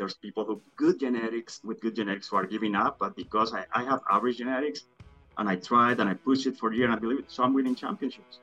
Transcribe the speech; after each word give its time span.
There's 0.00 0.14
people 0.14 0.46
who 0.46 0.62
good 0.76 0.98
genetics 0.98 1.60
with 1.62 1.82
good 1.82 1.94
genetics 1.94 2.28
who 2.28 2.36
are 2.36 2.46
giving 2.46 2.74
up, 2.74 2.96
but 2.98 3.14
because 3.14 3.52
I, 3.52 3.66
I 3.74 3.84
have 3.84 4.00
average 4.10 4.38
genetics 4.38 4.86
and 5.36 5.46
I 5.46 5.56
tried 5.56 6.00
and 6.00 6.08
I 6.08 6.14
pushed 6.14 6.46
it 6.46 6.56
for 6.56 6.72
a 6.72 6.74
year 6.74 6.86
and 6.86 6.94
I 6.94 6.98
believe 6.98 7.18
it, 7.18 7.30
so 7.30 7.42
I'm 7.42 7.52
winning 7.52 7.74
championships. 7.74 8.40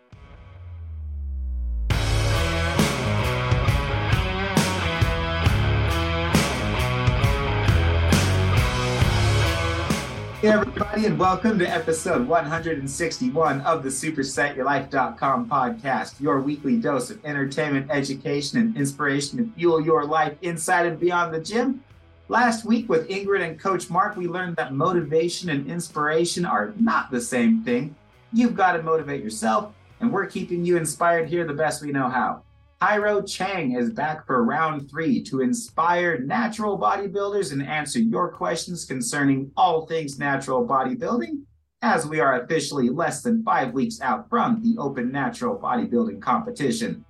Everybody, 10.47 11.05
and 11.05 11.19
welcome 11.19 11.59
to 11.59 11.69
episode 11.69 12.25
161 12.25 13.61
of 13.61 13.83
the 13.83 13.89
SuperSetYourLife.com 13.89 15.49
podcast, 15.49 16.21
your 16.21 16.39
weekly 16.39 16.77
dose 16.77 17.09
of 17.09 17.23
entertainment, 17.25 17.91
education, 17.91 18.57
and 18.57 18.77
inspiration 18.77 19.39
to 19.39 19.51
fuel 19.57 19.81
your 19.81 20.05
life 20.05 20.37
inside 20.41 20.85
and 20.85 20.97
beyond 20.97 21.33
the 21.33 21.41
gym. 21.41 21.83
Last 22.29 22.63
week 22.63 22.87
with 22.87 23.09
Ingrid 23.09 23.45
and 23.45 23.59
Coach 23.59 23.89
Mark, 23.89 24.15
we 24.15 24.29
learned 24.29 24.55
that 24.55 24.73
motivation 24.73 25.49
and 25.49 25.69
inspiration 25.69 26.45
are 26.45 26.73
not 26.79 27.11
the 27.11 27.19
same 27.19 27.61
thing. 27.63 27.93
You've 28.31 28.55
got 28.55 28.71
to 28.71 28.81
motivate 28.81 29.21
yourself, 29.21 29.73
and 29.99 30.13
we're 30.13 30.27
keeping 30.27 30.63
you 30.63 30.77
inspired 30.77 31.27
here 31.27 31.45
the 31.45 31.53
best 31.53 31.83
we 31.83 31.91
know 31.91 32.07
how. 32.07 32.43
Jairo 32.81 33.27
Chang 33.27 33.71
is 33.71 33.89
back 33.89 34.27
for 34.27 34.43
round 34.43 34.87
three 34.87 35.23
to 35.23 35.41
inspire 35.41 36.19
natural 36.19 36.77
bodybuilders 36.77 37.51
and 37.51 37.63
answer 37.63 37.97
your 37.97 38.31
questions 38.31 38.85
concerning 38.85 39.51
all 39.57 39.87
things 39.87 40.19
natural 40.19 40.63
bodybuilding, 40.67 41.41
as 41.81 42.05
we 42.05 42.19
are 42.19 42.43
officially 42.43 42.89
less 42.89 43.23
than 43.23 43.43
five 43.43 43.73
weeks 43.73 43.99
out 44.01 44.29
from 44.29 44.61
the 44.61 44.79
Open 44.79 45.11
Natural 45.11 45.57
Bodybuilding 45.57 46.21
Competition. 46.21 47.03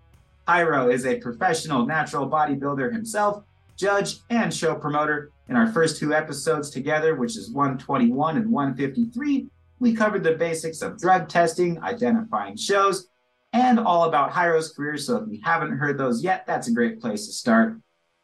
Jairo 0.47 0.89
is 0.89 1.05
a 1.05 1.19
professional 1.19 1.85
natural 1.85 2.29
bodybuilder 2.29 2.93
himself, 2.93 3.43
judge, 3.75 4.19
and 4.29 4.53
show 4.53 4.73
promoter. 4.73 5.31
In 5.49 5.57
our 5.57 5.69
first 5.73 5.99
two 5.99 6.13
episodes 6.13 6.69
together, 6.69 7.15
which 7.15 7.35
is 7.35 7.51
121 7.51 8.37
and 8.37 8.49
153, 8.49 9.49
we 9.79 9.93
covered 9.93 10.23
the 10.23 10.35
basics 10.35 10.81
of 10.81 10.97
drug 10.97 11.27
testing, 11.27 11.77
identifying 11.83 12.55
shows, 12.55 13.09
and 13.57 13.79
all 13.79 14.03
about 14.03 14.31
Jairo's 14.31 14.71
career. 14.71 14.97
So 14.97 15.17
if 15.17 15.31
you 15.31 15.39
haven't 15.43 15.77
heard 15.77 15.97
those 15.97 16.23
yet, 16.23 16.45
that's 16.45 16.67
a 16.67 16.73
great 16.73 17.01
place 17.01 17.25
to 17.25 17.33
start. 17.33 17.79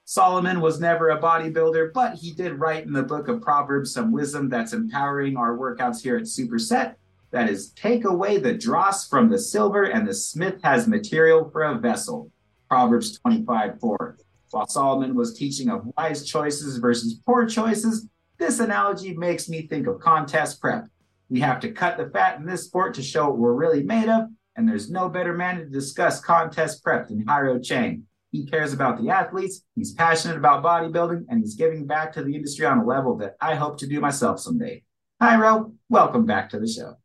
Solomon 0.06 0.62
was 0.62 0.80
never 0.80 1.10
a 1.10 1.20
bodybuilder, 1.20 1.92
but 1.92 2.16
he 2.16 2.34
did 2.34 2.60
write 2.60 2.86
in 2.86 2.94
the 2.94 3.02
book 3.02 3.28
of 3.28 3.42
Proverbs 3.42 3.92
some 3.92 4.12
wisdom 4.12 4.48
that's 4.48 4.74
empowering 4.74 5.36
our 5.36 5.58
workouts 5.58 6.04
here 6.04 6.18
at 6.18 6.24
Superset. 6.24 6.96
That 7.32 7.50
is, 7.50 7.72
take 7.72 8.06
away 8.06 8.38
the 8.38 8.54
dross 8.54 9.08
from 9.08 9.28
the 9.30 9.40
silver, 9.40 9.86
and 9.86 10.08
the 10.08 10.14
smith 10.14 10.62
has 10.64 10.88
material 10.88 11.50
for 11.50 11.64
a 11.64 11.80
vessel. 11.80 12.30
Proverbs 12.70 13.18
25 13.18 13.80
4. 13.80 14.18
While 14.52 14.68
Solomon 14.68 15.16
was 15.16 15.34
teaching 15.34 15.70
of 15.70 15.90
wise 15.98 16.28
choices 16.28 16.78
versus 16.78 17.16
poor 17.26 17.48
choices, 17.48 18.08
this 18.38 18.60
analogy 18.60 19.16
makes 19.16 19.50
me 19.50 19.66
think 19.66 19.88
of 19.88 20.00
contest 20.00 20.62
prep. 20.62 20.86
We 21.30 21.40
have 21.40 21.60
to 21.62 21.72
cut 21.72 21.98
the 21.98 22.12
fat 22.12 22.40
in 22.40 22.46
this 22.46 22.66
sport 22.66 22.94
to 22.96 23.02
show 23.02 23.30
what 23.30 23.40
we're 23.40 23.54
really 23.54 23.82
made 23.82 24.10
of, 24.10 24.28
and 24.56 24.68
there's 24.68 24.90
no 24.90 25.10
better 25.10 25.34
man 25.34 25.58
to 25.58 25.66
discuss 25.66 26.20
contest 26.20 26.84
prep 26.84 27.08
than 27.08 27.26
Jairo 27.26 27.64
Chang. 27.64 28.04
He 28.32 28.46
cares 28.46 28.74
about 28.74 29.02
the 29.02 29.10
athletes, 29.10 29.62
he's 29.76 29.94
passionate 29.94 30.38
about 30.38 30.64
bodybuilding, 30.64 31.26
and 31.30 31.40
he's 31.40 31.56
giving 31.56 31.86
back 31.86 32.14
to 32.14 32.24
the 32.24 32.36
industry 32.36 32.66
on 32.66 32.80
a 32.80 32.86
level 32.86 33.16
that 33.18 33.36
I 33.40 33.56
hope 33.56 33.78
to 33.80 33.88
do 33.88 34.00
myself 34.00 34.40
someday. 34.40 34.84
Jairo, 35.22 35.74
welcome 35.90 36.26
back 36.26 36.50
to 36.50 36.60
the 36.60 36.68
show. 36.68 36.96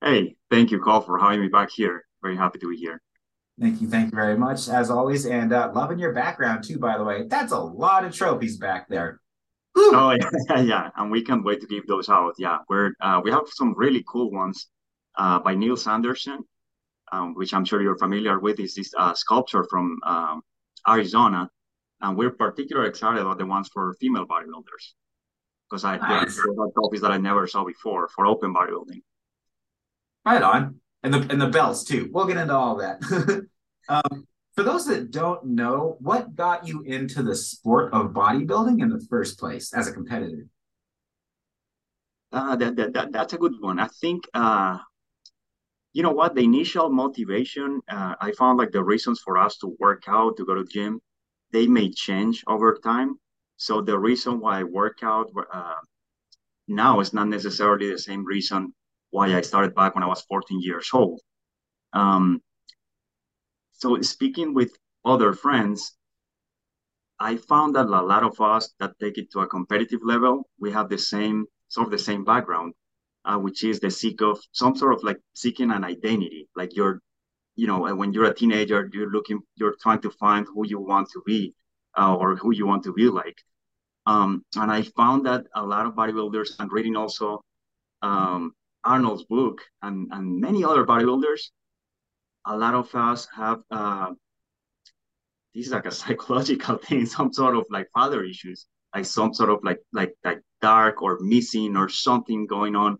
Hey, 0.00 0.36
thank 0.50 0.70
you, 0.70 0.78
Cole, 0.80 1.00
for 1.00 1.18
having 1.18 1.40
me 1.40 1.48
back 1.48 1.70
here. 1.70 2.04
Very 2.22 2.36
happy 2.36 2.58
to 2.60 2.70
be 2.70 2.76
here. 2.76 3.00
Thank 3.60 3.80
you, 3.80 3.88
thank 3.88 4.12
you 4.12 4.16
very 4.16 4.36
much, 4.36 4.68
as 4.68 4.90
always, 4.90 5.26
and 5.26 5.52
uh, 5.52 5.70
loving 5.74 5.98
your 5.98 6.12
background 6.12 6.64
too. 6.64 6.78
By 6.78 6.98
the 6.98 7.04
way, 7.04 7.24
that's 7.28 7.52
a 7.52 7.58
lot 7.58 8.04
of 8.04 8.14
trophies 8.14 8.56
back 8.56 8.88
there. 8.88 9.20
Woo! 9.74 9.90
Oh 9.92 10.10
yeah, 10.10 10.60
yeah, 10.60 10.90
and 10.96 11.10
we 11.10 11.22
can't 11.22 11.44
wait 11.44 11.60
to 11.60 11.66
give 11.66 11.86
those 11.86 12.08
out. 12.08 12.34
Yeah, 12.38 12.58
we're 12.68 12.92
uh, 13.00 13.20
we 13.22 13.30
have 13.30 13.44
some 13.48 13.74
really 13.76 14.04
cool 14.08 14.30
ones 14.30 14.68
uh, 15.16 15.38
by 15.38 15.54
Neil 15.54 15.76
Sanderson 15.76 16.44
um, 17.14 17.34
which 17.34 17.54
I'm 17.54 17.64
sure 17.64 17.80
you're 17.80 17.98
familiar 17.98 18.38
with, 18.38 18.58
is 18.60 18.74
this 18.74 18.92
uh, 18.98 19.14
sculpture 19.14 19.64
from 19.64 20.00
um, 20.04 20.42
Arizona. 20.88 21.50
And 22.00 22.16
we're 22.16 22.30
particularly 22.30 22.88
excited 22.88 23.20
about 23.20 23.38
the 23.38 23.46
ones 23.46 23.68
for 23.72 23.94
female 24.00 24.26
bodybuilders 24.26 24.84
because 25.70 25.84
I 25.84 25.96
nice. 25.96 26.38
are 26.38 26.68
trophies 26.74 27.00
that 27.00 27.12
I 27.12 27.18
never 27.18 27.46
saw 27.46 27.64
before 27.64 28.08
for 28.08 28.26
open 28.26 28.52
bodybuilding. 28.52 29.02
Right 30.26 30.42
on, 30.42 30.80
and 31.02 31.14
the 31.14 31.20
and 31.30 31.40
the 31.40 31.48
belts 31.48 31.84
too. 31.84 32.10
We'll 32.12 32.26
get 32.26 32.38
into 32.38 32.54
all 32.54 32.76
that. 32.76 33.00
um, 33.88 34.26
for 34.54 34.62
those 34.62 34.86
that 34.86 35.10
don't 35.10 35.44
know, 35.44 35.96
what 36.00 36.34
got 36.34 36.66
you 36.66 36.82
into 36.82 37.22
the 37.22 37.34
sport 37.34 37.92
of 37.92 38.12
bodybuilding 38.12 38.80
in 38.82 38.88
the 38.88 39.04
first 39.10 39.38
place 39.38 39.72
as 39.74 39.86
a 39.86 39.92
competitor? 39.92 40.46
Uh, 42.32 42.56
that, 42.56 42.76
that, 42.76 42.92
that, 42.94 43.12
that's 43.12 43.32
a 43.32 43.38
good 43.38 43.52
one. 43.60 43.78
I 43.78 43.88
think 44.00 44.24
uh, 44.32 44.78
you 45.94 46.02
know 46.02 46.10
what? 46.10 46.34
The 46.34 46.42
initial 46.42 46.90
motivation 46.90 47.80
uh, 47.88 48.14
i 48.20 48.32
found 48.32 48.58
like 48.58 48.72
the 48.72 48.84
reasons 48.84 49.20
for 49.24 49.38
us 49.38 49.56
to 49.58 49.76
work 49.78 50.02
out 50.08 50.36
to 50.36 50.44
go 50.44 50.54
to 50.54 50.64
gym 50.64 51.00
they 51.52 51.66
may 51.68 51.88
change 51.90 52.42
over 52.48 52.76
time. 52.82 53.14
So 53.56 53.80
the 53.80 53.98
reason 53.98 54.40
why 54.40 54.60
i 54.60 54.64
work 54.64 54.98
out 55.02 55.30
uh, 55.52 55.80
now 56.66 57.00
is 57.00 57.14
not 57.14 57.28
necessarily 57.28 57.90
the 57.90 57.98
same 57.98 58.24
reason 58.24 58.74
why 59.10 59.26
i 59.36 59.40
started 59.40 59.74
back 59.74 59.94
when 59.94 60.04
i 60.04 60.08
was 60.08 60.22
14 60.22 60.60
years 60.60 60.90
old. 60.92 61.20
Um, 61.92 62.42
so 63.72 64.00
speaking 64.02 64.52
with 64.54 64.72
other 65.04 65.32
friends 65.32 65.96
i 67.20 67.36
found 67.36 67.76
that 67.76 67.86
a 67.86 68.02
lot 68.12 68.24
of 68.24 68.40
us 68.40 68.74
that 68.80 68.98
take 68.98 69.16
it 69.18 69.30
to 69.30 69.40
a 69.40 69.46
competitive 69.46 70.00
level 70.02 70.48
we 70.58 70.72
have 70.72 70.88
the 70.88 70.98
same 70.98 71.46
sort 71.68 71.86
of 71.86 71.92
the 71.92 72.04
same 72.10 72.24
background 72.24 72.74
uh, 73.24 73.38
which 73.38 73.64
is 73.64 73.80
the 73.80 73.90
seek 73.90 74.20
of 74.20 74.40
some 74.52 74.76
sort 74.76 74.94
of 74.94 75.02
like 75.02 75.18
seeking 75.34 75.70
an 75.70 75.84
identity. 75.84 76.48
Like 76.54 76.76
you're, 76.76 77.00
you 77.56 77.66
know, 77.66 77.94
when 77.94 78.12
you're 78.12 78.24
a 78.24 78.34
teenager, 78.34 78.90
you're 78.92 79.10
looking, 79.10 79.40
you're 79.56 79.76
trying 79.80 80.00
to 80.02 80.10
find 80.10 80.46
who 80.46 80.66
you 80.66 80.80
want 80.80 81.08
to 81.12 81.22
be 81.24 81.54
uh, 81.98 82.14
or 82.14 82.36
who 82.36 82.52
you 82.52 82.66
want 82.66 82.84
to 82.84 82.92
be 82.92 83.08
like. 83.08 83.38
Um, 84.06 84.44
and 84.56 84.70
I 84.70 84.82
found 84.82 85.24
that 85.26 85.46
a 85.54 85.64
lot 85.64 85.86
of 85.86 85.94
bodybuilders 85.94 86.56
and 86.58 86.70
reading 86.70 86.96
also 86.96 87.42
um, 88.02 88.52
Arnold's 88.84 89.24
book 89.24 89.62
and, 89.80 90.08
and 90.12 90.40
many 90.40 90.62
other 90.62 90.84
bodybuilders, 90.84 91.50
a 92.46 92.56
lot 92.56 92.74
of 92.74 92.94
us 92.94 93.26
have 93.34 93.62
uh, 93.70 94.10
this 95.54 95.66
is 95.66 95.72
like 95.72 95.86
a 95.86 95.90
psychological 96.00 96.76
thing, 96.76 97.06
some 97.06 97.32
sort 97.32 97.56
of 97.56 97.64
like 97.70 97.88
father 97.94 98.22
issues, 98.22 98.66
like 98.94 99.06
some 99.06 99.32
sort 99.32 99.48
of 99.48 99.60
like 99.62 99.80
like 99.92 100.14
like 100.24 100.40
dark 100.60 101.00
or 101.00 101.18
missing 101.20 101.76
or 101.76 101.88
something 101.88 102.46
going 102.46 102.76
on 102.76 102.98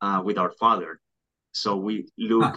uh, 0.00 0.22
with 0.24 0.38
our 0.38 0.52
father. 0.52 1.00
So 1.52 1.76
we 1.76 2.06
look 2.18 2.56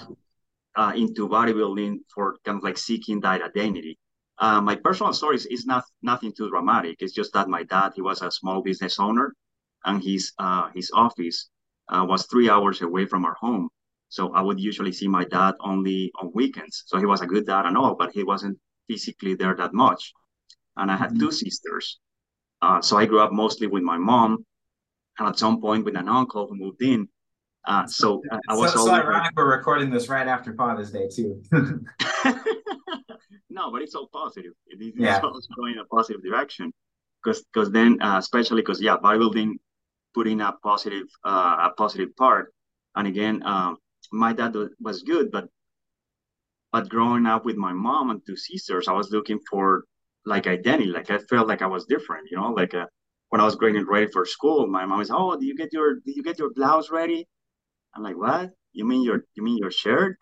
uh, 0.75 0.93
into 0.95 1.27
bodybuilding 1.27 1.99
for 2.13 2.37
kind 2.45 2.57
of 2.57 2.63
like 2.63 2.77
seeking 2.77 3.21
that 3.21 3.41
identity. 3.41 3.97
Uh, 4.37 4.61
my 4.61 4.75
personal 4.75 5.13
story 5.13 5.35
is, 5.35 5.45
is, 5.47 5.65
not 5.65 5.83
nothing 6.01 6.31
too 6.31 6.49
dramatic. 6.49 6.97
It's 6.99 7.13
just 7.13 7.33
that 7.33 7.49
my 7.49 7.63
dad 7.63 7.91
he 7.95 8.01
was 8.01 8.21
a 8.21 8.31
small 8.31 8.61
business 8.61 8.97
owner, 8.99 9.35
and 9.85 10.01
his 10.01 10.31
uh, 10.39 10.69
his 10.73 10.91
office 10.93 11.49
uh, 11.89 12.05
was 12.07 12.25
three 12.25 12.49
hours 12.49 12.81
away 12.81 13.05
from 13.05 13.25
our 13.25 13.35
home. 13.35 13.69
So 14.07 14.33
I 14.33 14.41
would 14.41 14.59
usually 14.59 14.93
see 14.93 15.07
my 15.07 15.25
dad 15.25 15.55
only 15.59 16.11
on 16.19 16.31
weekends. 16.33 16.83
So 16.87 16.97
he 16.97 17.05
was 17.05 17.21
a 17.21 17.27
good 17.27 17.45
dad 17.45 17.65
and 17.65 17.77
all, 17.77 17.95
but 17.95 18.11
he 18.11 18.23
wasn't 18.23 18.57
physically 18.87 19.35
there 19.35 19.55
that 19.55 19.73
much. 19.73 20.13
And 20.77 20.89
I 20.89 20.95
had 20.95 21.09
mm-hmm. 21.09 21.19
two 21.19 21.31
sisters. 21.31 21.99
Uh, 22.61 22.81
so 22.81 22.97
I 22.97 23.05
grew 23.05 23.19
up 23.19 23.31
mostly 23.31 23.67
with 23.67 23.83
my 23.83 23.97
mom, 23.97 24.45
and 25.17 25.27
at 25.27 25.37
some 25.37 25.61
point 25.61 25.85
with 25.85 25.95
an 25.95 26.07
uncle 26.07 26.47
who 26.47 26.55
moved 26.55 26.81
in. 26.81 27.07
Uh, 27.65 27.85
so 27.87 28.21
uh, 28.31 28.39
I 28.47 28.55
was 28.55 28.73
so, 28.73 28.85
so 28.85 28.91
ironic 28.91 29.33
we're 29.35 29.49
recording 29.49 29.89
this 29.89 30.09
right 30.09 30.27
after 30.27 30.53
Father's 30.53 30.91
Day 30.91 31.07
too. 31.07 31.43
no, 33.49 33.71
but 33.71 33.81
it's 33.81 33.95
all 33.95 34.09
positive. 34.11 34.53
It 34.67 34.81
is 34.81 34.93
yeah. 34.95 35.19
going 35.21 35.73
in 35.73 35.79
a 35.79 35.85
positive 35.85 36.23
direction 36.23 36.73
because 37.23 37.43
because 37.53 37.71
then 37.71 38.01
uh, 38.01 38.17
especially 38.17 38.61
because 38.61 38.81
yeah, 38.81 38.97
bodybuilding 38.97 39.53
put 40.13 40.27
in 40.27 40.41
a 40.41 40.53
positive 40.63 41.07
uh, 41.25 41.69
a 41.69 41.73
positive 41.77 42.15
part, 42.15 42.53
and 42.95 43.07
again, 43.07 43.43
um, 43.45 43.77
my 44.11 44.33
dad 44.33 44.55
was 44.79 45.03
good, 45.03 45.31
but 45.31 45.47
but 46.71 46.89
growing 46.89 47.25
up 47.25 47.45
with 47.45 47.57
my 47.57 47.73
mom 47.73 48.09
and 48.09 48.21
two 48.25 48.37
sisters, 48.37 48.87
I 48.87 48.93
was 48.93 49.11
looking 49.11 49.39
for 49.49 49.85
like 50.25 50.47
identity. 50.47 50.89
Like 50.89 51.09
I 51.09 51.17
felt 51.17 51.47
like 51.47 51.61
I 51.61 51.67
was 51.67 51.85
different, 51.85 52.29
you 52.31 52.37
know, 52.37 52.51
like 52.51 52.73
uh, 52.73 52.85
when 53.29 53.41
I 53.41 53.45
was 53.45 53.55
getting 53.55 53.85
ready 53.85 54.07
for 54.11 54.25
school, 54.25 54.67
my 54.67 54.85
mom 54.85 54.99
was, 54.99 55.11
"Oh, 55.11 55.37
do 55.37 55.45
you 55.45 55.55
get 55.55 55.73
your 55.73 55.95
do 55.95 56.11
you 56.11 56.23
get 56.23 56.39
your 56.39 56.51
blouse 56.53 56.89
ready?" 56.89 57.27
I'm 57.95 58.03
like, 58.03 58.17
what? 58.17 58.51
You 58.73 58.85
mean 58.87 59.03
your 59.03 59.25
you 59.35 59.43
mean 59.43 59.57
your 59.57 59.71
shirt? 59.71 60.17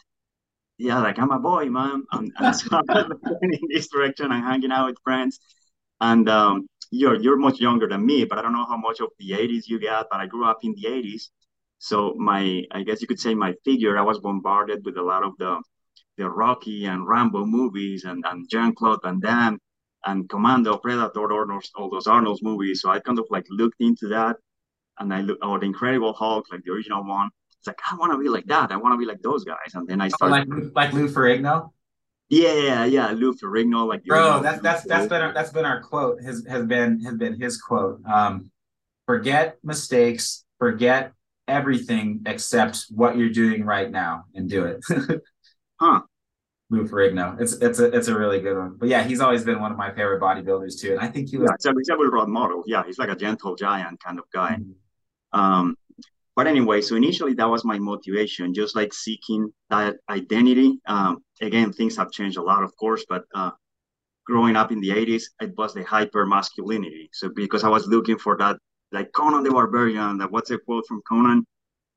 Yeah, 0.77 0.99
like 0.99 1.19
I'm 1.19 1.31
a 1.31 1.39
boy. 1.39 1.67
And, 1.67 2.05
and 2.39 2.55
so 2.55 2.81
I'm 2.89 3.11
in 3.41 3.59
this 3.69 3.89
direction 3.89 4.31
and 4.31 4.43
hanging 4.43 4.71
out 4.71 4.87
with 4.87 4.97
friends. 5.03 5.39
And 6.01 6.29
um, 6.29 6.67
you're 6.91 7.15
you're 7.15 7.37
much 7.37 7.59
younger 7.59 7.87
than 7.87 8.05
me, 8.05 8.25
but 8.25 8.37
I 8.39 8.41
don't 8.41 8.53
know 8.53 8.65
how 8.67 8.77
much 8.77 8.99
of 9.01 9.09
the 9.19 9.31
80s 9.33 9.67
you 9.67 9.79
got. 9.79 10.07
But 10.11 10.19
I 10.21 10.27
grew 10.27 10.45
up 10.45 10.59
in 10.63 10.73
the 10.75 10.87
80s, 10.89 11.29
so 11.79 12.13
my 12.17 12.63
I 12.71 12.83
guess 12.83 13.01
you 13.01 13.07
could 13.07 13.19
say 13.19 13.35
my 13.35 13.53
figure. 13.65 13.97
I 13.97 14.03
was 14.03 14.19
bombarded 14.19 14.85
with 14.85 14.97
a 14.97 15.03
lot 15.03 15.23
of 15.23 15.33
the 15.39 15.61
the 16.17 16.29
Rocky 16.29 16.85
and 16.85 17.07
Rambo 17.07 17.45
movies 17.45 18.03
and 18.05 18.23
and 18.27 18.49
Jean 18.49 18.73
Claude 18.75 19.01
Van 19.03 19.19
Damme. 19.19 19.59
and 20.05 20.29
Commando, 20.29 20.77
Predator, 20.77 21.27
all 21.75 21.89
those 21.91 22.07
Arnold's 22.07 22.43
movies. 22.43 22.81
So 22.81 22.89
I 22.89 22.99
kind 22.99 23.19
of 23.19 23.27
like 23.29 23.45
looked 23.49 23.81
into 23.81 24.07
that, 24.09 24.37
and 24.99 25.13
I 25.13 25.21
looked, 25.21 25.41
oh, 25.43 25.59
the 25.59 25.65
Incredible 25.65 26.13
Hulk, 26.13 26.45
like 26.51 26.63
the 26.65 26.71
original 26.73 27.03
one. 27.05 27.29
It's 27.59 27.67
like 27.67 27.79
I 27.91 27.95
want 27.95 28.13
to 28.13 28.19
be 28.19 28.29
like 28.29 28.45
that. 28.47 28.71
I 28.71 28.77
want 28.77 28.93
to 28.93 28.97
be 28.97 29.05
like 29.05 29.21
those 29.21 29.43
guys. 29.43 29.73
And 29.73 29.87
then 29.87 30.01
I 30.01 30.09
started 30.09 30.47
oh, 30.51 30.55
like 30.55 30.75
like 30.75 30.93
Lou 30.93 31.07
Ferrigno. 31.07 31.71
Yeah, 32.29 32.85
yeah, 32.85 33.11
Lou 33.11 33.33
Ferrigno, 33.33 33.87
like 33.87 34.03
bro. 34.03 34.41
That's 34.41 34.61
that's 34.61 34.83
that's 34.83 35.07
been 35.07 35.21
our, 35.21 35.33
that's 35.33 35.51
been 35.51 35.65
our 35.65 35.81
quote. 35.81 36.21
Has 36.21 36.45
has 36.47 36.65
been 36.65 36.99
has 37.01 37.15
been 37.15 37.39
his 37.39 37.61
quote. 37.61 38.01
Um, 38.05 38.51
forget 39.05 39.57
mistakes, 39.63 40.45
forget 40.59 41.13
everything 41.47 42.23
except 42.25 42.85
what 42.89 43.17
you're 43.17 43.29
doing 43.29 43.63
right 43.63 43.89
now, 43.89 44.25
and 44.35 44.49
do 44.49 44.65
it. 44.65 44.83
huh? 45.79 46.01
Lou 46.69 46.85
Ferrigno. 46.85 47.39
It's 47.39 47.53
it's 47.53 47.79
a 47.79 47.85
it's 47.95 48.09
a 48.09 48.17
really 48.17 48.41
good 48.41 48.57
one. 48.57 48.75
But 48.77 48.89
yeah, 48.89 49.03
he's 49.03 49.21
always 49.21 49.43
been 49.43 49.61
one 49.61 49.71
of 49.71 49.77
my 49.77 49.91
favorite 49.91 50.21
bodybuilders 50.21 50.79
too. 50.79 50.91
And 50.91 50.99
I 50.99 51.07
think 51.07 51.29
he 51.29 51.37
was. 51.37 51.47
Yeah, 51.49 51.55
except, 51.55 51.77
except 51.79 51.99
with 51.99 52.09
Rod 52.11 52.27
Model. 52.27 52.63
Yeah, 52.67 52.83
he's 52.85 52.97
like 52.97 53.09
a 53.09 53.15
gentle 53.15 53.55
giant 53.55 54.03
kind 54.03 54.19
of 54.19 54.25
guy. 54.33 54.57
Mm-hmm. 54.59 55.39
Um, 55.39 55.77
but 56.37 56.45
anyway, 56.45 56.81
so 56.81 56.95
initially 56.95 57.33
that 57.33 57.49
was 57.49 57.65
my 57.65 57.79
motivation, 57.79 58.53
just 58.53 58.75
like 58.75 58.93
seeking 58.93 59.51
that 59.71 59.95
identity. 60.07 60.79
Um, 60.85 61.23
again, 61.41 61.73
things 61.73 61.97
have 61.97 62.11
changed 62.11 62.37
a 62.37 62.43
lot, 62.43 62.61
of 62.61 62.77
course, 62.77 63.03
but 63.09 63.23
uh, 63.33 63.49
growing 64.23 64.55
up 64.55 64.71
in 64.71 64.79
the 64.79 64.89
80s, 64.89 65.23
it 65.41 65.57
was 65.57 65.73
the 65.73 65.83
hyper 65.83 66.27
masculinity. 66.27 67.09
So 67.11 67.29
because 67.35 67.63
I 67.63 67.69
was 67.69 67.87
looking 67.87 68.19
for 68.19 68.37
that, 68.37 68.57
like 68.91 69.11
Conan 69.13 69.41
the 69.41 69.49
Barbarian, 69.49 70.19
that 70.19 70.31
what's 70.31 70.51
a 70.51 70.59
quote 70.59 70.85
from 70.87 71.01
Conan? 71.09 71.43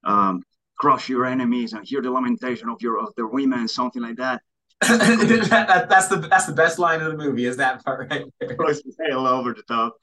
Um, 0.04 0.42
crush 0.78 1.10
your 1.10 1.26
enemies 1.26 1.74
and 1.74 1.86
hear 1.86 2.00
the 2.00 2.10
lamentation 2.10 2.70
of 2.70 2.80
your 2.80 2.98
of 2.98 3.14
their 3.16 3.26
women, 3.26 3.68
something 3.68 4.00
like 4.00 4.16
that. 4.16 4.40
that, 4.80 5.86
that's 5.90 6.08
the 6.08 6.16
that's 6.16 6.46
the 6.46 6.54
best 6.54 6.78
line 6.78 7.02
of 7.02 7.12
the 7.12 7.18
movie 7.18 7.44
is 7.44 7.58
that 7.58 7.84
part 7.84 8.10
right 8.10 8.24
there. 8.40 8.56
all 9.14 9.26
over 9.26 9.52
the 9.52 9.62
top 9.68 9.94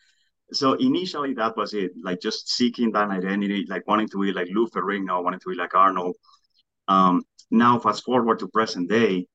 so 0.52 0.74
initially 0.74 1.34
that 1.34 1.58
was 1.58 1.74
it 1.74 1.92
like 2.04 2.22
just 2.22 2.50
seeking 2.50 2.92
that 2.92 3.10
identity 3.10 3.66
like 3.70 3.86
wanting 3.88 4.08
to 4.08 4.22
be 4.22 4.32
like 4.32 4.48
lou 4.52 4.68
ferrigno 4.68 5.24
wanting 5.24 5.40
to 5.40 5.50
be 5.50 5.56
like 5.56 5.76
arnold. 5.76 6.16
Um, 6.88 7.24
now 7.52 7.80
fast 7.80 8.04
forward 8.04 8.40
to 8.40 8.48
present 8.48 8.90
day 8.90 9.28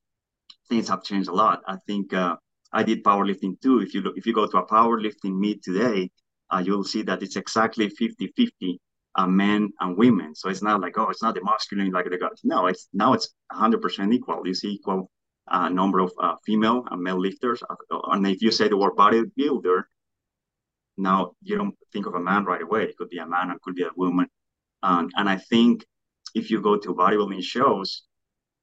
things 0.68 0.88
have 0.88 1.02
changed 1.02 1.28
a 1.28 1.32
lot. 1.32 1.60
I 1.66 1.76
think 1.86 2.14
uh, 2.14 2.36
i 2.72 2.82
did 2.82 3.04
powerlifting 3.04 3.60
too. 3.60 3.80
If 3.80 3.94
you 3.94 4.00
look 4.00 4.16
if 4.16 4.26
you 4.26 4.32
go 4.32 4.46
to 4.46 4.58
a 4.58 4.66
powerlifting 4.66 5.38
meet 5.38 5.62
today 5.62 6.10
uh, 6.50 6.62
you'll 6.64 6.84
see 6.84 7.02
that 7.02 7.22
it's 7.22 7.36
exactly 7.36 7.88
50 7.88 8.28
50 8.36 8.80
uh, 9.16 9.26
men 9.26 9.70
and 9.80 9.96
women. 9.98 10.34
So 10.34 10.48
it's 10.48 10.62
not 10.62 10.80
like 10.80 10.96
oh 10.98 11.08
it's 11.10 11.22
not 11.22 11.34
the 11.34 11.44
masculine 11.44 11.90
like 11.90 12.08
the 12.08 12.18
guys. 12.18 12.40
No 12.44 12.66
it's 12.66 12.88
now 12.92 13.12
it's 13.12 13.34
100% 13.52 14.14
equal. 14.14 14.46
You 14.46 14.54
see 14.54 14.68
equal 14.68 15.10
uh, 15.48 15.68
number 15.68 15.98
of 15.98 16.12
uh, 16.18 16.36
female 16.46 16.84
and 16.90 17.02
male 17.02 17.20
lifters. 17.20 17.62
Uh, 17.68 17.98
and 18.12 18.26
if 18.26 18.40
you 18.40 18.50
say 18.50 18.68
the 18.68 18.76
word 18.76 18.92
bodybuilder 18.96 19.82
now 20.96 21.32
you 21.42 21.56
don't 21.56 21.74
think 21.92 22.06
of 22.06 22.14
a 22.14 22.20
man 22.20 22.44
right 22.44 22.62
away. 22.62 22.84
It 22.84 22.96
could 22.96 23.08
be 23.08 23.18
a 23.18 23.26
man, 23.26 23.50
it 23.50 23.60
could 23.62 23.74
be 23.74 23.82
a 23.82 23.90
woman. 23.96 24.26
Um, 24.82 25.10
and 25.16 25.28
I 25.28 25.36
think 25.36 25.84
if 26.34 26.50
you 26.50 26.60
go 26.60 26.76
to 26.76 26.94
bodybuilding 26.94 27.42
shows, 27.42 28.02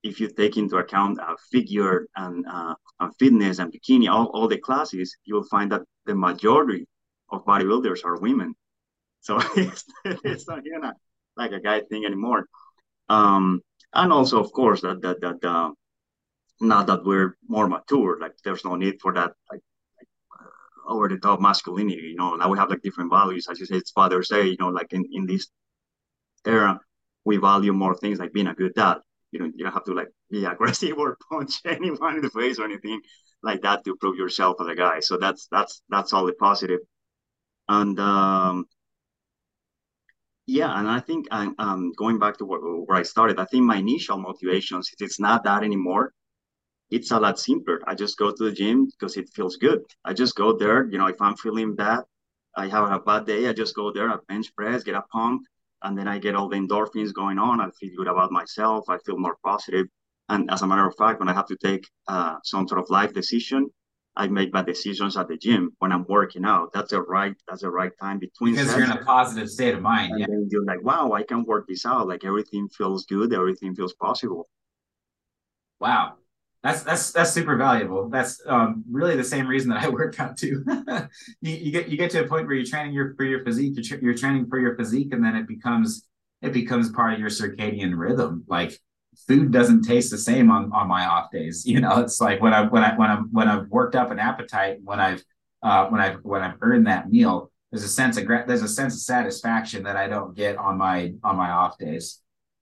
if 0.03 0.19
you 0.19 0.29
take 0.29 0.57
into 0.57 0.77
account 0.77 1.19
uh, 1.19 1.35
figure 1.51 2.07
and, 2.15 2.45
uh, 2.47 2.75
and 2.99 3.15
fitness 3.17 3.59
and 3.59 3.73
bikini, 3.73 4.09
all, 4.09 4.27
all 4.27 4.47
the 4.47 4.57
classes, 4.57 5.15
you 5.25 5.35
will 5.35 5.43
find 5.43 5.71
that 5.71 5.81
the 6.05 6.15
majority 6.15 6.87
of 7.31 7.45
bodybuilders 7.45 8.05
are 8.05 8.19
women. 8.19 8.55
So 9.21 9.39
it's, 9.55 9.83
it's 10.05 10.47
not 10.47 10.65
you 10.65 10.79
know, 10.79 10.93
like 11.35 11.51
a 11.51 11.59
guy 11.59 11.81
thing 11.81 12.05
anymore. 12.05 12.45
Um, 13.09 13.61
and 13.93 14.13
also, 14.13 14.39
of 14.39 14.51
course, 14.53 14.81
that 14.81 15.01
that 15.01 15.19
that 15.21 15.43
uh, 15.43 15.71
now 16.61 16.83
that 16.83 17.03
we're 17.03 17.35
more 17.47 17.67
mature, 17.67 18.19
like 18.19 18.33
there's 18.43 18.63
no 18.63 18.75
need 18.75 19.01
for 19.01 19.13
that 19.13 19.33
like 19.51 19.61
over 20.89 21.07
the 21.07 21.17
top 21.17 21.39
masculinity. 21.39 22.09
You 22.11 22.15
know, 22.15 22.35
now 22.35 22.49
we 22.49 22.57
have 22.57 22.69
like 22.69 22.81
different 22.81 23.11
values. 23.11 23.47
As 23.49 23.59
you 23.59 23.65
say, 23.65 23.75
it's 23.75 23.91
Father's 23.91 24.29
Day. 24.29 24.47
You 24.47 24.57
know, 24.59 24.69
like 24.69 24.91
in 24.91 25.05
in 25.11 25.25
this 25.25 25.47
era, 26.45 26.79
we 27.25 27.37
value 27.37 27.73
more 27.73 27.95
things 27.95 28.19
like 28.19 28.33
being 28.33 28.47
a 28.47 28.53
good 28.53 28.73
dad. 28.73 28.97
You 29.31 29.39
know, 29.39 29.45
you 29.45 29.63
don't 29.63 29.73
have 29.73 29.85
to 29.85 29.93
like 29.93 30.09
be 30.29 30.45
aggressive 30.53 30.97
or 30.97 31.17
punch 31.31 31.61
anyone 31.65 32.15
in 32.15 32.21
the 32.21 32.29
face 32.29 32.59
or 32.59 32.65
anything 32.65 33.01
like 33.43 33.61
that 33.61 33.83
to 33.85 33.95
prove 33.95 34.17
yourself 34.17 34.57
as 34.61 34.67
a 34.67 34.75
guy. 34.75 34.99
So 34.99 35.17
that's 35.17 35.47
that's 35.51 35.81
that's 35.89 36.13
all 36.13 36.25
the 36.25 36.33
positive. 36.33 36.79
And 37.67 37.99
um, 37.99 38.65
yeah, 40.47 40.77
and 40.79 40.87
I 40.89 40.99
think 40.99 41.27
I'm 41.29 41.53
um, 41.59 41.93
going 41.95 42.17
back 42.17 42.37
to 42.37 42.45
where, 42.45 42.59
where 42.59 42.97
I 42.97 43.03
started. 43.03 43.39
I 43.39 43.45
think 43.45 43.63
my 43.65 43.77
initial 43.77 44.17
motivations 44.17 44.89
it's 44.99 45.19
not 45.19 45.43
that 45.43 45.63
anymore 45.63 46.13
it's 46.91 47.11
a 47.11 47.19
lot 47.19 47.39
simpler. 47.39 47.81
I 47.85 47.95
just 47.95 48.17
go 48.17 48.31
to 48.31 48.43
the 48.43 48.51
gym 48.51 48.87
because 48.87 49.17
it 49.17 49.29
feels 49.33 49.57
good. 49.57 49.83
I 50.03 50.13
just 50.13 50.35
go 50.35 50.57
there. 50.57 50.85
You 50.85 50.97
know, 50.97 51.07
if 51.07 51.21
I'm 51.21 51.35
feeling 51.35 51.75
bad, 51.75 52.03
I 52.55 52.67
have 52.67 52.91
a 52.91 52.99
bad 52.99 53.25
day, 53.25 53.47
I 53.47 53.53
just 53.53 53.75
go 53.75 53.91
there, 53.91 54.09
I 54.09 54.17
bench 54.27 54.53
press, 54.55 54.83
get 54.83 54.95
a 54.95 55.03
pump, 55.03 55.43
and 55.83 55.97
then 55.97 56.07
I 56.07 56.17
get 56.17 56.35
all 56.35 56.49
the 56.49 56.57
endorphins 56.57 57.13
going 57.13 57.39
on. 57.39 57.61
I 57.61 57.69
feel 57.79 57.91
good 57.95 58.07
about 58.07 58.31
myself. 58.31 58.89
I 58.89 58.97
feel 59.05 59.17
more 59.17 59.37
positive. 59.43 59.85
And 60.29 60.49
as 60.51 60.61
a 60.61 60.67
matter 60.67 60.87
of 60.87 60.95
fact, 60.95 61.19
when 61.19 61.29
I 61.29 61.33
have 61.33 61.47
to 61.47 61.55
take 61.55 61.87
uh, 62.07 62.37
some 62.43 62.67
sort 62.67 62.81
of 62.81 62.89
life 62.89 63.13
decision, 63.13 63.69
I 64.15 64.27
make 64.27 64.51
bad 64.51 64.65
decisions 64.65 65.15
at 65.15 65.27
the 65.27 65.37
gym 65.37 65.71
when 65.79 65.91
I'm 65.91 66.05
working 66.09 66.43
out. 66.43 66.73
That's 66.73 66.91
the 66.91 67.01
right. 67.01 67.33
That's 67.47 67.61
the 67.61 67.69
right 67.69 67.91
time 68.01 68.19
between. 68.19 68.55
Because 68.55 68.75
you're 68.75 68.83
in 68.83 68.91
a 68.91 69.03
positive 69.05 69.49
state 69.49 69.75
of 69.75 69.81
mind. 69.81 70.11
And 70.11 70.19
yeah. 70.19 70.27
you're 70.49 70.65
like, 70.65 70.83
wow, 70.83 71.13
I 71.13 71.23
can 71.23 71.45
work 71.45 71.67
this 71.67 71.85
out. 71.85 72.07
Like 72.07 72.25
everything 72.25 72.67
feels 72.69 73.05
good. 73.05 73.33
Everything 73.33 73.73
feels 73.73 73.93
possible. 73.93 74.49
Wow. 75.79 76.15
That's 76.61 76.83
that's 76.83 77.11
that's 77.13 77.31
super 77.31 77.55
valuable. 77.55 78.09
That's 78.09 78.41
um, 78.45 78.83
really 78.89 79.15
the 79.15 79.23
same 79.23 79.47
reason 79.47 79.69
that 79.69 79.83
I 79.83 79.89
work 79.99 80.19
out 80.19 80.37
too. 80.37 80.63
you, 81.41 81.55
you, 81.55 81.71
get 81.71 81.87
you 81.87 81.97
get 81.97 82.11
to 82.11 82.23
a 82.23 82.27
point 82.27 82.47
where 82.47 82.55
you're 82.55 82.65
training 82.65 82.93
your 82.93 83.15
for 83.15 83.23
your 83.23 83.43
physique, 83.45 83.73
you're, 83.75 83.83
tra- 83.83 84.01
you're 84.01 84.13
training 84.13 84.47
for 84.49 84.59
your 84.59 84.75
physique, 84.75 85.13
and 85.13 85.23
then 85.23 85.35
it 85.35 85.47
becomes 85.47 86.05
it 86.41 86.51
becomes 86.51 86.91
part 86.91 87.13
of 87.13 87.19
your 87.19 87.29
circadian 87.29 87.97
rhythm. 87.97 88.43
Like 88.47 88.77
food 89.27 89.51
doesn't 89.51 89.83
taste 89.83 90.11
the 90.11 90.17
same 90.17 90.51
on 90.51 90.71
on 90.73 90.87
my 90.87 91.05
off 91.05 91.31
days. 91.31 91.65
You 91.69 91.79
know, 91.79 91.99
it's 91.99 92.19
like 92.19 92.41
when 92.41 92.53
I 92.53 92.67
when 92.67 92.83
I 92.83 92.95
when 92.95 93.09
I 93.09 93.15
when 93.31 93.47
I've 93.47 93.67
worked 93.69 93.95
up 93.95 94.11
an 94.11 94.19
appetite, 94.19 94.79
when 94.83 94.99
I've 94.99 95.23
uh, 95.63 95.87
when 95.87 96.01
I've 96.01 96.17
when 96.23 96.41
I've 96.41 96.57
earned 96.61 96.87
that 96.87 97.09
meal, 97.09 97.51
there's 97.71 97.83
a 97.83 97.89
sense 97.89 98.17
of 98.17 98.27
there's 98.27 98.63
a 98.63 98.67
sense 98.67 98.95
of 98.95 99.01
satisfaction 99.01 99.83
that 99.83 99.95
I 99.95 100.07
don't 100.07 100.35
get 100.35 100.57
on 100.57 100.77
my 100.77 101.13
on 101.23 101.37
my 101.37 101.51
off 101.51 101.77
days. 101.77 102.19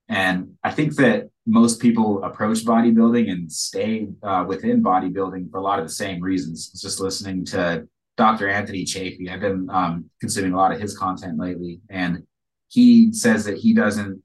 And 0.10 0.54
I 0.64 0.72
think 0.72 0.96
that 0.96 1.30
most 1.48 1.80
people 1.80 2.24
approach 2.24 2.60
bodybuilding 2.60 3.32
and 3.32 3.52
stay 3.52 4.10
uh, 4.22 4.44
within 4.46 4.84
bodybuilding 4.84 5.50
for 5.50 5.58
a 5.58 5.62
lot 5.62 5.80
of 5.80 5.86
the 5.86 5.94
same 5.94 6.22
reasons. 6.22 6.70
Just 6.80 7.00
listening 7.00 7.46
to 7.46 7.88
Dr. 8.18 8.50
Anthony 8.50 8.84
Chaffee, 8.84 9.30
I've 9.30 9.40
been 9.40 9.70
um, 9.70 10.10
consuming 10.20 10.54
a 10.54 10.58
lot 10.58 10.74
of 10.74 10.82
his 10.82 10.98
content 10.98 11.40
lately, 11.40 11.80
and 11.90 12.24
he 12.68 13.14
says 13.14 13.46
that 13.46 13.58
he 13.58 13.74
doesn't 13.74 14.22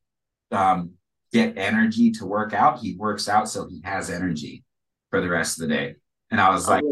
um, 0.51 0.91
get 1.33 1.57
energy 1.57 2.11
to 2.11 2.27
work 2.27 2.53
out. 2.53 2.81
He 2.81 2.97
works 2.97 3.29
out 3.29 3.49
so 3.49 3.69
he 3.69 3.81
has 3.85 4.11
energy 4.11 4.65
for 5.11 5.21
the 5.21 5.29
rest 5.29 5.61
of 5.61 5.69
the 5.69 5.75
day. 5.75 5.95
And 6.31 6.41
I 6.41 6.51
was 6.51 6.69
like, 6.69 6.83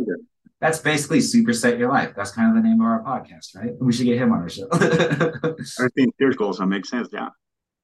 that's 0.60 0.78
basically 0.78 1.18
superset 1.18 1.78
your 1.78 1.90
life. 1.90 2.12
That's 2.14 2.30
kind 2.30 2.56
of 2.56 2.62
the 2.62 2.68
name 2.68 2.80
of 2.80 2.86
our 2.86 3.02
podcast, 3.02 3.56
right? 3.56 3.72
We 3.80 3.92
should 3.92 4.06
get 4.06 4.18
him 4.18 4.32
on 4.32 4.40
our 4.40 4.48
show. 4.48 4.68
I 4.72 5.88
think 5.96 6.14
their 6.18 6.32
goals 6.32 6.58
that 6.58 6.66
makes 6.66 6.90
sense. 6.90 7.08
Yeah. 7.12 7.30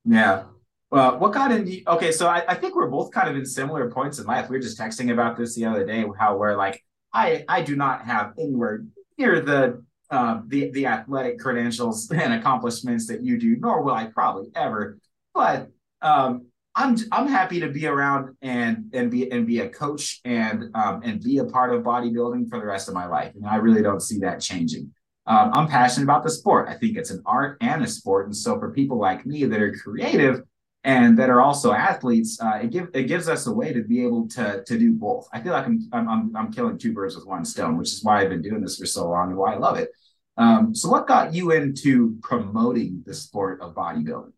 Yeah. 0.04 0.44
Well, 0.90 1.18
what 1.18 1.32
got 1.32 1.50
into 1.50 1.82
okay? 1.88 2.12
So 2.12 2.28
I, 2.28 2.44
I 2.48 2.54
think 2.54 2.76
we're 2.76 2.88
both 2.88 3.10
kind 3.10 3.28
of 3.28 3.36
in 3.36 3.44
similar 3.44 3.90
points 3.90 4.18
in 4.18 4.26
life. 4.26 4.48
We 4.48 4.56
were 4.56 4.62
just 4.62 4.78
texting 4.78 5.12
about 5.12 5.36
this 5.36 5.54
the 5.54 5.64
other 5.64 5.84
day. 5.84 6.04
How 6.18 6.36
we're 6.36 6.56
like, 6.56 6.82
I 7.12 7.44
I 7.48 7.62
do 7.62 7.74
not 7.76 8.04
have 8.04 8.34
anywhere 8.38 8.84
near 9.18 9.40
the 9.40 9.84
uh, 10.10 10.40
the 10.46 10.70
the 10.70 10.86
athletic 10.86 11.40
credentials 11.40 12.10
and 12.10 12.34
accomplishments 12.34 13.08
that 13.08 13.22
you 13.22 13.38
do, 13.38 13.56
nor 13.58 13.82
will 13.82 13.94
I 13.94 14.06
probably 14.06 14.50
ever. 14.54 14.98
But 15.34 15.70
um, 16.02 16.46
I'm 16.76 16.96
I'm 17.10 17.26
happy 17.26 17.58
to 17.60 17.68
be 17.68 17.86
around 17.86 18.36
and 18.42 18.90
and 18.92 19.10
be 19.10 19.30
and 19.32 19.46
be 19.46 19.60
a 19.60 19.68
coach 19.68 20.20
and 20.24 20.70
um, 20.74 21.02
and 21.02 21.20
be 21.20 21.38
a 21.38 21.44
part 21.44 21.74
of 21.74 21.82
bodybuilding 21.82 22.48
for 22.48 22.60
the 22.60 22.66
rest 22.66 22.88
of 22.88 22.94
my 22.94 23.06
life. 23.06 23.32
And 23.34 23.46
I 23.46 23.56
really 23.56 23.82
don't 23.82 24.00
see 24.00 24.18
that 24.20 24.40
changing. 24.40 24.92
Um, 25.26 25.50
I'm 25.54 25.66
passionate 25.66 26.04
about 26.04 26.22
the 26.22 26.30
sport. 26.30 26.68
I 26.68 26.74
think 26.74 26.96
it's 26.96 27.10
an 27.10 27.22
art 27.26 27.56
and 27.60 27.82
a 27.82 27.88
sport. 27.88 28.26
And 28.26 28.36
so 28.36 28.60
for 28.60 28.70
people 28.70 28.98
like 29.00 29.26
me 29.26 29.44
that 29.44 29.60
are 29.60 29.72
creative, 29.72 30.42
and 30.86 31.18
that 31.18 31.30
are 31.30 31.40
also 31.40 31.72
athletes, 31.72 32.40
uh, 32.40 32.60
it, 32.62 32.70
give, 32.70 32.88
it 32.94 33.08
gives 33.08 33.28
us 33.28 33.48
a 33.48 33.52
way 33.52 33.72
to 33.72 33.82
be 33.82 34.04
able 34.04 34.28
to, 34.28 34.62
to 34.64 34.78
do 34.78 34.92
both. 34.92 35.28
I 35.32 35.40
feel 35.40 35.52
like 35.52 35.66
I'm, 35.66 35.88
I'm, 35.92 36.36
I'm 36.36 36.52
killing 36.52 36.78
two 36.78 36.92
birds 36.92 37.16
with 37.16 37.26
one 37.26 37.44
stone, 37.44 37.76
which 37.76 37.88
is 37.88 38.04
why 38.04 38.22
I've 38.22 38.28
been 38.28 38.40
doing 38.40 38.60
this 38.60 38.78
for 38.78 38.86
so 38.86 39.10
long 39.10 39.30
and 39.30 39.36
why 39.36 39.54
I 39.54 39.58
love 39.58 39.78
it. 39.78 39.90
Um, 40.36 40.76
so, 40.76 40.88
what 40.88 41.08
got 41.08 41.34
you 41.34 41.50
into 41.50 42.16
promoting 42.22 43.02
the 43.04 43.14
sport 43.14 43.60
of 43.62 43.74
bodybuilding? 43.74 44.32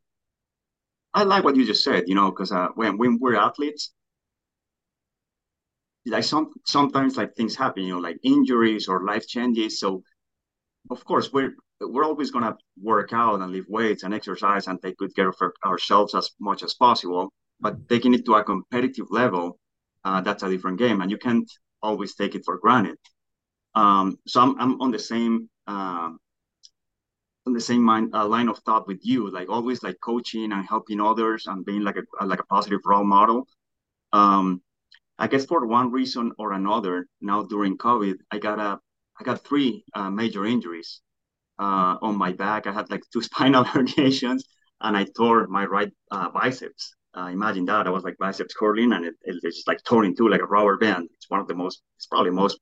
I 1.12 1.24
like 1.24 1.44
what 1.44 1.54
you 1.54 1.66
just 1.66 1.84
said, 1.84 2.04
you 2.06 2.14
know, 2.14 2.30
because 2.30 2.50
uh, 2.50 2.68
when, 2.76 2.96
when 2.96 3.18
we're 3.20 3.36
athletes, 3.36 3.92
like 6.06 6.24
some 6.24 6.50
sometimes 6.64 7.18
like 7.18 7.34
things 7.34 7.56
happen, 7.56 7.82
you 7.82 7.92
know, 7.92 8.00
like 8.00 8.16
injuries 8.22 8.88
or 8.88 9.04
life 9.04 9.26
changes. 9.26 9.80
So, 9.80 10.02
of 10.90 11.04
course, 11.04 11.30
we're 11.30 11.56
we're 11.80 12.04
always 12.04 12.30
going 12.30 12.44
to 12.44 12.56
work 12.82 13.12
out 13.12 13.40
and 13.40 13.52
lift 13.52 13.70
weights 13.70 14.02
and 14.02 14.12
exercise 14.12 14.66
and 14.66 14.80
take 14.82 14.97
good 14.97 15.14
care 15.14 15.28
of 15.28 15.37
ourselves 15.64 16.14
as 16.14 16.30
much 16.40 16.62
as 16.62 16.75
possible. 16.75 17.32
But 17.61 17.88
taking 17.88 18.14
it 18.14 18.25
to 18.26 18.35
a 18.35 18.44
competitive 18.44 19.06
level, 19.11 19.58
uh, 20.04 20.20
that's 20.20 20.42
a 20.42 20.49
different 20.49 20.78
game, 20.78 21.00
and 21.00 21.11
you 21.11 21.18
can't 21.18 21.50
always 21.82 22.14
take 22.14 22.35
it 22.35 22.42
for 22.44 22.58
granted. 22.58 22.97
Um, 23.75 24.18
so 24.26 24.40
I'm 24.40 24.61
I'm 24.61 24.80
on 24.80 24.90
the 24.90 24.99
same 24.99 25.49
uh, 25.66 26.11
on 27.47 27.52
the 27.52 27.61
same 27.61 27.82
mind, 27.82 28.14
uh, 28.14 28.26
line 28.26 28.49
of 28.49 28.58
thought 28.58 28.87
with 28.87 29.00
you, 29.02 29.30
like 29.30 29.49
always 29.49 29.82
like 29.82 29.97
coaching 30.00 30.52
and 30.52 30.66
helping 30.66 31.00
others 31.00 31.47
and 31.47 31.64
being 31.64 31.82
like 31.82 31.97
a 31.97 32.25
like 32.25 32.40
a 32.40 32.47
positive 32.47 32.80
role 32.85 33.04
model. 33.04 33.47
Um, 34.12 34.62
I 35.18 35.26
guess 35.26 35.47
for 35.47 35.66
one 35.66 35.90
reason 35.90 36.32
or 36.38 36.52
another, 36.52 37.08
now 37.20 37.42
during 37.42 37.76
COVID, 37.76 38.16
I 38.30 38.38
got 38.38 38.58
a 38.61 38.78
I 39.20 39.25
got 39.25 39.44
three 39.44 39.85
uh, 39.94 40.11
major 40.11 40.44
injuries 40.44 41.00
uh, 41.58 41.96
on 42.00 42.16
my 42.16 42.32
back. 42.32 42.66
I 42.66 42.72
had 42.72 42.90
like 42.90 43.02
two 43.12 43.22
spinal 43.28 43.64
herniations, 43.64 44.42
and 44.80 44.96
I 44.96 45.06
tore 45.16 45.46
my 45.48 45.64
right 45.64 45.92
uh, 46.10 46.30
biceps. 46.30 46.94
Uh, 47.16 47.28
imagine 47.32 47.64
that. 47.66 47.86
I 47.86 47.90
was 47.90 48.04
like 48.04 48.16
biceps 48.18 48.54
curling, 48.54 48.92
and 48.92 49.04
it, 49.04 49.14
it, 49.22 49.36
it's 49.42 49.56
just 49.56 49.68
like 49.68 49.82
torn 49.82 50.06
in 50.06 50.14
two 50.14 50.28
like 50.28 50.40
a 50.40 50.46
rubber 50.46 50.76
band. 50.76 51.08
It's 51.14 51.28
one 51.28 51.40
of 51.40 51.48
the 51.48 51.54
most. 51.54 51.82
It's 51.96 52.06
probably 52.06 52.30
most 52.30 52.60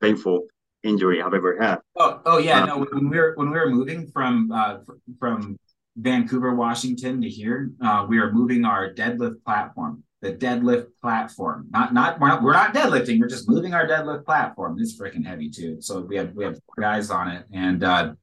painful 0.00 0.46
injury 0.82 1.20
I've 1.22 1.34
ever 1.34 1.60
had. 1.60 1.78
Oh, 1.96 2.20
oh 2.24 2.38
yeah. 2.38 2.62
Uh, 2.62 2.66
no, 2.66 2.78
when 2.90 3.08
we 3.10 3.18
were 3.18 3.32
when 3.36 3.50
we 3.50 3.58
were 3.58 3.70
moving 3.70 4.10
from 4.12 4.50
uh, 4.52 4.78
from 5.18 5.58
Vancouver, 5.96 6.54
Washington 6.54 7.20
to 7.22 7.28
here, 7.28 7.70
uh, 7.82 8.06
we 8.08 8.18
are 8.18 8.32
moving 8.32 8.64
our 8.64 8.92
deadlift 8.92 9.44
platform. 9.44 10.04
The 10.20 10.32
deadlift 10.32 10.88
platform, 11.00 11.68
not 11.70 11.94
not 11.94 12.18
we're, 12.18 12.28
not 12.28 12.42
we're 12.42 12.52
not 12.52 12.74
deadlifting. 12.74 13.20
We're 13.20 13.28
just 13.28 13.48
moving 13.48 13.72
our 13.72 13.86
deadlift 13.86 14.24
platform. 14.24 14.76
It's 14.80 14.98
freaking 14.98 15.24
heavy 15.24 15.48
too. 15.48 15.80
So 15.80 16.00
we 16.00 16.16
have 16.16 16.34
we 16.34 16.44
have 16.44 16.58
guys 16.76 17.10
on 17.10 17.28
it, 17.28 17.46
and 17.52 17.84
uh, 17.84 18.14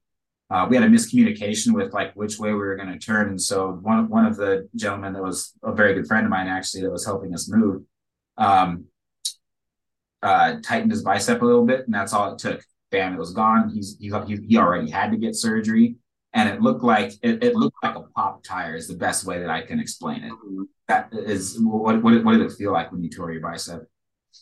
uh, 0.50 0.68
we 0.70 0.76
had 0.76 0.86
a 0.86 0.90
miscommunication 0.90 1.74
with 1.74 1.94
like 1.94 2.14
which 2.14 2.38
way 2.38 2.52
we 2.52 2.58
were 2.58 2.76
going 2.76 2.92
to 2.92 3.00
turn. 3.00 3.30
And 3.30 3.42
so 3.42 3.72
one 3.82 4.08
one 4.10 4.26
of 4.26 4.36
the 4.36 4.70
gentlemen 4.76 5.14
that 5.14 5.24
was 5.24 5.54
a 5.64 5.74
very 5.74 5.94
good 5.94 6.08
friend 6.08 6.26
of 6.26 6.30
mine 6.30 6.48
actually 6.48 6.84
that 6.84 6.92
was 6.92 7.06
helping 7.06 7.34
us 7.34 7.50
move, 7.50 7.84
um, 8.38 8.86
uh, 10.22 10.58
tightened 10.64 10.92
his 10.92 11.04
bicep 11.04 11.42
a 11.42 11.46
little 11.46 11.66
bit, 11.66 11.86
and 11.86 11.94
that's 11.94 12.14
all 12.14 12.34
it 12.34 12.40
took. 12.40 12.64
Bam, 12.92 13.16
it 13.16 13.20
was 13.20 13.34
gone. 13.34 13.70
He's, 13.70 13.98
he's 14.00 14.14
he 14.48 14.58
already 14.58 14.90
had 14.90 15.12
to 15.12 15.18
get 15.18 15.36
surgery, 15.36 15.96
and 16.34 16.48
it 16.48 16.62
looked 16.62 16.84
like 16.84 17.14
it, 17.24 17.44
it 17.44 17.56
looked 17.56 17.78
like 17.82 17.96
a 17.96 18.04
pop 18.16 18.44
tire 18.44 18.76
is 18.76 18.88
the 18.88 18.96
best 18.96 19.26
way 19.26 19.40
that 19.40 19.50
I 19.50 19.64
can 19.64 19.80
explain 19.80 20.24
it. 20.24 20.32
Mm-hmm. 20.32 20.64
That 20.88 21.10
is 21.12 21.58
what 21.60 22.04
what 22.04 22.24
what 22.24 22.34
did 22.34 22.42
it 22.42 22.52
feel 22.52 22.72
like 22.72 22.92
when 22.92 23.04
you 23.04 23.10
tore 23.10 23.32
your 23.32 23.42
bicep? 23.42 23.88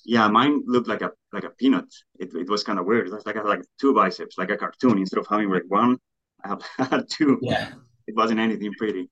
Yeah, 0.05 0.27
mine 0.27 0.63
looked 0.65 0.87
like 0.87 1.01
a 1.01 1.11
like 1.31 1.43
a 1.43 1.49
peanut. 1.49 1.85
It, 2.19 2.33
it 2.33 2.49
was 2.49 2.63
kind 2.63 2.79
of 2.79 2.85
weird. 2.85 3.07
It 3.07 3.13
was 3.13 3.25
like 3.25 3.35
I 3.35 3.39
had 3.39 3.47
like 3.47 3.63
two 3.79 3.93
biceps, 3.93 4.37
like 4.37 4.49
a 4.49 4.57
cartoon. 4.57 4.97
Instead 4.97 5.19
of 5.19 5.27
having 5.27 5.49
like 5.49 5.63
one, 5.67 5.97
I 6.43 6.57
had 6.77 7.09
two. 7.09 7.39
Yeah, 7.41 7.73
it 8.07 8.15
wasn't 8.15 8.39
anything 8.39 8.73
pretty. 8.77 9.09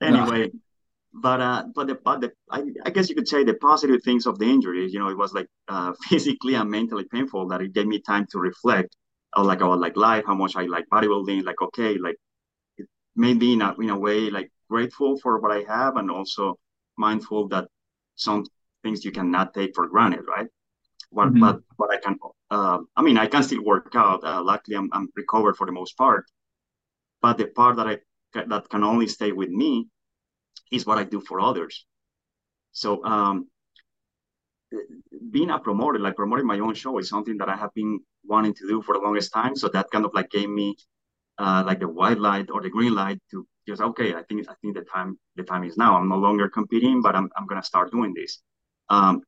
Anyway, 0.00 0.50
no 0.52 0.60
but 1.12 1.40
uh, 1.40 1.64
but 1.74 1.86
the 1.86 1.94
but 1.94 2.20
the 2.20 2.32
I, 2.50 2.62
I, 2.84 2.90
guess 2.90 3.08
you 3.08 3.14
could 3.14 3.28
say 3.28 3.44
the 3.44 3.54
positive 3.54 4.02
things 4.02 4.26
of 4.26 4.38
the 4.38 4.44
injury. 4.44 4.88
You 4.90 4.98
know, 4.98 5.08
it 5.08 5.16
was 5.16 5.32
like 5.32 5.48
uh, 5.68 5.92
physically 6.08 6.54
and 6.54 6.70
mentally 6.70 7.04
painful 7.04 7.48
that 7.48 7.62
it 7.62 7.72
gave 7.72 7.86
me 7.86 8.00
time 8.00 8.26
to 8.30 8.38
reflect, 8.38 8.96
on 9.34 9.46
like 9.46 9.60
about 9.60 9.80
like 9.80 9.96
life, 9.96 10.24
how 10.26 10.34
much 10.34 10.56
I 10.56 10.62
like 10.62 10.84
bodybuilding. 10.92 11.44
Like 11.44 11.60
okay, 11.60 11.98
like 11.98 12.16
it 12.76 12.86
made 13.16 13.38
me 13.38 13.54
in 13.54 13.62
a 13.62 13.74
in 13.80 13.90
a 13.90 13.98
way 13.98 14.30
like 14.30 14.50
grateful 14.68 15.18
for 15.18 15.38
what 15.40 15.52
I 15.52 15.62
have, 15.72 15.96
and 15.96 16.10
also 16.10 16.58
mindful 16.96 17.48
that 17.48 17.68
some 18.16 18.44
things 18.82 19.04
you 19.04 19.12
cannot 19.12 19.54
take 19.54 19.74
for 19.74 19.86
granted, 19.88 20.24
right? 20.28 20.46
What 21.10 21.28
mm-hmm. 21.28 21.40
but 21.40 21.60
but 21.78 21.90
I 21.90 21.98
can. 21.98 22.16
Uh, 22.50 22.78
I 22.96 23.02
mean, 23.02 23.18
I 23.18 23.26
can 23.26 23.42
still 23.42 23.64
work 23.64 23.92
out. 23.94 24.24
Uh, 24.24 24.42
luckily, 24.42 24.76
I'm 24.76 24.88
I'm 24.92 25.08
recovered 25.16 25.56
for 25.56 25.66
the 25.66 25.72
most 25.72 25.96
part. 25.96 26.24
But 27.22 27.38
the 27.38 27.46
part 27.46 27.76
that 27.76 27.86
I 27.86 27.98
that 28.34 28.68
can 28.68 28.84
only 28.84 29.06
stay 29.06 29.32
with 29.32 29.48
me 29.48 29.88
is 30.70 30.86
what 30.86 30.98
I 30.98 31.04
do 31.04 31.20
for 31.20 31.40
others. 31.40 31.86
So 32.72 33.02
um, 33.04 33.48
being 35.30 35.50
a 35.50 35.58
promoter, 35.58 35.98
like 35.98 36.16
promoting 36.16 36.46
my 36.46 36.58
own 36.58 36.74
show, 36.74 36.98
is 36.98 37.08
something 37.08 37.38
that 37.38 37.48
I 37.48 37.56
have 37.56 37.72
been 37.74 38.00
wanting 38.24 38.54
to 38.54 38.68
do 38.68 38.82
for 38.82 38.94
the 38.94 39.00
longest 39.00 39.32
time. 39.32 39.56
So 39.56 39.68
that 39.68 39.90
kind 39.90 40.04
of 40.04 40.12
like 40.14 40.30
gave 40.30 40.48
me 40.48 40.76
uh, 41.38 41.62
like 41.66 41.80
the 41.80 41.88
white 41.88 42.18
light 42.18 42.50
or 42.50 42.60
the 42.60 42.70
green 42.70 42.94
light 42.94 43.18
to 43.30 43.46
just 43.66 43.80
okay, 43.80 44.14
I 44.14 44.22
think 44.22 44.48
I 44.48 44.54
think 44.60 44.74
the 44.76 44.82
time 44.82 45.18
the 45.36 45.42
time 45.42 45.64
is 45.64 45.76
now. 45.76 45.96
I'm 45.96 46.08
no 46.08 46.16
longer 46.16 46.48
competing, 46.48 47.00
but 47.02 47.14
I'm 47.16 47.30
I'm 47.36 47.46
gonna 47.46 47.62
start 47.62 47.92
doing 47.92 48.12
this. 48.14 48.42
Um, 48.90 49.22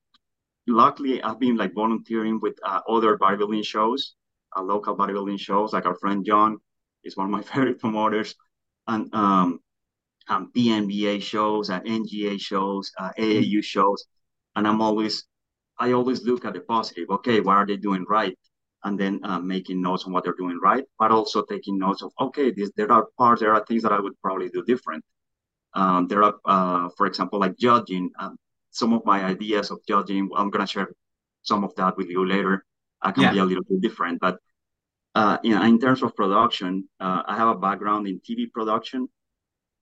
luckily, 0.67 1.23
I've 1.23 1.40
been 1.40 1.57
like 1.57 1.75
volunteering 1.75 2.40
with 2.40 2.59
uh, 2.64 2.81
other 2.88 3.19
bodybuilding 3.19 3.64
shows, 3.64 4.14
uh, 4.57 4.62
local 4.62 4.97
bodybuilding 4.97 5.38
shows. 5.38 5.73
Like 5.73 5.87
our 5.87 5.97
friend 5.97 6.25
John 6.25 6.59
is 7.05 7.17
one 7.17 7.26
of 7.26 7.31
my 7.31 7.43
favorite 7.50 7.81
promoters, 7.81 8.35
and 8.87 9.12
um, 9.14 9.61
um, 10.29 10.50
PNBA 10.57 11.21
shows, 11.23 11.71
uh, 11.71 11.81
NGA 11.81 12.38
shows, 12.40 12.93
uh, 12.99 13.11
AAU 13.19 13.61
shows, 13.62 14.05
and 14.57 14.67
I'm 14.67 14.81
always, 14.81 15.25
I 15.79 15.93
always 15.93 16.23
look 16.25 16.45
at 16.45 16.55
the 16.55 16.61
positive. 16.61 17.11
Okay, 17.11 17.40
what 17.40 17.57
are 17.57 17.67
they 17.67 17.76
doing 17.76 18.05
right? 18.09 18.37
And 18.85 18.99
then 18.99 19.21
uh, 19.25 19.38
making 19.40 19.83
notes 19.83 20.05
on 20.05 20.12
what 20.12 20.25
they're 20.25 20.35
doing 20.38 20.59
right, 20.62 20.85
but 20.99 21.11
also 21.11 21.43
taking 21.45 21.79
notes 21.79 22.02
of 22.02 22.12
okay, 22.21 22.50
this, 22.50 22.71
there 22.76 22.90
are 22.90 23.09
parts, 23.19 23.40
there 23.43 23.52
are 23.52 23.64
things 23.67 23.83
that 23.83 23.93
I 23.93 24.00
would 24.00 24.19
probably 24.23 24.49
do 24.49 24.62
different. 24.64 25.05
Um, 25.75 26.09
there 26.09 26.23
are, 26.23 26.35
uh, 26.45 26.88
for 26.97 27.07
example, 27.07 27.38
like 27.38 27.57
judging. 27.59 28.11
Um, 28.19 28.37
some 28.70 28.92
of 28.92 29.04
my 29.04 29.24
ideas 29.24 29.70
of 29.70 29.80
judging, 29.86 30.28
I'm 30.36 30.50
gonna 30.50 30.66
share 30.66 30.90
some 31.42 31.64
of 31.64 31.74
that 31.76 31.96
with 31.96 32.08
you 32.08 32.26
later. 32.26 32.64
I 33.02 33.12
can 33.12 33.24
yeah. 33.24 33.32
be 33.32 33.38
a 33.38 33.44
little 33.44 33.64
bit 33.64 33.80
different, 33.80 34.20
but 34.20 34.38
uh, 35.14 35.38
you 35.42 35.54
know, 35.54 35.62
in 35.62 35.78
terms 35.78 36.02
of 36.02 36.14
production, 36.14 36.88
uh, 37.00 37.22
I 37.26 37.36
have 37.36 37.48
a 37.48 37.54
background 37.58 38.06
in 38.06 38.20
TV 38.20 38.50
production. 38.50 39.08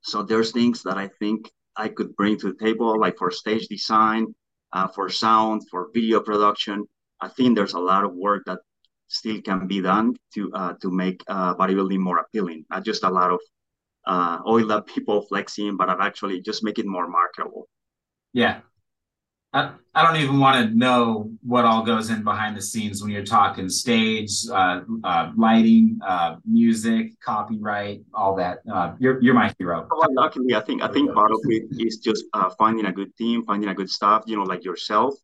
So 0.00 0.22
there's 0.22 0.52
things 0.52 0.82
that 0.84 0.96
I 0.96 1.08
think 1.18 1.50
I 1.76 1.88
could 1.88 2.16
bring 2.16 2.38
to 2.38 2.52
the 2.52 2.64
table, 2.64 2.98
like 2.98 3.18
for 3.18 3.30
stage 3.30 3.68
design, 3.68 4.34
uh, 4.72 4.88
for 4.88 5.08
sound, 5.08 5.68
for 5.70 5.90
video 5.92 6.20
production. 6.20 6.86
I 7.20 7.28
think 7.28 7.56
there's 7.56 7.74
a 7.74 7.78
lot 7.78 8.04
of 8.04 8.14
work 8.14 8.44
that 8.46 8.60
still 9.08 9.40
can 9.42 9.66
be 9.66 9.80
done 9.80 10.14
to 10.34 10.52
uh, 10.52 10.74
to 10.80 10.90
make 10.90 11.22
uh, 11.28 11.54
bodybuilding 11.56 11.98
more 11.98 12.18
appealing. 12.18 12.64
Not 12.70 12.84
just 12.84 13.04
a 13.04 13.10
lot 13.10 13.30
of 13.30 13.40
uh, 14.06 14.38
oil 14.46 14.72
up 14.72 14.86
people 14.94 15.22
flexing, 15.22 15.76
but 15.76 15.90
actually 15.90 16.40
just 16.40 16.64
make 16.64 16.78
it 16.78 16.86
more 16.86 17.08
marketable. 17.08 17.68
Yeah, 18.32 18.60
I, 19.52 19.72
I 19.94 20.02
don't 20.02 20.20
even 20.20 20.38
want 20.38 20.68
to 20.68 20.76
know 20.76 21.30
what 21.42 21.64
all 21.64 21.82
goes 21.82 22.10
in 22.10 22.22
behind 22.22 22.56
the 22.56 22.60
scenes 22.60 23.02
when 23.02 23.10
you're 23.10 23.24
talking 23.24 23.68
stage, 23.70 24.30
uh, 24.52 24.82
uh, 25.02 25.32
lighting, 25.36 25.98
uh, 26.06 26.36
music, 26.44 27.18
copyright, 27.24 28.02
all 28.12 28.36
that. 28.36 28.58
Uh, 28.70 28.92
you're 28.98 29.22
you're 29.22 29.34
my 29.34 29.54
hero. 29.58 29.88
Well, 29.90 30.14
luckily, 30.14 30.54
I 30.54 30.60
think 30.60 30.82
I 30.82 30.88
think 30.88 31.14
part 31.14 31.30
of 31.32 31.40
it 31.44 31.64
is 31.78 31.96
just 31.98 32.24
uh, 32.34 32.50
finding 32.58 32.86
a 32.86 32.92
good 32.92 33.16
team, 33.16 33.44
finding 33.44 33.70
a 33.70 33.74
good 33.74 33.90
staff. 33.90 34.22
You 34.26 34.36
know, 34.36 34.42
like 34.42 34.64
yourself. 34.64 35.14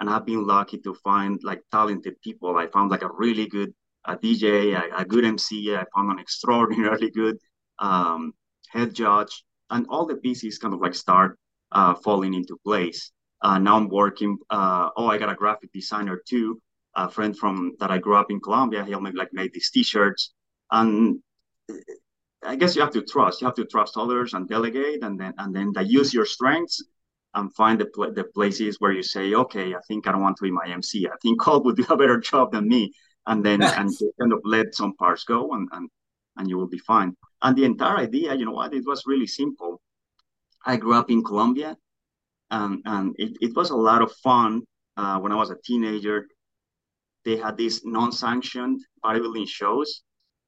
And 0.00 0.08
I've 0.08 0.26
been 0.26 0.46
lucky 0.46 0.78
to 0.78 0.94
find 0.94 1.40
like 1.42 1.62
talented 1.72 2.20
people. 2.22 2.56
I 2.56 2.68
found 2.68 2.90
like 2.90 3.02
a 3.02 3.10
really 3.12 3.48
good 3.48 3.72
a 4.04 4.16
DJ, 4.16 4.76
a, 4.76 5.02
a 5.02 5.04
good 5.04 5.24
MC. 5.24 5.74
I 5.74 5.84
found 5.94 6.10
an 6.10 6.18
extraordinarily 6.18 7.10
good 7.10 7.36
um, 7.78 8.32
head 8.70 8.92
judge, 8.94 9.44
and 9.70 9.86
all 9.88 10.06
the 10.06 10.16
pieces 10.16 10.58
kind 10.58 10.74
of 10.74 10.80
like 10.80 10.94
start 10.94 11.38
uh, 11.70 11.94
falling 11.94 12.34
into 12.34 12.56
place. 12.64 13.12
Uh, 13.40 13.58
now 13.58 13.76
I'm 13.76 13.88
working. 13.88 14.38
Uh, 14.50 14.90
oh, 14.96 15.06
I 15.06 15.18
got 15.18 15.30
a 15.30 15.34
graphic 15.34 15.72
designer 15.72 16.20
too, 16.26 16.60
a 16.94 17.08
friend 17.08 17.36
from 17.36 17.72
that 17.78 17.90
I 17.90 17.98
grew 17.98 18.16
up 18.16 18.30
in 18.30 18.40
Colombia. 18.40 18.84
He 18.84 18.90
helped 18.90 19.04
me 19.04 19.12
like 19.12 19.32
make 19.32 19.52
these 19.52 19.70
T-shirts, 19.70 20.34
and 20.70 21.20
I 22.42 22.56
guess 22.56 22.74
you 22.74 22.82
have 22.82 22.92
to 22.92 23.02
trust. 23.02 23.40
You 23.40 23.46
have 23.46 23.54
to 23.56 23.64
trust 23.64 23.96
others 23.96 24.34
and 24.34 24.48
delegate, 24.48 25.02
and 25.02 25.18
then 25.18 25.34
and 25.38 25.54
then 25.54 25.72
use 25.86 26.12
your 26.12 26.26
strengths 26.26 26.82
and 27.34 27.54
find 27.54 27.80
the 27.80 27.86
pl- 27.86 28.12
the 28.12 28.24
places 28.24 28.76
where 28.80 28.92
you 28.92 29.02
say, 29.02 29.34
okay, 29.34 29.74
I 29.74 29.80
think 29.86 30.06
I 30.06 30.12
don't 30.12 30.22
want 30.22 30.36
to 30.38 30.42
be 30.42 30.50
my 30.50 30.66
MC. 30.66 31.06
I 31.06 31.16
think 31.22 31.40
Cole 31.44 31.62
would 31.64 31.76
do 31.76 31.86
a 31.90 31.96
better 31.96 32.18
job 32.18 32.52
than 32.52 32.66
me, 32.66 32.92
and 33.26 33.44
then 33.44 33.62
and 33.62 33.90
kind 34.20 34.32
of 34.32 34.40
let 34.44 34.74
some 34.74 34.94
parts 34.94 35.24
go, 35.24 35.52
and 35.52 35.68
and 35.72 35.88
and 36.36 36.48
you 36.48 36.56
will 36.56 36.68
be 36.68 36.78
fine. 36.78 37.16
And 37.42 37.56
the 37.56 37.64
entire 37.64 37.98
idea, 37.98 38.34
you 38.34 38.46
know 38.46 38.52
what? 38.52 38.74
It 38.74 38.84
was 38.86 39.04
really 39.06 39.26
simple. 39.26 39.80
I 40.66 40.76
grew 40.76 40.94
up 40.94 41.10
in 41.10 41.22
Colombia 41.22 41.76
and 42.50 42.82
and 42.84 43.14
it, 43.18 43.36
it 43.40 43.56
was 43.56 43.70
a 43.70 43.76
lot 43.76 44.02
of 44.02 44.12
fun 44.22 44.62
uh, 44.96 45.18
when 45.18 45.32
I 45.32 45.36
was 45.36 45.50
a 45.50 45.56
teenager. 45.64 46.26
They 47.24 47.36
had 47.36 47.56
these 47.56 47.84
non-sanctioned 47.84 48.80
bodybuilding 49.04 49.48
shows, 49.48 50.02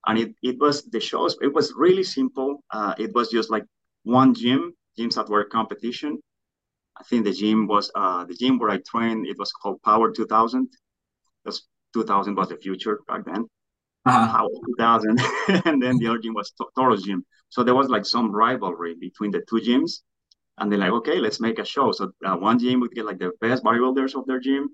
and 0.06 0.18
it, 0.18 0.34
it 0.42 0.58
was 0.58 0.84
the 0.84 1.00
shows. 1.00 1.36
It 1.42 1.52
was 1.52 1.74
really 1.76 2.04
simple. 2.04 2.64
Uh, 2.70 2.94
it 2.98 3.12
was 3.14 3.30
just 3.30 3.50
like 3.50 3.64
one 4.04 4.34
gym, 4.34 4.72
gyms 4.98 5.14
that 5.16 5.28
were 5.28 5.44
competition. 5.44 6.18
I 6.96 7.02
think 7.04 7.24
the 7.24 7.32
gym 7.32 7.66
was 7.66 7.90
uh, 7.94 8.24
the 8.24 8.34
gym 8.34 8.58
where 8.58 8.70
I 8.70 8.78
trained. 8.88 9.26
It 9.26 9.38
was 9.38 9.52
called 9.52 9.82
Power 9.82 10.10
2000. 10.10 10.68
Because 11.44 11.66
2000 11.94 12.34
was 12.34 12.48
the 12.48 12.56
future 12.56 13.00
back 13.08 13.24
then. 13.24 13.46
Uh-huh. 14.06 14.32
Power 14.32 14.48
2000, 14.48 15.20
and 15.66 15.82
then 15.82 15.98
the 15.98 16.06
other 16.06 16.18
gym 16.18 16.34
was 16.34 16.52
Toro's 16.76 17.02
gym. 17.02 17.24
So 17.50 17.62
there 17.62 17.74
was 17.74 17.88
like 17.88 18.06
some 18.06 18.30
rivalry 18.32 18.94
between 18.98 19.30
the 19.30 19.42
two 19.48 19.60
gyms 19.60 20.00
and 20.60 20.70
they're 20.70 20.78
like, 20.78 20.92
okay, 20.92 21.18
let's 21.18 21.40
make 21.40 21.58
a 21.58 21.64
show. 21.64 21.90
So 21.90 22.12
uh, 22.24 22.36
one 22.36 22.58
gym 22.58 22.80
would 22.80 22.92
get 22.92 23.06
like 23.06 23.18
the 23.18 23.32
best 23.40 23.64
bodybuilders 23.64 24.14
of 24.14 24.26
their 24.26 24.38
gym, 24.38 24.68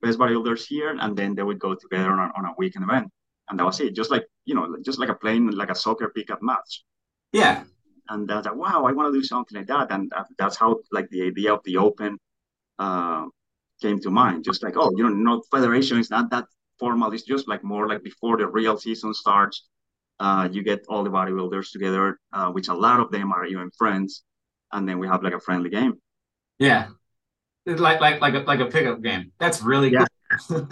best 0.00 0.18
bodybuilders 0.18 0.66
here, 0.66 0.96
and 0.98 1.16
then 1.16 1.34
they 1.34 1.42
would 1.42 1.58
go 1.58 1.74
together 1.74 2.10
on 2.10 2.18
a, 2.18 2.32
on 2.36 2.46
a 2.46 2.54
weekend 2.58 2.84
event, 2.84 3.10
and 3.48 3.58
that 3.58 3.64
was 3.64 3.78
it. 3.80 3.94
Just 3.94 4.10
like 4.10 4.26
you 4.46 4.54
know, 4.54 4.76
just 4.82 4.98
like 4.98 5.10
a 5.10 5.14
playing 5.14 5.50
like 5.50 5.70
a 5.70 5.74
soccer 5.74 6.08
pickup 6.08 6.42
match. 6.42 6.84
Yeah. 7.32 7.64
And 8.08 8.30
I 8.30 8.36
was 8.36 8.46
like, 8.46 8.54
wow, 8.54 8.84
I 8.84 8.92
want 8.92 9.12
to 9.12 9.18
do 9.18 9.24
something 9.24 9.58
like 9.58 9.66
that, 9.66 9.90
and 9.90 10.10
that's 10.38 10.56
how 10.56 10.78
like 10.92 11.08
the 11.10 11.22
idea 11.22 11.52
of 11.52 11.60
the 11.64 11.76
open 11.76 12.18
uh, 12.78 13.26
came 13.82 14.00
to 14.00 14.10
mind. 14.10 14.44
Just 14.44 14.62
like, 14.62 14.74
oh, 14.76 14.90
you 14.96 15.02
know, 15.02 15.10
no 15.10 15.42
federation 15.50 15.98
is 15.98 16.10
not 16.10 16.30
that 16.30 16.46
formal. 16.78 17.12
It's 17.12 17.24
just 17.24 17.48
like 17.48 17.64
more 17.64 17.88
like 17.88 18.02
before 18.02 18.36
the 18.36 18.46
real 18.46 18.78
season 18.78 19.12
starts. 19.12 19.68
Uh, 20.18 20.48
you 20.50 20.62
get 20.62 20.84
all 20.88 21.04
the 21.04 21.10
bodybuilders 21.10 21.72
together, 21.72 22.18
uh, 22.32 22.50
which 22.50 22.68
a 22.68 22.74
lot 22.74 23.00
of 23.00 23.10
them 23.10 23.32
are 23.32 23.44
even 23.44 23.70
friends, 23.76 24.22
and 24.72 24.88
then 24.88 24.98
we 24.98 25.06
have 25.08 25.22
like 25.22 25.34
a 25.34 25.40
friendly 25.40 25.70
game. 25.70 25.94
Yeah, 26.58 26.88
like 27.66 28.00
like 28.00 28.20
like 28.20 28.34
a 28.34 28.38
like 28.38 28.60
a 28.60 28.66
pickup 28.66 29.02
game. 29.02 29.32
That's 29.38 29.62
really 29.62 29.92
yeah. 29.92 30.06
cool. 30.48 30.68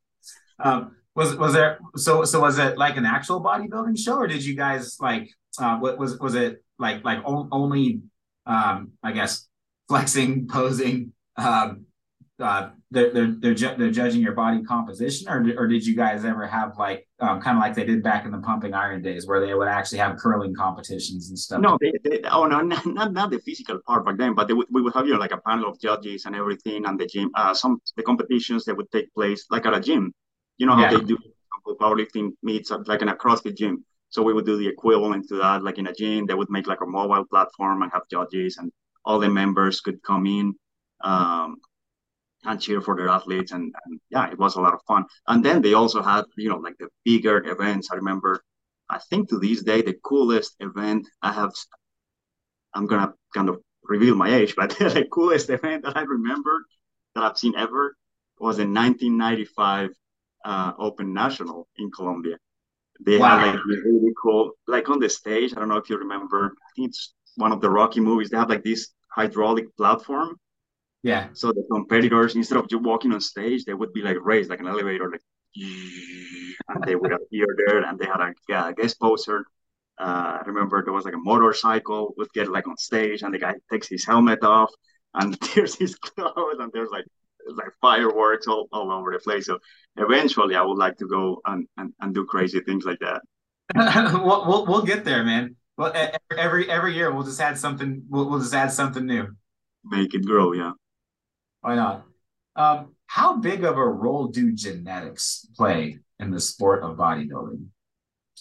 um, 0.60 0.96
was 1.14 1.36
was 1.36 1.52
there 1.52 1.78
so 1.96 2.24
so 2.24 2.40
was 2.40 2.58
it 2.58 2.78
like 2.78 2.96
an 2.96 3.04
actual 3.04 3.42
bodybuilding 3.42 3.98
show, 3.98 4.16
or 4.16 4.26
did 4.26 4.44
you 4.44 4.54
guys 4.54 4.96
like 5.00 5.28
uh, 5.58 5.78
what 5.78 5.98
was 5.98 6.18
was 6.18 6.34
it 6.34 6.62
like 6.78 7.04
like 7.04 7.20
only 7.24 8.00
um, 8.46 8.92
I 9.02 9.12
guess 9.12 9.46
flexing, 9.88 10.48
posing, 10.48 11.12
um, 11.36 11.86
uh, 12.40 12.70
they're 12.90 13.12
they're 13.12 13.34
they're, 13.38 13.54
ju- 13.54 13.74
they're 13.76 13.90
judging 13.90 14.20
your 14.20 14.32
body 14.32 14.62
composition, 14.62 15.28
or 15.28 15.44
or 15.56 15.66
did 15.66 15.84
you 15.84 15.96
guys 15.96 16.24
ever 16.24 16.46
have 16.46 16.78
like 16.78 17.06
um, 17.20 17.40
kind 17.40 17.56
of 17.56 17.62
like 17.62 17.74
they 17.74 17.84
did 17.84 18.02
back 18.02 18.24
in 18.24 18.30
the 18.30 18.38
pumping 18.38 18.74
iron 18.74 19.02
days, 19.02 19.26
where 19.26 19.44
they 19.44 19.54
would 19.54 19.68
actually 19.68 19.98
have 19.98 20.16
curling 20.16 20.54
competitions 20.54 21.28
and 21.30 21.38
stuff? 21.38 21.60
No, 21.60 21.76
they, 21.80 21.92
they 22.04 22.22
oh 22.30 22.46
no, 22.46 22.60
not, 22.72 22.86
not 22.86 23.12
not 23.12 23.30
the 23.30 23.40
physical 23.40 23.80
part 23.86 24.06
back 24.06 24.18
then, 24.18 24.34
but 24.34 24.48
they 24.48 24.54
would, 24.54 24.68
we 24.70 24.82
would 24.82 24.94
have 24.94 25.06
you 25.06 25.14
know 25.14 25.18
like 25.18 25.32
a 25.32 25.38
panel 25.38 25.68
of 25.68 25.80
judges 25.80 26.26
and 26.26 26.36
everything, 26.36 26.86
and 26.86 26.98
the 26.98 27.06
gym. 27.06 27.30
Uh, 27.34 27.52
some 27.52 27.80
the 27.96 28.02
competitions 28.02 28.64
that 28.64 28.76
would 28.76 28.90
take 28.92 29.12
place 29.14 29.46
like 29.50 29.66
at 29.66 29.74
a 29.74 29.80
gym. 29.80 30.12
You 30.58 30.66
know 30.66 30.74
how 30.74 30.82
yeah. 30.82 30.98
they 30.98 31.04
do 31.04 31.18
powerlifting 31.80 32.30
meets 32.42 32.70
like 32.70 33.02
in 33.02 33.08
a 33.08 33.16
CrossFit 33.16 33.56
gym. 33.56 33.84
So 34.10 34.22
we 34.22 34.32
would 34.32 34.46
do 34.46 34.56
the 34.56 34.66
equivalent 34.66 35.28
to 35.28 35.36
that, 35.36 35.62
like 35.62 35.78
in 35.78 35.86
a 35.86 35.92
gym. 35.92 36.26
They 36.26 36.34
would 36.34 36.50
make 36.50 36.66
like 36.66 36.80
a 36.80 36.86
mobile 36.86 37.24
platform 37.24 37.82
and 37.82 37.92
have 37.92 38.08
judges, 38.10 38.56
and 38.56 38.72
all 39.04 39.18
the 39.18 39.28
members 39.28 39.80
could 39.80 40.02
come 40.02 40.26
in. 40.26 40.54
Um, 41.02 41.58
and 42.44 42.60
cheer 42.60 42.80
for 42.80 42.96
their 42.96 43.08
athletes 43.08 43.52
and, 43.52 43.74
and, 43.84 44.00
yeah 44.10 44.30
it 44.30 44.38
was 44.38 44.56
a 44.56 44.60
lot 44.60 44.74
of 44.74 44.80
fun. 44.86 45.04
And 45.26 45.44
then 45.44 45.60
they 45.62 45.74
also 45.74 46.02
had 46.02 46.24
you 46.36 46.48
know 46.48 46.58
like 46.58 46.76
the 46.78 46.88
bigger 47.04 47.44
events. 47.48 47.88
I 47.90 47.96
remember 47.96 48.42
i 48.90 48.98
think 49.10 49.28
to 49.28 49.38
this 49.38 49.62
day 49.62 49.82
the 49.82 49.94
coolest 50.02 50.54
event 50.60 51.06
i 51.20 51.30
have 51.30 51.52
i'm 52.74 52.86
gonna 52.86 53.12
kind 53.34 53.50
of 53.50 53.58
reveal 53.82 54.14
my 54.14 54.34
age 54.34 54.54
but 54.56 54.70
the 54.78 55.06
coolest 55.12 55.50
event 55.50 55.84
that 55.84 55.94
i 55.94 56.00
remember 56.00 56.64
that 57.14 57.22
i've 57.22 57.36
seen 57.36 57.54
ever 57.56 57.94
was 58.38 58.58
in 58.58 58.72
1995 58.72 59.90
uh, 60.44 60.72
open 60.78 61.12
national 61.12 61.68
in 61.76 61.90
colombia. 61.90 62.38
They 63.04 63.18
wow. 63.18 63.38
had 63.38 63.54
like 63.56 63.64
really 63.66 64.12
cool 64.22 64.52
like 64.66 64.88
on 64.88 65.00
the 65.00 65.08
stage 65.08 65.52
i 65.52 65.56
don't 65.58 65.68
know 65.68 65.76
if 65.76 65.90
you 65.90 65.98
remember 65.98 66.46
i 66.46 66.70
think 66.74 66.88
it's 66.88 67.12
one 67.38 67.52
of 67.52 67.60
the 67.60 67.70
rocky 67.70 68.00
movies. 68.00 68.30
They 68.30 68.36
have 68.36 68.50
like 68.50 68.64
this 68.64 68.90
hydraulic 69.14 69.74
platform 69.76 70.36
yeah. 71.02 71.28
So 71.32 71.52
the 71.52 71.64
competitors, 71.70 72.34
instead 72.34 72.58
of 72.58 72.68
just 72.68 72.82
walking 72.82 73.12
on 73.12 73.20
stage, 73.20 73.64
they 73.64 73.74
would 73.74 73.92
be 73.92 74.02
like 74.02 74.16
raised 74.20 74.50
like 74.50 74.60
an 74.60 74.66
elevator, 74.66 75.10
like, 75.10 75.22
and 76.68 76.84
they 76.84 76.96
would 76.96 77.12
appear 77.12 77.46
there, 77.66 77.82
and 77.82 77.98
they 77.98 78.06
had 78.06 78.20
a 78.20 78.32
yeah, 78.48 78.68
a 78.68 78.74
guest 78.74 79.00
poster. 79.00 79.44
Uh, 79.98 80.38
I 80.40 80.42
remember 80.46 80.82
there 80.84 80.92
was 80.92 81.04
like 81.04 81.14
a 81.14 81.18
motorcycle 81.18 82.14
would 82.16 82.32
get 82.32 82.48
like 82.48 82.68
on 82.68 82.76
stage, 82.76 83.22
and 83.22 83.32
the 83.32 83.38
guy 83.38 83.54
takes 83.70 83.88
his 83.88 84.04
helmet 84.04 84.42
off, 84.44 84.70
and 85.14 85.40
tears 85.40 85.74
his 85.74 85.94
clothes, 85.96 86.56
and 86.58 86.70
there's 86.72 86.90
like 86.90 87.04
like 87.56 87.72
fireworks 87.80 88.46
all, 88.46 88.68
all 88.72 88.92
over 88.92 89.12
the 89.12 89.18
place. 89.18 89.46
So 89.46 89.58
eventually, 89.96 90.54
I 90.54 90.62
would 90.62 90.78
like 90.78 90.96
to 90.98 91.06
go 91.06 91.40
and, 91.46 91.66
and, 91.76 91.92
and 92.00 92.14
do 92.14 92.26
crazy 92.26 92.60
things 92.60 92.84
like 92.84 92.98
that. 93.00 93.22
we'll, 93.74 94.46
we'll 94.46 94.66
we'll 94.66 94.82
get 94.82 95.04
there, 95.04 95.24
man. 95.24 95.56
Well, 95.76 95.92
every 96.36 96.70
every 96.70 96.94
year 96.94 97.12
we'll 97.12 97.24
just 97.24 97.40
add 97.40 97.58
something. 97.58 98.02
We'll, 98.08 98.28
we'll 98.28 98.40
just 98.40 98.54
add 98.54 98.72
something 98.72 99.06
new. 99.06 99.28
Make 99.84 100.14
it 100.14 100.26
grow, 100.26 100.52
yeah. 100.52 100.72
Why 101.60 101.74
not? 101.74 102.04
Um, 102.56 102.94
how 103.06 103.36
big 103.38 103.64
of 103.64 103.76
a 103.76 103.86
role 103.88 104.28
do 104.28 104.52
genetics 104.52 105.46
play 105.56 105.98
in 106.18 106.30
the 106.30 106.40
sport 106.40 106.82
of 106.82 106.96
bodybuilding? 106.96 107.66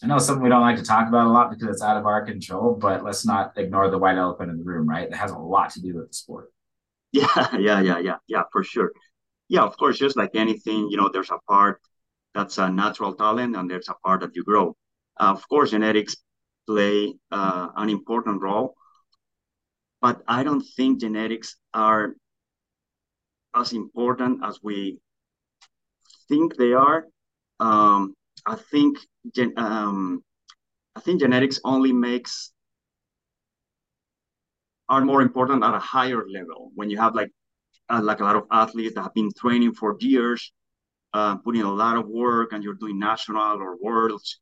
I 0.03 0.07
know 0.07 0.19
something 0.19 0.43
we 0.43 0.49
don't 0.49 0.61
like 0.61 0.77
to 0.77 0.83
talk 0.83 1.07
about 1.07 1.27
a 1.27 1.31
lot 1.31 1.49
because 1.51 1.69
it's 1.69 1.81
out 1.83 1.97
of 1.97 2.05
our 2.05 2.25
control, 2.25 2.75
but 2.75 3.03
let's 3.03 3.25
not 3.25 3.53
ignore 3.57 3.89
the 3.89 3.97
white 3.97 4.17
elephant 4.17 4.51
in 4.51 4.57
the 4.57 4.63
room, 4.63 4.87
right? 4.89 5.07
It 5.07 5.15
has 5.15 5.31
a 5.31 5.37
lot 5.37 5.71
to 5.71 5.81
do 5.81 5.95
with 5.95 6.09
the 6.09 6.13
sport. 6.13 6.51
Yeah, 7.11 7.27
yeah, 7.59 7.81
yeah, 7.81 7.99
yeah, 7.99 8.17
yeah, 8.27 8.43
for 8.51 8.63
sure. 8.63 8.91
Yeah, 9.49 9.63
of 9.63 9.77
course, 9.77 9.97
just 9.99 10.17
like 10.17 10.31
anything, 10.35 10.89
you 10.89 10.97
know, 10.97 11.09
there's 11.13 11.31
a 11.31 11.39
part 11.49 11.81
that's 12.35 12.57
a 12.59 12.69
natural 12.69 13.13
talent 13.15 13.55
and 13.55 13.69
there's 13.69 13.89
a 13.89 13.95
part 14.05 14.21
that 14.21 14.35
you 14.35 14.43
grow. 14.43 14.75
Uh, 15.19 15.31
of 15.37 15.47
course, 15.49 15.71
genetics 15.71 16.17
play 16.67 17.15
uh, 17.31 17.69
an 17.77 17.89
important 17.89 18.41
role, 18.41 18.75
but 20.01 20.21
I 20.27 20.43
don't 20.43 20.61
think 20.75 20.99
genetics 21.01 21.55
are 21.73 22.15
as 23.55 23.73
important 23.73 24.43
as 24.43 24.59
we 24.63 24.99
think 26.27 26.55
they 26.55 26.73
are. 26.73 27.05
Um, 27.59 28.13
I 28.45 28.55
think 28.55 28.97
gen, 29.33 29.53
um, 29.57 30.23
I 30.95 30.99
think 31.01 31.19
genetics 31.21 31.59
only 31.63 31.93
makes 31.93 32.51
are 34.89 35.01
more 35.03 35.21
important 35.21 35.63
at 35.63 35.73
a 35.73 35.79
higher 35.79 36.23
level 36.29 36.71
when 36.75 36.89
you 36.89 36.97
have 36.97 37.15
like 37.15 37.31
uh, 37.89 38.01
like 38.03 38.19
a 38.19 38.23
lot 38.23 38.35
of 38.35 38.43
athletes 38.51 38.95
that 38.95 39.01
have 39.03 39.13
been 39.13 39.31
training 39.37 39.73
for 39.73 39.95
years, 39.99 40.51
uh, 41.13 41.37
putting 41.37 41.61
a 41.61 41.71
lot 41.73 41.97
of 41.97 42.07
work, 42.07 42.53
and 42.53 42.63
you're 42.63 42.75
doing 42.75 42.99
national 42.99 43.61
or 43.61 43.77
worlds 43.81 44.39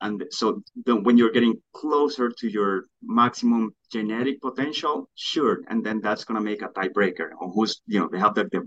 and 0.00 0.24
so 0.30 0.62
the, 0.86 0.94
when 0.96 1.16
you're 1.18 1.32
getting 1.32 1.60
closer 1.74 2.30
to 2.30 2.48
your 2.48 2.84
maximum 3.02 3.74
genetic 3.90 4.40
potential, 4.40 5.08
sure, 5.14 5.62
and 5.68 5.84
then 5.84 6.00
that's 6.00 6.24
gonna 6.24 6.40
make 6.40 6.62
a 6.62 6.68
tiebreaker 6.68 7.30
on 7.40 7.52
who's 7.54 7.80
you 7.86 7.98
know 8.00 8.08
they 8.10 8.18
have 8.18 8.34
the, 8.34 8.44
the 8.52 8.66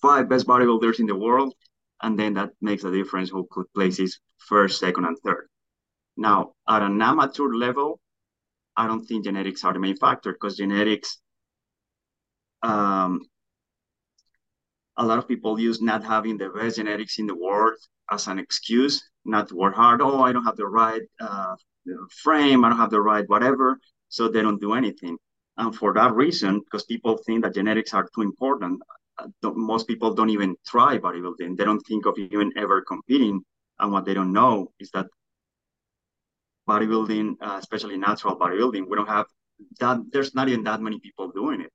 five 0.00 0.28
best 0.28 0.46
bodybuilders 0.46 0.98
in 0.98 1.06
the 1.06 1.14
world, 1.14 1.54
and 2.02 2.18
then 2.18 2.34
that 2.34 2.50
makes 2.60 2.84
a 2.84 2.90
difference 2.90 3.30
who 3.30 3.46
could 3.50 3.66
places 3.74 4.20
first, 4.38 4.80
second, 4.80 5.04
and 5.04 5.16
third. 5.24 5.48
Now, 6.16 6.52
at 6.68 6.82
an 6.82 7.00
amateur 7.00 7.48
level, 7.54 8.00
I 8.76 8.86
don't 8.86 9.04
think 9.04 9.24
genetics 9.24 9.64
are 9.64 9.72
the 9.72 9.78
main 9.78 9.96
factor 9.96 10.32
because 10.32 10.56
genetics, 10.56 11.18
um, 12.62 13.20
a 14.96 15.04
lot 15.04 15.18
of 15.18 15.28
people 15.28 15.58
use 15.58 15.80
not 15.80 16.04
having 16.04 16.36
the 16.36 16.48
best 16.50 16.76
genetics 16.76 17.18
in 17.18 17.26
the 17.26 17.34
world 17.34 17.74
as 18.10 18.26
an 18.26 18.38
excuse 18.38 19.02
not 19.24 19.48
to 19.48 19.56
work 19.56 19.74
hard. 19.74 20.00
Oh, 20.02 20.22
I 20.22 20.32
don't 20.32 20.44
have 20.44 20.56
the 20.56 20.66
right 20.66 21.02
uh, 21.20 21.54
frame. 22.22 22.64
I 22.64 22.68
don't 22.68 22.78
have 22.78 22.90
the 22.90 23.00
right 23.00 23.24
whatever. 23.28 23.78
So 24.08 24.28
they 24.28 24.42
don't 24.42 24.60
do 24.60 24.74
anything. 24.74 25.16
And 25.56 25.74
for 25.74 25.94
that 25.94 26.12
reason, 26.14 26.60
because 26.60 26.84
people 26.84 27.18
think 27.18 27.44
that 27.44 27.54
genetics 27.54 27.94
are 27.94 28.08
too 28.14 28.22
important, 28.22 28.82
uh, 29.18 29.28
most 29.54 29.86
people 29.86 30.14
don't 30.14 30.30
even 30.30 30.56
try 30.66 30.98
bodybuilding. 30.98 31.56
They 31.56 31.64
don't 31.64 31.80
think 31.80 32.06
of 32.06 32.18
even 32.18 32.52
ever 32.56 32.82
competing. 32.82 33.40
And 33.78 33.92
what 33.92 34.04
they 34.04 34.14
don't 34.14 34.32
know 34.32 34.72
is 34.80 34.90
that 34.90 35.06
bodybuilding, 36.68 37.36
uh, 37.40 37.56
especially 37.58 37.96
natural 37.96 38.38
bodybuilding, 38.38 38.86
we 38.88 38.96
don't 38.96 39.08
have 39.08 39.26
that. 39.80 40.00
There's 40.10 40.34
not 40.34 40.48
even 40.48 40.64
that 40.64 40.80
many 40.80 40.98
people 41.00 41.30
doing 41.30 41.60
it 41.60 41.70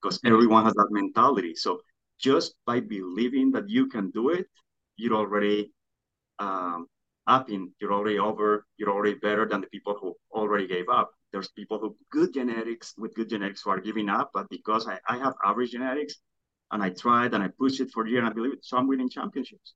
because 0.00 0.20
everyone 0.24 0.64
has 0.64 0.74
that 0.74 0.88
mentality. 0.90 1.54
So 1.54 1.80
just 2.20 2.54
by 2.66 2.80
believing 2.80 3.50
that 3.52 3.68
you 3.68 3.86
can 3.86 4.10
do 4.10 4.30
it, 4.30 4.46
you're 4.96 5.14
already 5.14 5.72
um, 6.38 6.86
upping, 7.26 7.72
you're 7.80 7.92
already 7.92 8.18
over, 8.18 8.66
you're 8.76 8.90
already 8.90 9.14
better 9.14 9.46
than 9.46 9.60
the 9.60 9.66
people 9.68 9.96
who 10.00 10.14
already 10.32 10.66
gave 10.66 10.88
up. 10.88 11.10
There's 11.32 11.48
people 11.48 11.78
who 11.78 11.96
good 12.10 12.34
genetics 12.34 12.94
with 12.98 13.14
good 13.14 13.30
genetics 13.30 13.62
who 13.62 13.70
are 13.70 13.80
giving 13.80 14.08
up, 14.08 14.30
but 14.34 14.48
because 14.50 14.88
I, 14.88 14.98
I 15.08 15.16
have 15.18 15.34
average 15.44 15.70
genetics 15.70 16.14
and 16.72 16.82
I 16.82 16.90
tried 16.90 17.34
and 17.34 17.42
I 17.42 17.48
pushed 17.58 17.80
it 17.80 17.90
for 17.92 18.04
a 18.04 18.10
year 18.10 18.18
and 18.18 18.28
I 18.28 18.32
believe 18.32 18.54
it, 18.54 18.64
so 18.64 18.76
I'm 18.76 18.88
winning 18.88 19.08
championships. 19.08 19.74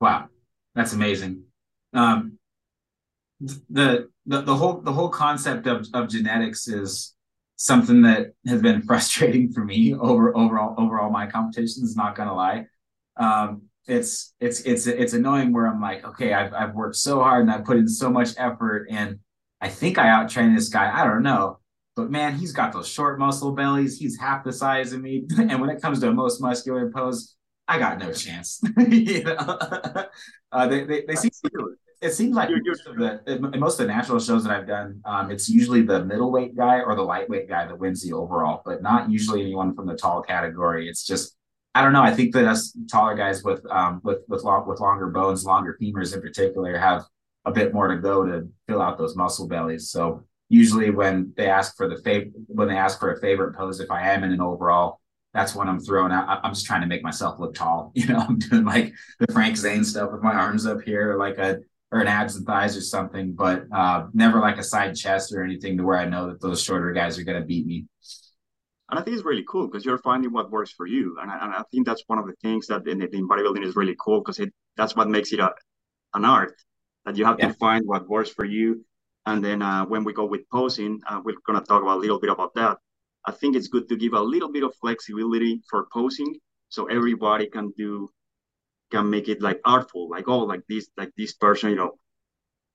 Wow, 0.00 0.28
that's 0.74 0.92
amazing. 0.92 1.44
Um, 1.92 2.38
the, 3.40 4.08
the 4.26 4.42
the 4.42 4.54
whole 4.54 4.80
the 4.80 4.92
whole 4.92 5.08
concept 5.08 5.66
of, 5.66 5.86
of 5.94 6.08
genetics 6.08 6.68
is 6.68 7.14
something 7.62 8.02
that 8.02 8.32
has 8.46 8.60
been 8.60 8.82
frustrating 8.88 9.52
for 9.52 9.64
me 9.64 9.94
over 9.94 10.36
overall 10.36 10.74
over 10.78 11.00
all 11.00 11.10
my 11.10 11.26
competitions. 11.26 11.94
Not 11.96 12.16
gonna 12.16 12.34
lie, 12.34 12.66
um, 13.16 13.62
it's 13.86 14.34
it's 14.40 14.60
it's 14.62 14.86
it's 14.86 15.12
annoying 15.12 15.52
where 15.52 15.66
I'm 15.66 15.80
like, 15.80 16.04
okay, 16.04 16.32
I've 16.32 16.52
I've 16.52 16.74
worked 16.74 16.96
so 16.96 17.22
hard 17.22 17.42
and 17.42 17.50
I 17.50 17.58
put 17.58 17.76
in 17.76 17.88
so 17.88 18.10
much 18.10 18.30
effort 18.36 18.88
and 18.90 19.20
I 19.60 19.68
think 19.68 19.96
I 19.96 20.06
outtrained 20.06 20.56
this 20.56 20.68
guy. 20.68 20.90
I 20.92 21.04
don't 21.04 21.22
know. 21.22 21.60
But 21.94 22.10
man, 22.10 22.34
he's 22.34 22.52
got 22.52 22.72
those 22.72 22.88
short 22.88 23.18
muscle 23.18 23.52
bellies. 23.52 23.98
He's 23.98 24.18
half 24.18 24.44
the 24.44 24.52
size 24.52 24.92
of 24.92 25.00
me. 25.00 25.26
And 25.38 25.60
when 25.60 25.70
it 25.70 25.80
comes 25.80 26.00
to 26.00 26.08
a 26.08 26.12
most 26.12 26.40
muscular 26.40 26.90
pose, 26.90 27.36
I 27.68 27.78
got 27.78 27.98
no 27.98 28.12
chance. 28.12 28.60
you 28.88 29.24
know? 29.24 29.58
uh, 30.52 30.66
they, 30.66 30.84
they, 30.84 31.04
they 31.06 31.14
seem 31.14 31.30
it 31.44 31.78
seems 32.10 32.34
like 32.34 32.50
most 32.50 32.86
of 32.86 32.96
the 32.96 33.56
most 33.58 33.78
of 33.78 33.86
the 33.86 33.92
natural 33.92 34.18
shows 34.18 34.42
that 34.44 34.52
I've 34.52 34.66
done, 34.66 35.00
um, 35.04 35.30
it's 35.30 35.48
usually 35.48 35.82
the 35.82 36.04
middleweight 36.04 36.56
guy 36.56 36.80
or 36.80 36.96
the 36.96 37.02
lightweight 37.02 37.48
guy 37.48 37.66
that 37.66 37.78
wins 37.78 38.02
the 38.02 38.12
overall, 38.12 38.60
but 38.64 38.82
not 38.82 39.08
usually 39.08 39.40
anyone 39.42 39.74
from 39.74 39.86
the 39.86 39.94
tall 39.94 40.20
category. 40.20 40.88
It's 40.88 41.06
just 41.06 41.36
I 41.74 41.82
don't 41.82 41.92
know. 41.92 42.02
I 42.02 42.12
think 42.12 42.34
that 42.34 42.44
us 42.44 42.76
taller 42.90 43.14
guys 43.14 43.44
with 43.44 43.64
um 43.70 44.00
with 44.02 44.18
with 44.28 44.42
long, 44.42 44.66
with 44.66 44.80
longer 44.80 45.08
bones, 45.08 45.44
longer 45.44 45.78
femurs 45.80 46.12
in 46.14 46.20
particular, 46.20 46.76
have 46.76 47.04
a 47.44 47.52
bit 47.52 47.72
more 47.72 47.88
to 47.88 47.96
go 47.96 48.26
to 48.26 48.48
fill 48.68 48.82
out 48.82 48.98
those 48.98 49.16
muscle 49.16 49.48
bellies. 49.48 49.90
So 49.90 50.24
usually 50.48 50.90
when 50.90 51.32
they 51.36 51.48
ask 51.48 51.76
for 51.76 51.88
the 51.88 51.96
fav- 51.96 52.32
when 52.48 52.68
they 52.68 52.76
ask 52.76 52.98
for 52.98 53.12
a 53.12 53.20
favorite 53.20 53.56
pose, 53.56 53.80
if 53.80 53.90
I 53.90 54.12
am 54.12 54.24
in 54.24 54.32
an 54.32 54.40
overall, 54.40 55.00
that's 55.32 55.54
when 55.54 55.68
I'm 55.68 55.80
throwing 55.80 56.12
out. 56.12 56.40
I'm 56.42 56.52
just 56.52 56.66
trying 56.66 56.82
to 56.82 56.86
make 56.86 57.02
myself 57.02 57.38
look 57.38 57.54
tall. 57.54 57.92
You 57.94 58.06
know, 58.08 58.18
I'm 58.18 58.38
doing 58.38 58.64
like 58.64 58.92
the 59.18 59.32
Frank 59.32 59.56
Zane 59.56 59.84
stuff 59.84 60.12
with 60.12 60.22
my 60.22 60.34
arms 60.34 60.66
up 60.66 60.82
here, 60.82 61.16
like 61.16 61.38
a 61.38 61.60
or 61.92 62.00
an 62.00 62.08
abs 62.08 62.36
and 62.36 62.46
thighs 62.46 62.76
or 62.76 62.80
something, 62.80 63.34
but 63.34 63.64
uh, 63.70 64.06
never 64.14 64.40
like 64.40 64.56
a 64.56 64.62
side 64.62 64.96
chest 64.96 65.32
or 65.32 65.44
anything 65.44 65.76
to 65.76 65.84
where 65.84 65.98
I 65.98 66.06
know 66.06 66.26
that 66.26 66.40
those 66.40 66.62
shorter 66.62 66.90
guys 66.92 67.18
are 67.18 67.22
going 67.22 67.40
to 67.40 67.46
beat 67.46 67.66
me. 67.66 67.86
And 68.90 68.98
I 68.98 69.02
think 69.02 69.14
it's 69.14 69.26
really 69.26 69.44
cool 69.46 69.68
because 69.68 69.84
you're 69.84 69.98
finding 69.98 70.32
what 70.32 70.50
works 70.50 70.72
for 70.72 70.86
you. 70.86 71.18
And 71.20 71.30
I, 71.30 71.38
and 71.44 71.54
I 71.54 71.62
think 71.70 71.86
that's 71.86 72.02
one 72.06 72.18
of 72.18 72.26
the 72.26 72.34
things 72.42 72.66
that 72.68 72.86
in, 72.88 73.02
in 73.02 73.28
bodybuilding 73.28 73.64
is 73.64 73.76
really 73.76 73.94
cool 74.00 74.20
because 74.20 74.38
it 74.38 74.52
that's 74.76 74.96
what 74.96 75.08
makes 75.08 75.32
it 75.32 75.40
a, 75.40 75.52
an 76.14 76.24
art 76.24 76.54
that 77.04 77.16
you 77.16 77.26
have 77.26 77.38
yeah. 77.38 77.48
to 77.48 77.54
find 77.54 77.86
what 77.86 78.08
works 78.08 78.30
for 78.30 78.46
you. 78.46 78.84
And 79.26 79.44
then 79.44 79.60
uh, 79.60 79.84
when 79.84 80.02
we 80.02 80.14
go 80.14 80.24
with 80.24 80.48
posing, 80.50 81.00
uh, 81.08 81.20
we're 81.22 81.36
going 81.46 81.58
to 81.58 81.64
talk 81.64 81.82
about 81.82 81.98
a 81.98 82.00
little 82.00 82.18
bit 82.18 82.30
about 82.30 82.54
that. 82.54 82.78
I 83.26 83.32
think 83.32 83.54
it's 83.54 83.68
good 83.68 83.88
to 83.90 83.96
give 83.96 84.14
a 84.14 84.20
little 84.20 84.50
bit 84.50 84.62
of 84.62 84.74
flexibility 84.80 85.62
for 85.68 85.88
posing 85.92 86.34
so 86.70 86.86
everybody 86.86 87.48
can 87.48 87.70
do 87.76 88.10
can 88.92 89.10
make 89.10 89.28
it 89.28 89.42
like 89.42 89.60
artful, 89.64 90.08
like 90.10 90.28
oh, 90.28 90.44
like 90.52 90.62
this, 90.68 90.88
like 90.96 91.12
this 91.16 91.32
person, 91.34 91.70
you 91.70 91.76
know, 91.76 91.92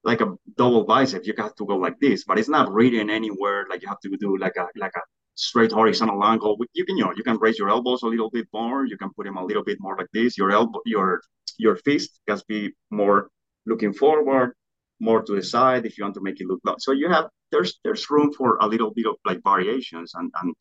like 0.03 0.21
a 0.21 0.35
double 0.57 0.83
bicep, 0.85 1.25
you 1.25 1.33
have 1.37 1.55
to 1.55 1.65
go 1.65 1.75
like 1.77 1.99
this, 1.99 2.23
but 2.25 2.39
it's 2.39 2.49
not 2.49 2.71
written 2.71 3.09
anywhere. 3.09 3.65
Like 3.69 3.81
you 3.81 3.89
have 3.89 3.99
to 4.01 4.17
do 4.17 4.37
like 4.37 4.55
a 4.57 4.67
like 4.77 4.95
a 4.95 5.01
straight 5.35 5.71
horizontal 5.71 6.23
angle. 6.23 6.57
You 6.73 6.85
can 6.85 6.97
you 6.97 7.05
know 7.05 7.13
you 7.15 7.23
can 7.23 7.37
raise 7.37 7.59
your 7.59 7.69
elbows 7.69 8.03
a 8.03 8.07
little 8.07 8.29
bit 8.29 8.47
more. 8.53 8.85
You 8.85 8.97
can 8.97 9.11
put 9.15 9.25
them 9.25 9.37
a 9.37 9.45
little 9.45 9.63
bit 9.63 9.79
more 9.79 9.95
like 9.97 10.11
this. 10.13 10.37
Your 10.37 10.51
elbow, 10.51 10.81
your 10.85 11.21
your 11.57 11.75
fist 11.77 12.19
can 12.27 12.39
be 12.47 12.73
more 12.91 13.29
looking 13.65 13.93
forward, 13.93 14.53
more 14.99 15.21
to 15.23 15.35
the 15.35 15.43
side 15.43 15.85
if 15.85 15.97
you 15.97 16.03
want 16.05 16.15
to 16.15 16.21
make 16.21 16.39
it 16.41 16.47
look 16.47 16.61
long. 16.65 16.79
So 16.79 16.91
you 16.91 17.09
have 17.09 17.27
there's 17.51 17.79
there's 17.83 18.09
room 18.09 18.33
for 18.33 18.57
a 18.61 18.67
little 18.67 18.91
bit 18.93 19.07
of 19.07 19.15
like 19.25 19.41
variations 19.43 20.13
and 20.15 20.31
and 20.41 20.55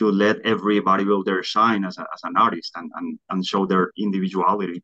to 0.00 0.10
let 0.10 0.40
every 0.46 0.80
bodybuilder 0.80 1.44
shine 1.44 1.84
as, 1.84 1.98
a, 1.98 2.06
as 2.14 2.22
an 2.24 2.34
artist 2.36 2.72
and, 2.76 2.90
and 2.96 3.18
and 3.30 3.46
show 3.46 3.66
their 3.66 3.92
individuality. 3.96 4.82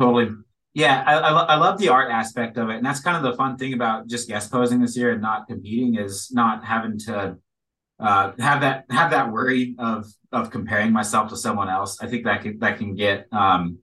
Totally. 0.00 0.30
Yeah, 0.72 1.04
I, 1.06 1.18
I, 1.18 1.30
I, 1.30 1.56
love 1.56 1.78
the 1.78 1.88
art 1.88 2.10
aspect 2.10 2.56
of 2.56 2.70
it, 2.70 2.76
and 2.76 2.86
that's 2.86 3.00
kind 3.00 3.16
of 3.16 3.22
the 3.22 3.36
fun 3.36 3.58
thing 3.58 3.74
about 3.74 4.06
just 4.06 4.28
guest 4.28 4.50
posing 4.50 4.80
this 4.80 4.96
year 4.96 5.12
and 5.12 5.20
not 5.20 5.46
competing 5.46 5.96
is 5.96 6.30
not 6.32 6.64
having 6.64 6.96
to 7.00 7.36
uh, 7.98 8.32
have 8.38 8.62
that 8.62 8.84
have 8.88 9.10
that 9.10 9.30
worry 9.30 9.74
of 9.78 10.06
of 10.32 10.50
comparing 10.50 10.92
myself 10.92 11.28
to 11.30 11.36
someone 11.36 11.68
else. 11.68 12.00
I 12.00 12.06
think 12.06 12.24
that 12.24 12.42
can 12.42 12.58
that 12.60 12.78
can 12.78 12.94
get 12.94 13.26
um, 13.30 13.78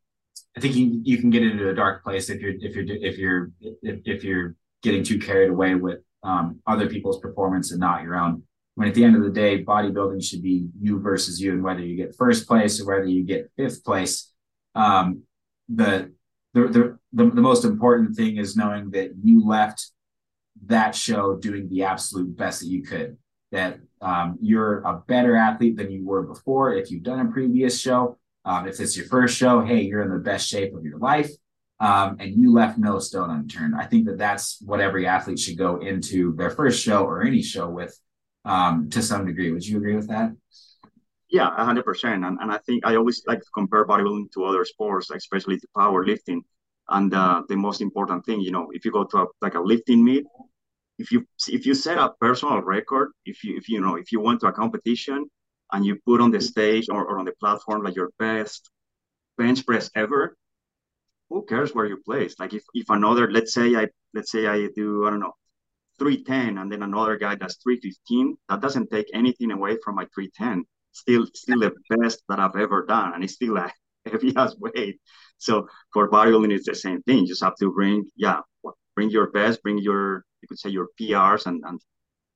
I 0.55 0.59
think 0.59 0.75
you, 0.75 1.01
you 1.03 1.19
can 1.19 1.29
get 1.29 1.43
into 1.43 1.69
a 1.69 1.75
dark 1.75 2.03
place 2.03 2.31
if 2.31 2.41
you're 2.41 2.53
if 2.59 2.75
you're 2.75 2.85
if 2.87 3.17
you're 3.19 3.51
if, 3.61 3.99
if 4.05 4.23
you're 4.23 4.55
getting 4.81 5.03
too 5.03 5.19
carried 5.19 5.51
away 5.51 5.75
with 5.75 5.99
um, 6.23 6.59
other 6.65 6.89
people's 6.89 7.19
performance 7.19 7.71
and 7.71 7.79
not 7.79 8.01
your 8.01 8.15
own. 8.15 8.41
When 8.73 8.87
at 8.87 8.95
the 8.95 9.03
end 9.03 9.15
of 9.15 9.23
the 9.23 9.29
day, 9.29 9.63
bodybuilding 9.63 10.23
should 10.23 10.41
be 10.41 10.67
you 10.79 10.99
versus 10.99 11.39
you, 11.39 11.51
and 11.51 11.63
whether 11.63 11.81
you 11.81 11.95
get 11.95 12.15
first 12.15 12.47
place 12.47 12.81
or 12.81 12.87
whether 12.87 13.05
you 13.05 13.23
get 13.23 13.51
fifth 13.55 13.83
place, 13.83 14.31
um, 14.73 15.23
the, 15.69 16.11
the 16.53 16.67
the 16.67 16.99
the 17.13 17.29
the 17.31 17.41
most 17.41 17.65
important 17.65 18.15
thing 18.15 18.37
is 18.37 18.55
knowing 18.55 18.91
that 18.91 19.11
you 19.23 19.45
left 19.45 19.91
that 20.65 20.95
show 20.95 21.35
doing 21.35 21.69
the 21.69 21.83
absolute 21.83 22.35
best 22.35 22.61
that 22.61 22.67
you 22.67 22.83
could. 22.83 23.17
That 23.51 23.79
um, 24.01 24.37
you're 24.41 24.79
a 24.79 25.01
better 25.07 25.35
athlete 25.35 25.77
than 25.77 25.91
you 25.91 26.05
were 26.05 26.23
before 26.23 26.73
if 26.73 26.91
you've 26.91 27.03
done 27.03 27.25
a 27.25 27.31
previous 27.31 27.79
show. 27.79 28.17
Um, 28.45 28.67
if 28.67 28.79
it's 28.79 28.95
your 28.95 29.07
first 29.07 29.37
show, 29.37 29.61
hey, 29.61 29.81
you're 29.81 30.01
in 30.01 30.09
the 30.09 30.19
best 30.19 30.47
shape 30.47 30.73
of 30.75 30.83
your 30.83 30.97
life. 30.97 31.29
Um, 31.79 32.17
and 32.19 32.33
you 32.35 32.51
left 32.51 32.79
no 32.79 32.97
stone 32.97 33.29
unturned. 33.29 33.75
I 33.75 33.85
think 33.85 34.07
that 34.07 34.17
that's 34.17 34.59
what 34.65 34.79
every 34.79 35.05
athlete 35.05 35.37
should 35.37 35.57
go 35.57 35.77
into 35.77 36.33
their 36.35 36.49
first 36.49 36.83
show 36.83 37.03
or 37.03 37.21
any 37.21 37.43
show 37.43 37.69
with 37.69 37.97
um, 38.45 38.89
to 38.91 39.01
some 39.01 39.25
degree. 39.25 39.51
Would 39.51 39.65
you 39.65 39.77
agree 39.77 39.95
with 39.95 40.07
that? 40.07 40.31
Yeah, 41.29 41.49
100%. 41.49 42.23
And, 42.25 42.37
and 42.39 42.51
I 42.51 42.57
think 42.59 42.85
I 42.85 42.95
always 42.95 43.21
like 43.27 43.39
to 43.41 43.49
compare 43.53 43.85
bodybuilding 43.85 44.31
to 44.33 44.45
other 44.45 44.63
sports, 44.65 45.09
especially 45.11 45.57
to 45.59 45.67
powerlifting. 45.75 46.41
And 46.89 47.13
uh, 47.13 47.43
the 47.49 47.57
most 47.57 47.81
important 47.81 48.25
thing, 48.25 48.39
you 48.39 48.51
know, 48.51 48.69
if 48.71 48.85
you 48.85 48.91
go 48.91 49.03
to 49.03 49.17
a, 49.23 49.25
like 49.41 49.55
a 49.55 49.59
lifting 49.59 50.03
meet, 50.03 50.25
if 50.97 51.11
you 51.11 51.25
if 51.47 51.65
you 51.65 51.73
set 51.75 51.97
a 51.97 52.13
personal 52.21 52.61
record, 52.61 53.11
if 53.25 53.43
you 53.43 53.57
if 53.57 53.69
you 53.69 53.81
know 53.81 53.95
if 53.97 54.11
you 54.11 54.19
went 54.21 54.39
to 54.41 54.47
a 54.47 54.53
competition 54.53 55.29
and 55.73 55.85
you 55.85 55.97
put 56.05 56.21
on 56.21 56.31
the 56.31 56.41
stage 56.41 56.87
or, 56.89 57.05
or 57.05 57.19
on 57.19 57.25
the 57.25 57.33
platform 57.39 57.83
like 57.83 57.95
your 57.95 58.11
best 58.19 58.69
bench 59.37 59.65
press 59.65 59.89
ever, 59.95 60.37
who 61.29 61.43
cares 61.45 61.73
where 61.75 61.85
you 61.85 61.97
place? 62.05 62.35
Like 62.39 62.53
if, 62.53 62.63
if 62.73 62.89
another, 62.89 63.29
let's 63.31 63.53
say 63.53 63.75
I 63.75 63.87
let's 64.13 64.31
say 64.31 64.47
I 64.47 64.67
do, 64.75 65.05
I 65.05 65.09
don't 65.11 65.19
know, 65.19 65.33
310 65.99 66.57
and 66.57 66.71
then 66.71 66.83
another 66.83 67.17
guy 67.17 67.35
does 67.35 67.57
315, 67.63 68.37
that 68.49 68.61
doesn't 68.61 68.89
take 68.91 69.07
anything 69.13 69.51
away 69.51 69.77
from 69.83 69.95
my 69.95 70.05
310. 70.15 70.65
Still 70.97 71.25
still 71.33 71.59
the 71.59 71.73
best 71.89 72.23
that 72.29 72.39
I've 72.39 72.55
ever 72.55 72.85
done. 72.85 73.13
And 73.13 73.23
it's 73.23 73.33
still 73.33 73.57
a 73.57 73.71
heavy 74.05 74.33
as 74.35 74.55
weight. 74.57 74.99
So 75.37 75.67
for 75.93 76.09
bodybuilding, 76.09 76.53
it's 76.53 76.67
the 76.67 76.75
same 76.75 77.01
thing. 77.03 77.19
You 77.19 77.27
just 77.27 77.43
have 77.43 77.55
to 77.57 77.71
bring, 77.71 78.05
yeah, 78.15 78.41
bring 78.95 79.09
your 79.09 79.29
best, 79.31 79.61
bring 79.61 79.77
your 79.77 80.25
you 80.41 80.47
could 80.47 80.59
say 80.59 80.69
your 80.69 80.87
PRs 80.99 81.45
and, 81.45 81.63
and 81.65 81.79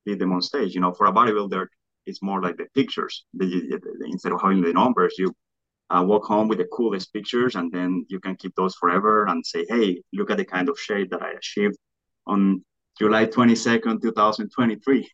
lead 0.06 0.18
them 0.18 0.32
on 0.32 0.42
stage. 0.42 0.74
You 0.74 0.80
know, 0.80 0.92
for 0.92 1.06
a 1.06 1.12
bodybuilder, 1.12 1.66
it's 2.06 2.22
more 2.22 2.42
like 2.42 2.56
the 2.56 2.66
pictures. 2.74 3.24
The, 3.34 3.46
the, 3.46 3.78
the, 3.78 4.06
instead 4.06 4.32
of 4.32 4.40
having 4.42 4.62
the 4.62 4.72
numbers, 4.72 5.14
you 5.18 5.32
uh, 5.90 6.02
walk 6.06 6.24
home 6.24 6.48
with 6.48 6.58
the 6.58 6.68
coolest 6.72 7.12
pictures, 7.12 7.54
and 7.54 7.70
then 7.72 8.06
you 8.08 8.18
can 8.20 8.36
keep 8.36 8.54
those 8.54 8.74
forever 8.74 9.26
and 9.26 9.44
say, 9.44 9.64
"Hey, 9.68 10.02
look 10.12 10.30
at 10.30 10.38
the 10.38 10.44
kind 10.44 10.68
of 10.68 10.78
shape 10.78 11.10
that 11.10 11.22
I 11.22 11.32
achieved 11.32 11.76
on 12.26 12.64
July 12.98 13.26
twenty 13.26 13.54
second, 13.54 14.00
two 14.00 14.12
thousand 14.12 14.50
twenty 14.50 14.76
three. 14.76 15.08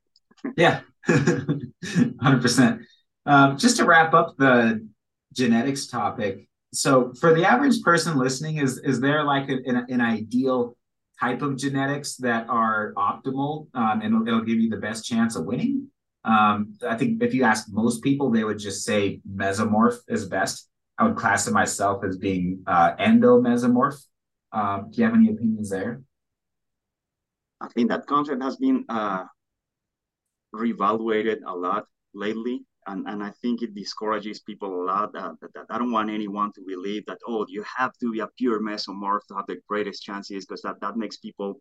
yeah, 0.56 0.80
hundred 1.06 2.42
percent. 2.42 2.82
Um, 3.28 3.58
just 3.58 3.76
to 3.76 3.84
wrap 3.84 4.14
up 4.14 4.38
the 4.38 4.88
genetics 5.34 5.86
topic. 5.86 6.48
So, 6.72 7.12
for 7.20 7.34
the 7.34 7.44
average 7.44 7.82
person 7.82 8.16
listening, 8.16 8.56
is 8.56 8.78
is 8.78 9.00
there 9.00 9.22
like 9.22 9.50
a, 9.50 9.58
an, 9.66 9.86
an 9.90 10.00
ideal 10.00 10.76
type 11.20 11.42
of 11.42 11.56
genetics 11.56 12.16
that 12.16 12.48
are 12.48 12.94
optimal 12.96 13.66
um, 13.74 14.00
and 14.00 14.14
it'll, 14.14 14.28
it'll, 14.28 14.44
give 14.44 14.58
you 14.60 14.70
the 14.70 14.76
best 14.76 15.04
chance 15.04 15.36
of 15.36 15.44
winning. 15.44 15.88
Um, 16.24 16.74
I 16.88 16.96
think 16.96 17.22
if 17.22 17.34
you 17.34 17.44
ask 17.44 17.66
most 17.70 18.02
people, 18.02 18.30
they 18.30 18.44
would 18.44 18.58
just 18.58 18.84
say 18.84 19.20
mesomorph 19.28 19.98
is 20.08 20.26
best. 20.26 20.68
I 20.96 21.04
would 21.04 21.16
classify 21.16 21.52
myself 21.52 22.04
as 22.04 22.16
being 22.16 22.62
uh, 22.66 22.94
endomesomorph. 22.96 24.00
Um, 24.52 24.90
do 24.90 24.98
you 24.98 25.04
have 25.04 25.14
any 25.14 25.30
opinions 25.30 25.70
there? 25.70 26.02
I 27.60 27.68
think 27.68 27.90
that 27.90 28.06
concept 28.06 28.42
has 28.42 28.56
been 28.56 28.84
uh, 28.88 29.24
reevaluated 30.54 31.38
a 31.46 31.54
lot 31.54 31.84
lately 32.14 32.64
and, 32.88 33.06
and 33.06 33.22
I 33.22 33.30
think 33.42 33.62
it 33.62 33.74
discourages 33.74 34.40
people 34.40 34.82
a 34.82 34.84
lot. 34.84 35.12
That, 35.12 35.32
that, 35.40 35.52
that, 35.54 35.66
I 35.70 35.78
don't 35.78 35.92
want 35.92 36.10
anyone 36.10 36.52
to 36.54 36.62
believe 36.66 37.04
that 37.06 37.18
oh 37.26 37.44
you 37.48 37.62
have 37.76 37.92
to 37.98 38.12
be 38.12 38.20
a 38.20 38.28
pure 38.38 38.60
mesomorph 38.60 39.26
to 39.28 39.34
have 39.36 39.46
the 39.46 39.58
greatest 39.68 40.02
chances 40.02 40.46
because 40.46 40.62
that 40.62 40.80
that 40.80 40.96
makes 40.96 41.18
people 41.18 41.60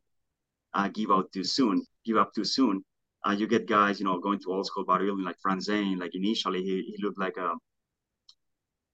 uh, 0.73 0.87
give 0.87 1.11
out 1.11 1.31
too 1.33 1.43
soon, 1.43 1.85
give 2.05 2.17
up 2.17 2.33
too 2.33 2.45
soon. 2.45 2.83
Uh, 3.25 3.31
you 3.31 3.47
get 3.47 3.67
guys, 3.67 3.99
you 3.99 4.05
know, 4.05 4.19
going 4.19 4.39
to 4.39 4.53
old 4.53 4.65
school 4.65 4.85
bodybuilding 4.85 5.25
like 5.25 5.37
Frank 5.41 5.61
Zane. 5.61 5.99
Like 5.99 6.15
initially, 6.15 6.63
he, 6.63 6.95
he 6.95 7.03
looked 7.03 7.19
like 7.19 7.37
a 7.37 7.53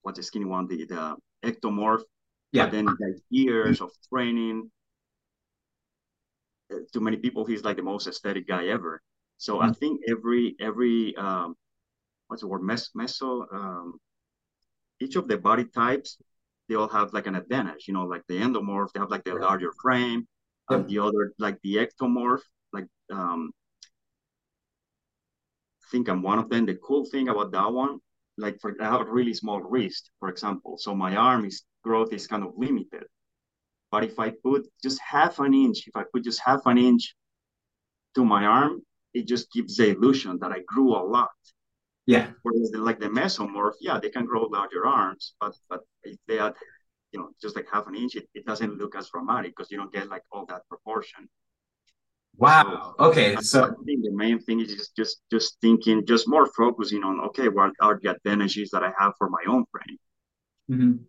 what's 0.02 0.18
the 0.18 0.22
skinny 0.22 0.44
one, 0.44 0.66
the, 0.66 0.84
the 0.86 1.16
ectomorph. 1.44 2.02
Yeah. 2.52 2.64
But 2.66 2.72
then 2.72 2.86
like 2.86 3.18
years 3.30 3.80
of 3.80 3.90
training. 4.12 4.70
Uh, 6.72 6.78
to 6.92 7.00
many 7.00 7.18
people, 7.18 7.44
he's 7.44 7.62
like 7.62 7.76
the 7.76 7.82
most 7.82 8.06
aesthetic 8.06 8.48
guy 8.48 8.66
ever. 8.68 9.02
So 9.36 9.56
mm-hmm. 9.56 9.70
I 9.70 9.72
think 9.74 10.00
every 10.08 10.56
every 10.58 11.14
um, 11.16 11.54
what's 12.28 12.42
the 12.42 12.48
word? 12.48 12.62
Mes 12.62 12.90
meso 12.96 13.46
um, 13.52 13.98
each 15.00 15.16
of 15.16 15.28
the 15.28 15.36
body 15.36 15.64
types 15.64 16.18
they 16.68 16.74
all 16.74 16.88
have 16.88 17.12
like 17.12 17.26
an 17.26 17.34
advantage 17.34 17.86
you 17.88 17.94
know 17.94 18.04
like 18.04 18.22
the 18.28 18.38
endomorph 18.38 18.92
they 18.92 19.00
have 19.00 19.10
like 19.10 19.24
the 19.24 19.34
larger 19.34 19.72
frame 19.82 20.26
yep. 20.70 20.80
and 20.80 20.88
the 20.88 20.98
other 20.98 21.32
like 21.38 21.58
the 21.62 21.76
ectomorph 21.76 22.42
like 22.72 22.86
um 23.10 23.50
I 25.82 25.96
think 25.96 26.08
I'm 26.08 26.22
one 26.22 26.38
of 26.38 26.48
them. 26.48 26.66
The 26.66 26.74
cool 26.76 27.04
thing 27.04 27.28
about 27.28 27.52
that 27.52 27.72
one 27.72 27.98
like 28.36 28.58
for 28.60 28.74
I 28.80 28.84
have 28.84 29.02
a 29.02 29.12
really 29.12 29.34
small 29.34 29.60
wrist 29.60 30.10
for 30.18 30.28
example 30.28 30.76
so 30.78 30.94
my 30.94 31.14
arm 31.14 31.44
is 31.44 31.62
growth 31.82 32.12
is 32.12 32.26
kind 32.26 32.42
of 32.42 32.52
limited. 32.56 33.04
But 33.90 34.02
if 34.02 34.18
I 34.18 34.30
put 34.30 34.66
just 34.82 34.98
half 35.00 35.38
an 35.38 35.54
inch 35.54 35.86
if 35.86 35.94
I 35.94 36.04
put 36.12 36.24
just 36.24 36.40
half 36.40 36.62
an 36.66 36.78
inch 36.78 37.14
to 38.14 38.24
my 38.24 38.44
arm 38.44 38.82
it 39.12 39.28
just 39.28 39.52
gives 39.52 39.76
the 39.76 39.90
illusion 39.90 40.38
that 40.40 40.50
I 40.50 40.60
grew 40.66 40.96
a 40.96 41.02
lot 41.16 41.30
yeah. 42.06 42.30
Whereas 42.42 42.70
the, 42.70 42.78
like 42.78 43.00
the 43.00 43.08
mesomorph, 43.08 43.74
yeah, 43.80 43.98
they 43.98 44.10
can 44.10 44.26
grow 44.26 44.42
larger 44.44 44.86
arms, 44.86 45.34
but 45.40 45.56
but 45.68 45.80
if 46.02 46.16
they 46.28 46.38
are, 46.38 46.54
you 47.12 47.20
know, 47.20 47.30
just 47.40 47.56
like 47.56 47.66
half 47.72 47.86
an 47.86 47.94
inch, 47.94 48.16
it, 48.16 48.28
it 48.34 48.44
doesn't 48.44 48.78
look 48.78 48.96
as 48.96 49.10
dramatic 49.10 49.56
because 49.56 49.70
you 49.70 49.78
don't 49.78 49.92
get 49.92 50.08
like 50.08 50.22
all 50.30 50.46
that 50.46 50.68
proportion. 50.68 51.28
Wow. 52.36 52.94
So, 52.98 53.04
okay. 53.06 53.36
So 53.36 53.64
I 53.64 53.84
think 53.84 54.02
the 54.02 54.12
main 54.12 54.38
thing 54.40 54.60
is 54.60 54.74
just 54.74 54.96
just 54.96 55.22
just 55.30 55.56
thinking, 55.60 56.04
just 56.06 56.28
more 56.28 56.46
focusing 56.46 57.04
on 57.04 57.20
okay, 57.28 57.48
what 57.48 57.72
are 57.80 57.98
the 58.02 58.10
advantages 58.10 58.70
that 58.70 58.82
I 58.82 58.92
have 58.98 59.14
for 59.18 59.30
my 59.30 59.42
own 59.46 59.64
frame. 59.70 59.98
Mm-hmm. 60.70 61.04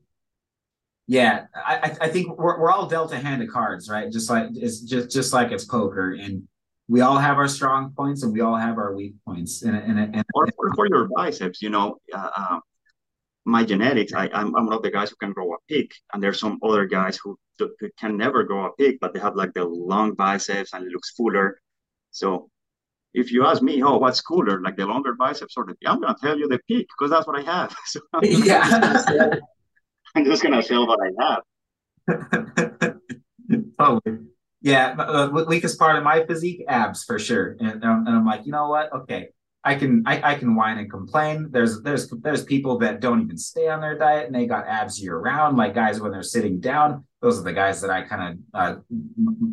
Yeah, 1.07 1.45
I 1.55 1.95
I 2.01 2.07
think 2.09 2.37
we're 2.37 2.59
we're 2.59 2.71
all 2.71 2.87
dealt 2.87 3.11
a 3.11 3.17
hand 3.17 3.41
of 3.43 3.49
cards, 3.49 3.89
right? 3.89 4.11
Just 4.11 4.29
like 4.29 4.47
it's 4.53 4.81
just 4.81 5.11
just 5.11 5.33
like 5.33 5.51
it's 5.51 5.65
poker, 5.65 6.13
and 6.13 6.47
we 6.87 7.01
all 7.01 7.17
have 7.17 7.37
our 7.37 7.47
strong 7.47 7.91
points 7.97 8.23
and 8.23 8.31
we 8.31 8.41
all 8.41 8.55
have 8.55 8.77
our 8.77 8.93
weak 8.93 9.15
points. 9.25 9.63
And, 9.63 9.75
and, 9.75 9.99
and 9.99 10.23
or 10.33 10.47
for, 10.55 10.73
for 10.75 10.87
your 10.87 11.09
biceps, 11.15 11.61
you 11.61 11.69
know, 11.69 11.97
uh, 12.13 12.29
uh, 12.35 12.59
my 13.45 13.63
genetics, 13.63 14.13
I, 14.13 14.29
I'm, 14.33 14.55
I'm 14.55 14.65
one 14.65 14.73
of 14.73 14.81
the 14.83 14.91
guys 14.91 15.09
who 15.09 15.15
can 15.17 15.31
grow 15.31 15.53
a 15.53 15.57
peak, 15.67 15.93
and 16.13 16.21
there's 16.21 16.39
some 16.39 16.59
other 16.63 16.85
guys 16.85 17.19
who, 17.23 17.37
who 17.59 17.69
can 17.99 18.17
never 18.17 18.43
grow 18.43 18.65
a 18.65 18.71
peak, 18.73 18.97
but 18.99 19.13
they 19.13 19.19
have 19.19 19.35
like 19.35 19.53
the 19.53 19.63
long 19.63 20.13
biceps 20.13 20.73
and 20.73 20.85
it 20.85 20.91
looks 20.91 21.11
fuller. 21.11 21.59
So 22.11 22.49
if 23.13 23.31
you 23.31 23.45
ask 23.45 23.61
me, 23.61 23.81
oh, 23.81 23.97
what's 23.97 24.21
cooler, 24.21 24.61
like 24.61 24.75
the 24.75 24.85
longer 24.85 25.13
biceps 25.13 25.55
or 25.57 25.65
the 25.65 25.75
I'm 25.87 26.01
gonna 26.01 26.15
tell 26.21 26.37
you 26.37 26.47
the 26.47 26.59
peak 26.67 26.87
because 26.97 27.11
that's 27.11 27.25
what 27.25 27.39
I 27.39 27.43
have. 27.43 27.75
So 27.85 27.99
yeah, 28.21 29.35
I'm 30.15 30.25
just 30.25 30.43
gonna 30.43 30.61
tell 30.61 30.85
what 30.85 30.99
I 31.01 31.11
have. 31.23 31.43
totally. 33.79 34.27
Yeah, 34.65 34.95
uh, 34.97 35.45
weakest 35.47 35.77
part 35.77 35.95
of 35.95 36.03
my 36.03 36.25
physique, 36.25 36.65
abs 36.67 37.03
for 37.03 37.19
sure. 37.19 37.55
And, 37.59 37.83
and 37.83 38.09
I'm 38.09 38.25
like, 38.25 38.47
you 38.47 38.51
know 38.51 38.67
what? 38.67 38.91
Okay, 38.91 39.27
I 39.63 39.75
can 39.75 40.01
I, 40.07 40.31
I 40.31 40.35
can 40.39 40.55
whine 40.55 40.79
and 40.79 40.89
complain. 40.89 41.49
There's 41.51 41.83
there's 41.83 42.09
there's 42.09 42.43
people 42.43 42.79
that 42.79 42.99
don't 42.99 43.21
even 43.21 43.37
stay 43.37 43.67
on 43.67 43.79
their 43.79 43.95
diet 43.95 44.25
and 44.25 44.33
they 44.33 44.47
got 44.47 44.65
abs 44.65 44.99
year 44.99 45.19
round. 45.19 45.55
Like 45.55 45.75
guys 45.75 46.01
when 46.01 46.11
they're 46.11 46.23
sitting 46.23 46.59
down, 46.59 47.05
those 47.21 47.39
are 47.39 47.43
the 47.43 47.53
guys 47.53 47.79
that 47.81 47.91
I 47.91 48.01
kind 48.01 48.39
of 48.55 48.59
uh, 48.59 48.79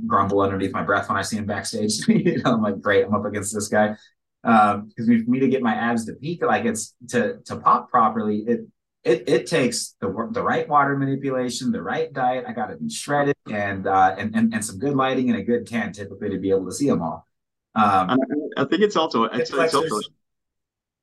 grumble 0.07 0.40
underneath 0.40 0.72
my 0.72 0.83
breath 0.83 1.11
when 1.11 1.18
I 1.18 1.22
see 1.22 1.37
them 1.37 1.44
backstage. 1.44 1.92
you 2.09 2.42
know, 2.42 2.55
I'm 2.55 2.62
like, 2.62 2.81
great, 2.81 3.05
I'm 3.05 3.14
up 3.14 3.27
against 3.27 3.53
this 3.53 3.68
guy. 3.68 3.94
Because 4.42 4.75
um, 4.75 5.25
for 5.25 5.31
me 5.31 5.40
to 5.40 5.48
get 5.48 5.61
my 5.61 5.75
abs 5.75 6.07
to 6.07 6.14
peak, 6.14 6.42
like 6.42 6.64
it's 6.64 6.94
to 7.11 7.37
to 7.44 7.57
pop 7.57 7.90
properly, 7.90 8.44
it 8.46 8.61
it 9.04 9.28
it 9.28 9.46
takes 9.46 9.96
the 10.00 10.08
the 10.30 10.42
right 10.42 10.68
water 10.68 10.96
manipulation, 10.96 11.72
the 11.72 11.82
right 11.82 12.12
diet. 12.12 12.44
I 12.46 12.52
got 12.52 12.66
to 12.66 12.76
be 12.76 12.88
shredded 12.88 13.36
and 13.50 13.86
uh, 13.86 14.14
and 14.16 14.34
and 14.34 14.54
and 14.54 14.64
some 14.64 14.78
good 14.78 14.94
lighting 14.94 15.30
and 15.30 15.38
a 15.38 15.42
good 15.42 15.66
tan 15.66 15.92
typically 15.92 16.30
to 16.30 16.38
be 16.38 16.50
able 16.50 16.66
to 16.66 16.72
see 16.72 16.88
them 16.88 17.02
all. 17.02 17.26
Um, 17.74 18.18
I 18.56 18.64
think 18.64 18.82
it's 18.82 18.96
also 18.96 19.24
it's, 19.24 19.50
it's 19.50 19.74
also. 19.74 20.00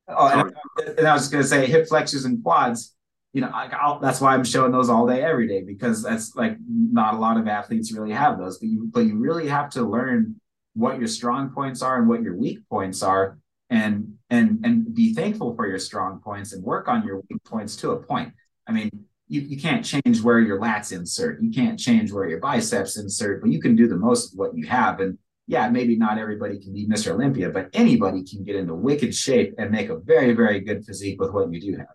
Oh, 0.07 0.27
and 0.27 0.53
I, 0.79 0.91
and 0.97 1.07
I 1.07 1.13
was 1.13 1.27
going 1.27 1.43
to 1.43 1.47
say 1.47 1.65
hip 1.65 1.87
flexors 1.87 2.25
and 2.25 2.41
quads. 2.43 2.95
You 3.33 3.41
know, 3.41 3.51
I, 3.53 3.99
that's 4.01 4.19
why 4.21 4.33
I'm 4.33 4.43
showing 4.43 4.71
those 4.71 4.89
all 4.89 5.05
day, 5.05 5.21
every 5.21 5.47
day, 5.47 5.61
because 5.61 6.01
that's 6.01 6.35
like 6.35 6.57
not 6.67 7.13
a 7.13 7.17
lot 7.17 7.37
of 7.37 7.47
athletes 7.47 7.91
really 7.91 8.11
have 8.11 8.39
those. 8.39 8.57
But 8.57 8.69
you, 8.69 8.89
but 8.91 9.01
you 9.01 9.17
really 9.17 9.47
have 9.47 9.69
to 9.71 9.83
learn 9.83 10.39
what 10.73 10.97
your 10.97 11.07
strong 11.07 11.49
points 11.49 11.81
are 11.81 11.97
and 11.99 12.07
what 12.07 12.23
your 12.23 12.35
weak 12.35 12.59
points 12.69 13.03
are, 13.03 13.37
and 13.69 14.15
and 14.29 14.59
and 14.63 14.93
be 14.93 15.13
thankful 15.13 15.55
for 15.55 15.67
your 15.67 15.79
strong 15.79 16.19
points 16.19 16.53
and 16.53 16.63
work 16.63 16.87
on 16.87 17.05
your 17.05 17.17
weak 17.29 17.43
points 17.43 17.75
to 17.77 17.91
a 17.91 17.97
point. 17.97 18.33
I 18.67 18.71
mean, 18.71 18.89
you, 19.27 19.41
you 19.41 19.59
can't 19.59 19.85
change 19.85 20.21
where 20.21 20.39
your 20.39 20.59
lats 20.59 20.91
insert, 20.91 21.41
you 21.41 21.51
can't 21.51 21.79
change 21.79 22.11
where 22.11 22.27
your 22.27 22.39
biceps 22.39 22.97
insert, 22.97 23.41
but 23.41 23.51
you 23.51 23.61
can 23.61 23.75
do 23.75 23.87
the 23.87 23.95
most 23.95 24.33
of 24.33 24.39
what 24.39 24.55
you 24.55 24.67
have. 24.67 24.99
And 24.99 25.17
yeah, 25.47 25.69
maybe 25.69 25.95
not 25.95 26.17
everybody 26.17 26.59
can 26.59 26.73
be 26.73 26.87
Mr. 26.87 27.11
Olympia, 27.11 27.49
but 27.49 27.69
anybody 27.73 28.23
can 28.23 28.43
get 28.43 28.55
into 28.55 28.75
wicked 28.75 29.15
shape 29.15 29.55
and 29.57 29.71
make 29.71 29.89
a 29.89 29.97
very, 29.97 30.33
very 30.33 30.59
good 30.59 30.85
physique 30.85 31.19
with 31.21 31.31
what 31.31 31.51
you 31.51 31.61
do 31.61 31.77
have. 31.77 31.87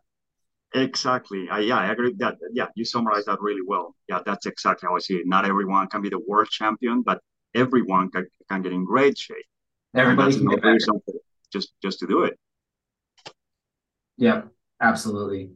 Exactly. 0.75 1.49
Uh, 1.49 1.59
yeah, 1.59 1.79
I 1.79 1.93
agree 1.93 2.09
with 2.09 2.19
that. 2.19 2.37
Yeah, 2.53 2.67
you 2.75 2.85
summarized 2.85 3.27
that 3.27 3.41
really 3.41 3.63
well. 3.65 3.95
Yeah, 4.09 4.21
that's 4.27 4.47
exactly 4.47 4.89
how 4.89 4.97
I 4.97 4.99
see 4.99 5.15
it. 5.15 5.27
Not 5.27 5.45
everyone 5.45 5.87
can 5.87 6.03
be 6.03 6.09
the 6.09 6.19
world 6.19 6.49
champion, 6.51 7.03
but 7.03 7.21
everyone 7.55 8.11
can, 8.11 8.27
can 8.51 8.63
get 8.63 8.73
in 8.73 8.85
great 8.85 9.17
shape. 9.17 9.47
Everybody 9.95 10.35
can 10.37 10.49
get 10.49 10.63
better. 10.63 10.79
Just 11.55 11.73
just 11.83 12.01
to 12.01 12.07
do 12.07 12.25
it. 12.25 12.39
Yeah, 14.17 14.43
absolutely. 14.81 15.51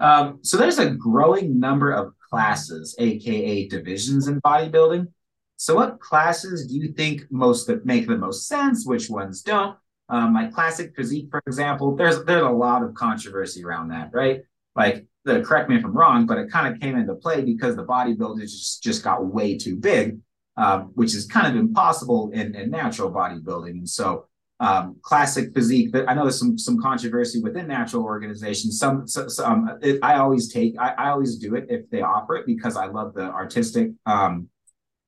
Um, 0.00 0.40
so 0.42 0.56
there's 0.56 0.78
a 0.78 0.90
growing 0.90 1.60
number 1.60 1.92
of 1.92 2.12
classes, 2.28 2.96
aka 2.98 3.68
divisions 3.68 4.26
in 4.26 4.40
bodybuilding. 4.40 5.06
So, 5.56 5.76
what 5.76 6.00
classes 6.00 6.66
do 6.66 6.74
you 6.74 6.92
think 6.92 7.22
most 7.30 7.66
that 7.68 7.86
make 7.86 8.08
the 8.08 8.18
most 8.18 8.48
sense? 8.48 8.84
Which 8.84 9.08
ones 9.08 9.42
don't? 9.42 9.76
Um, 10.08 10.34
like 10.34 10.52
classic 10.52 10.92
physique, 10.96 11.28
for 11.30 11.40
example, 11.46 11.94
there's 11.94 12.24
there's 12.24 12.42
a 12.42 12.50
lot 12.50 12.82
of 12.82 12.94
controversy 12.94 13.64
around 13.64 13.88
that, 13.90 14.10
right? 14.12 14.40
Like, 14.74 15.06
the, 15.24 15.40
correct 15.42 15.68
me 15.70 15.76
if 15.76 15.84
I'm 15.84 15.96
wrong, 15.96 16.26
but 16.26 16.38
it 16.38 16.50
kind 16.50 16.74
of 16.74 16.80
came 16.80 16.96
into 16.96 17.14
play 17.14 17.42
because 17.42 17.76
the 17.76 17.84
bodybuilders 17.84 18.40
just 18.40 18.82
just 18.82 19.04
got 19.04 19.24
way 19.24 19.56
too 19.56 19.76
big, 19.76 20.18
um, 20.56 20.90
which 20.94 21.14
is 21.14 21.26
kind 21.26 21.46
of 21.46 21.54
impossible 21.54 22.30
in, 22.32 22.56
in 22.56 22.70
natural 22.70 23.12
bodybuilding. 23.12 23.70
And 23.70 23.88
so, 23.88 24.26
um, 24.62 24.96
classic 25.02 25.52
physique. 25.52 25.90
But 25.92 26.08
I 26.08 26.14
know 26.14 26.22
there's 26.22 26.38
some 26.38 26.56
some 26.56 26.80
controversy 26.80 27.42
within 27.42 27.66
natural 27.66 28.04
organizations. 28.04 28.78
Some, 28.78 29.06
some 29.06 29.78
it, 29.82 29.98
I 30.02 30.14
always 30.14 30.52
take, 30.52 30.74
I, 30.78 30.90
I, 30.90 31.10
always 31.10 31.36
do 31.36 31.56
it 31.56 31.66
if 31.68 31.90
they 31.90 32.00
offer 32.00 32.36
it 32.36 32.46
because 32.46 32.76
I 32.76 32.86
love 32.86 33.12
the 33.12 33.24
artistic 33.24 33.90
um, 34.06 34.48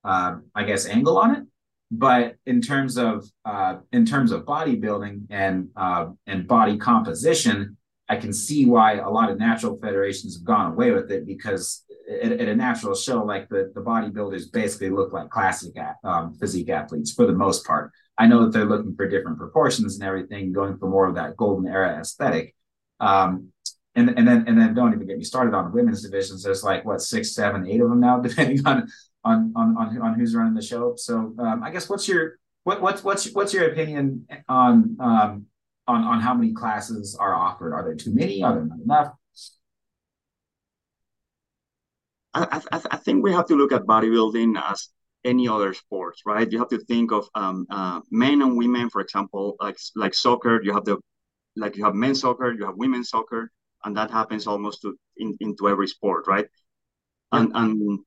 uh, 0.05 0.35
I 0.53 0.63
guess, 0.63 0.85
angle 0.85 1.17
on 1.17 1.35
it. 1.35 1.43
But 1.91 2.35
in 2.45 2.61
terms 2.61 2.97
of 2.97 3.25
uh, 3.43 3.77
in 3.91 4.05
terms 4.05 4.31
of 4.31 4.45
bodybuilding 4.45 5.27
and 5.29 5.69
uh, 5.75 6.07
and 6.27 6.47
body 6.47 6.77
composition, 6.77 7.77
I 8.09 8.15
can 8.17 8.33
see 8.33 8.65
why 8.65 8.95
a 8.95 9.09
lot 9.09 9.29
of 9.29 9.39
natural 9.39 9.77
federations 9.81 10.35
have 10.35 10.45
gone 10.45 10.71
away 10.73 10.91
with 10.91 11.11
it 11.11 11.25
because 11.25 11.83
at, 12.09 12.31
at 12.33 12.47
a 12.47 12.55
natural 12.55 12.95
show, 12.95 13.23
like 13.23 13.49
the, 13.49 13.71
the 13.73 13.81
bodybuilders 13.81 14.51
basically 14.51 14.89
look 14.89 15.13
like 15.13 15.29
classic 15.29 15.73
um, 16.03 16.33
physique 16.35 16.69
athletes 16.69 17.13
for 17.13 17.25
the 17.25 17.33
most 17.33 17.65
part. 17.65 17.91
I 18.17 18.27
know 18.27 18.43
that 18.43 18.53
they're 18.53 18.65
looking 18.65 18.95
for 18.95 19.07
different 19.07 19.37
proportions 19.37 19.95
and 19.95 20.03
everything, 20.03 20.53
going 20.53 20.77
for 20.77 20.89
more 20.89 21.07
of 21.07 21.15
that 21.15 21.35
golden 21.35 21.67
era 21.67 21.99
aesthetic. 21.99 22.55
Um, 22.99 23.51
and, 23.95 24.09
and 24.17 24.27
then 24.27 24.45
and 24.47 24.59
then 24.59 24.73
don't 24.73 24.93
even 24.93 25.07
get 25.07 25.17
me 25.17 25.23
started 25.23 25.53
on 25.53 25.71
women's 25.71 26.03
divisions. 26.03 26.43
There's 26.43 26.63
like 26.63 26.85
what 26.85 27.01
six, 27.01 27.33
seven, 27.33 27.67
eight 27.67 27.81
of 27.81 27.89
them 27.89 27.99
now, 27.99 28.19
depending 28.21 28.65
on 28.65 28.87
on 29.23 29.53
on 29.55 29.77
on, 29.77 30.01
on 30.01 30.19
who's 30.19 30.35
running 30.35 30.53
the 30.53 30.61
show. 30.61 30.95
So 30.97 31.33
um, 31.39 31.61
I 31.63 31.71
guess 31.71 31.89
what's 31.89 32.07
your 32.07 32.39
what 32.63 32.81
what's 32.81 33.03
what's 33.03 33.31
what's 33.33 33.53
your 33.53 33.71
opinion 33.71 34.27
on 34.49 34.97
um, 34.99 35.45
on 35.87 36.03
on 36.03 36.19
how 36.19 36.33
many 36.33 36.53
classes 36.53 37.15
are 37.19 37.33
offered? 37.33 37.73
Are 37.73 37.83
there 37.83 37.95
too 37.95 38.13
many? 38.13 38.43
Are 38.43 38.53
there 38.53 38.65
not 38.65 38.79
enough? 38.79 39.13
I, 42.33 42.61
I, 42.69 42.81
I 42.91 42.97
think 42.97 43.23
we 43.23 43.31
have 43.31 43.47
to 43.47 43.55
look 43.55 43.71
at 43.71 43.83
bodybuilding 43.83 44.61
as 44.61 44.89
any 45.25 45.47
other 45.47 45.73
sports, 45.73 46.21
right? 46.25 46.49
You 46.51 46.59
have 46.59 46.69
to 46.69 46.79
think 46.85 47.11
of 47.11 47.27
um, 47.35 47.65
uh, 47.69 48.01
men 48.11 48.41
and 48.41 48.57
women, 48.57 48.89
for 48.89 49.01
example, 49.01 49.55
like 49.59 49.77
like 49.95 50.13
soccer. 50.13 50.61
You 50.63 50.73
have 50.73 50.85
the 50.85 50.97
like 51.55 51.75
you 51.75 51.85
have 51.85 51.95
men's 51.95 52.21
soccer, 52.21 52.53
you 52.53 52.65
have 52.65 52.75
women's 52.77 53.09
soccer, 53.09 53.51
and 53.83 53.97
that 53.97 54.11
happens 54.11 54.47
almost 54.47 54.81
to 54.83 54.95
in, 55.17 55.35
into 55.39 55.67
every 55.67 55.87
sport, 55.87 56.27
right? 56.27 56.47
And 57.31 57.51
and 57.55 57.99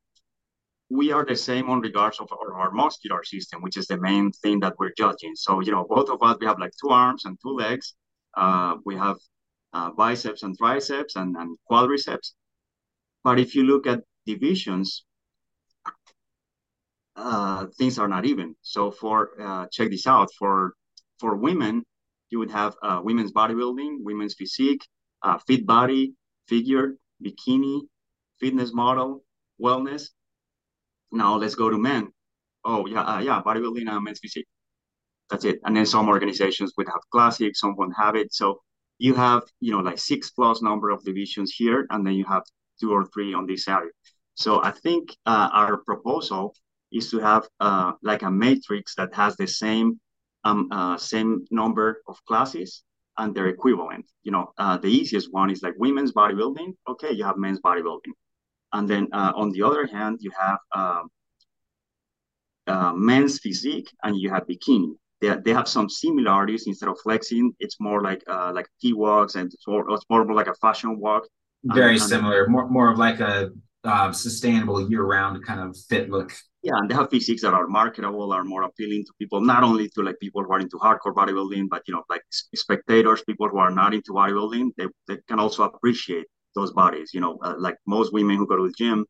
we 0.90 1.12
are 1.12 1.24
the 1.24 1.36
same 1.36 1.68
on 1.68 1.80
regards 1.80 2.18
of 2.18 2.30
our, 2.32 2.54
our, 2.54 2.70
muscular 2.70 3.22
system, 3.22 3.60
which 3.60 3.76
is 3.76 3.86
the 3.86 3.98
main 3.98 4.32
thing 4.32 4.58
that 4.60 4.74
we're 4.78 4.92
judging. 4.96 5.34
So, 5.34 5.60
you 5.60 5.70
know, 5.70 5.84
both 5.88 6.08
of 6.08 6.22
us, 6.22 6.38
we 6.40 6.46
have 6.46 6.58
like 6.58 6.72
two 6.80 6.88
arms 6.88 7.26
and 7.26 7.36
two 7.42 7.54
legs. 7.54 7.94
Uh, 8.34 8.76
we 8.86 8.96
have 8.96 9.18
uh, 9.74 9.90
biceps 9.90 10.42
and 10.44 10.56
triceps 10.56 11.16
and, 11.16 11.36
and 11.36 11.58
quadriceps. 11.70 12.32
But 13.22 13.38
if 13.38 13.54
you 13.54 13.64
look 13.64 13.86
at 13.86 14.00
divisions, 14.24 15.04
uh, 17.18 17.66
things 17.76 17.98
are 17.98 18.08
not 18.08 18.24
even. 18.24 18.54
So 18.62 18.90
for, 18.90 19.30
uh, 19.40 19.66
check 19.72 19.90
this 19.90 20.06
out, 20.06 20.28
for, 20.38 20.74
for 21.18 21.36
women, 21.36 21.84
you 22.30 22.38
would 22.38 22.50
have 22.50 22.74
uh, 22.82 23.00
women's 23.02 23.32
bodybuilding, 23.32 23.96
women's 24.00 24.34
physique, 24.34 24.86
uh, 25.22 25.38
fit 25.46 25.66
body, 25.66 26.14
figure, 26.46 26.96
bikini, 27.24 27.80
fitness 28.40 28.72
model, 28.72 29.24
wellness, 29.60 30.10
now 31.10 31.36
let's 31.36 31.54
go 31.54 31.70
to 31.70 31.78
men. 31.78 32.08
Oh 32.64 32.86
yeah, 32.86 33.02
uh, 33.02 33.20
yeah, 33.20 33.42
bodybuilding 33.42 33.88
and 33.88 34.04
men's 34.04 34.20
physique. 34.20 34.46
That's 35.30 35.44
it. 35.44 35.60
And 35.64 35.76
then 35.76 35.86
some 35.86 36.08
organizations 36.08 36.72
would 36.76 36.88
have 36.88 37.00
classic, 37.10 37.56
some 37.56 37.76
won't 37.76 37.94
have 37.96 38.14
it. 38.16 38.32
So 38.32 38.60
you 38.98 39.14
have, 39.14 39.42
you 39.60 39.72
know, 39.72 39.80
like 39.80 39.98
six 39.98 40.30
plus 40.30 40.62
number 40.62 40.90
of 40.90 41.04
divisions 41.04 41.52
here, 41.56 41.86
and 41.90 42.06
then 42.06 42.14
you 42.14 42.24
have 42.24 42.42
two 42.80 42.92
or 42.92 43.06
three 43.06 43.34
on 43.34 43.46
this 43.46 43.68
area. 43.68 43.90
So 44.34 44.62
I 44.62 44.70
think 44.70 45.16
our 45.26 45.78
proposal 45.78 46.54
is 46.92 47.10
to 47.10 47.18
have 47.18 47.46
uh, 47.60 47.92
like 48.02 48.22
a 48.22 48.30
matrix 48.30 48.94
that 48.96 49.14
has 49.14 49.36
the 49.36 49.46
same 49.46 50.00
um, 50.44 50.68
uh, 50.70 50.96
same 50.96 51.44
number 51.50 52.02
of 52.06 52.16
classes 52.26 52.82
and 53.18 53.34
their 53.34 53.48
equivalent. 53.48 54.06
You 54.22 54.32
know, 54.32 54.52
uh, 54.58 54.78
the 54.78 54.88
easiest 54.88 55.32
one 55.32 55.50
is 55.50 55.62
like 55.62 55.74
women's 55.78 56.12
bodybuilding. 56.12 56.74
Okay, 56.88 57.12
you 57.12 57.24
have 57.24 57.36
men's 57.36 57.60
bodybuilding. 57.60 58.12
And 58.72 58.88
then 58.88 59.08
uh, 59.12 59.32
on 59.34 59.50
the 59.50 59.62
other 59.62 59.86
hand, 59.86 60.18
you 60.20 60.30
have 60.38 60.58
um, 60.74 61.08
uh, 62.66 62.92
men's 62.92 63.38
physique 63.40 63.90
and 64.02 64.16
you 64.16 64.30
have 64.30 64.46
bikini. 64.46 64.94
They, 65.20 65.34
they 65.44 65.52
have 65.52 65.66
some 65.66 65.88
similarities. 65.88 66.66
Instead 66.66 66.88
of 66.88 66.98
flexing, 67.00 67.54
it's 67.58 67.80
more 67.80 68.02
like 68.02 68.22
uh, 68.28 68.52
like 68.54 68.68
T 68.80 68.92
walks 68.92 69.34
and 69.34 69.52
it's 69.52 69.66
more, 69.66 69.84
it's 69.90 70.04
more 70.08 70.32
like 70.32 70.46
a 70.46 70.54
fashion 70.54 70.98
walk. 71.00 71.26
Very 71.64 71.94
and, 71.94 72.02
similar, 72.02 72.44
and, 72.44 72.52
more 72.52 72.68
more 72.68 72.92
of 72.92 72.98
like 72.98 73.18
a 73.20 73.50
uh, 73.84 74.12
sustainable 74.12 74.88
year-round 74.90 75.44
kind 75.44 75.60
of 75.60 75.76
fit 75.88 76.10
look. 76.10 76.32
Yeah, 76.62 76.76
and 76.76 76.90
they 76.90 76.94
have 76.94 77.10
physiques 77.10 77.42
that 77.42 77.54
are 77.54 77.68
marketable, 77.68 78.32
are 78.32 78.42
more 78.42 78.64
appealing 78.64 79.04
to 79.04 79.12
people, 79.18 79.40
not 79.40 79.62
only 79.62 79.88
to 79.90 80.02
like 80.02 80.18
people 80.18 80.42
who 80.42 80.52
are 80.52 80.60
into 80.60 80.76
hardcore 80.76 81.14
bodybuilding, 81.14 81.68
but 81.70 81.82
you 81.86 81.94
know, 81.94 82.02
like 82.10 82.22
spectators, 82.30 83.22
people 83.22 83.48
who 83.48 83.58
are 83.58 83.70
not 83.70 83.94
into 83.94 84.12
bodybuilding, 84.12 84.70
they, 84.76 84.86
they 85.06 85.18
can 85.28 85.38
also 85.38 85.62
appreciate 85.62 86.26
those 86.56 86.72
bodies. 86.72 87.14
You 87.14 87.20
know, 87.20 87.38
uh, 87.42 87.54
like 87.58 87.76
most 87.86 88.12
women 88.12 88.36
who 88.36 88.46
go 88.46 88.56
to 88.56 88.66
the 88.66 88.74
gym, 88.76 89.06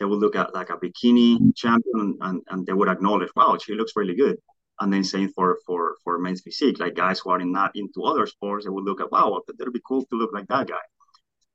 they 0.00 0.06
will 0.06 0.18
look 0.18 0.34
at 0.34 0.52
like 0.54 0.70
a 0.70 0.76
bikini 0.76 1.54
champion 1.54 2.18
and, 2.20 2.42
and 2.48 2.66
they 2.66 2.72
would 2.72 2.88
acknowledge, 2.88 3.30
wow, 3.36 3.56
she 3.62 3.74
looks 3.74 3.92
really 3.94 4.16
good. 4.16 4.36
And 4.80 4.92
then 4.92 5.02
same 5.02 5.28
for 5.30 5.58
for 5.66 5.96
for 6.04 6.18
men's 6.18 6.40
physique, 6.40 6.78
like 6.78 6.94
guys 6.94 7.20
who 7.20 7.30
are 7.30 7.38
not 7.44 7.72
into 7.74 8.02
other 8.02 8.26
sports, 8.26 8.64
they 8.64 8.70
would 8.70 8.84
look 8.84 9.00
at, 9.00 9.10
wow, 9.10 9.40
that'd 9.46 9.72
be 9.72 9.80
cool 9.86 10.04
to 10.04 10.16
look 10.16 10.30
like 10.32 10.46
that 10.48 10.68
guy. 10.68 10.76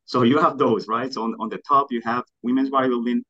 So 0.06 0.24
you 0.24 0.38
have 0.38 0.58
those, 0.58 0.88
right? 0.88 1.14
So 1.14 1.24
on, 1.24 1.36
on 1.40 1.50
the 1.50 1.60
top, 1.68 1.88
you 1.92 2.02
have 2.04 2.24
women's 2.42 2.70
bodybuilding, 2.70 3.22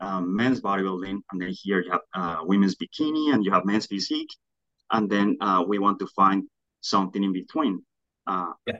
um, 0.00 0.34
men's 0.34 0.60
bodybuilding, 0.60 1.20
and 1.30 1.40
then 1.40 1.52
here 1.62 1.82
you 1.82 1.90
have 1.90 2.00
uh, 2.14 2.38
women's 2.44 2.76
bikini 2.76 3.32
and 3.32 3.44
you 3.44 3.50
have 3.52 3.64
men's 3.64 3.86
physique. 3.86 4.30
And 4.90 5.10
then 5.10 5.36
uh, 5.40 5.64
we 5.66 5.78
want 5.78 5.98
to 5.98 6.06
find 6.16 6.44
something 6.80 7.22
in 7.22 7.32
between. 7.32 7.82
Uh, 8.26 8.52
yeah. 8.66 8.78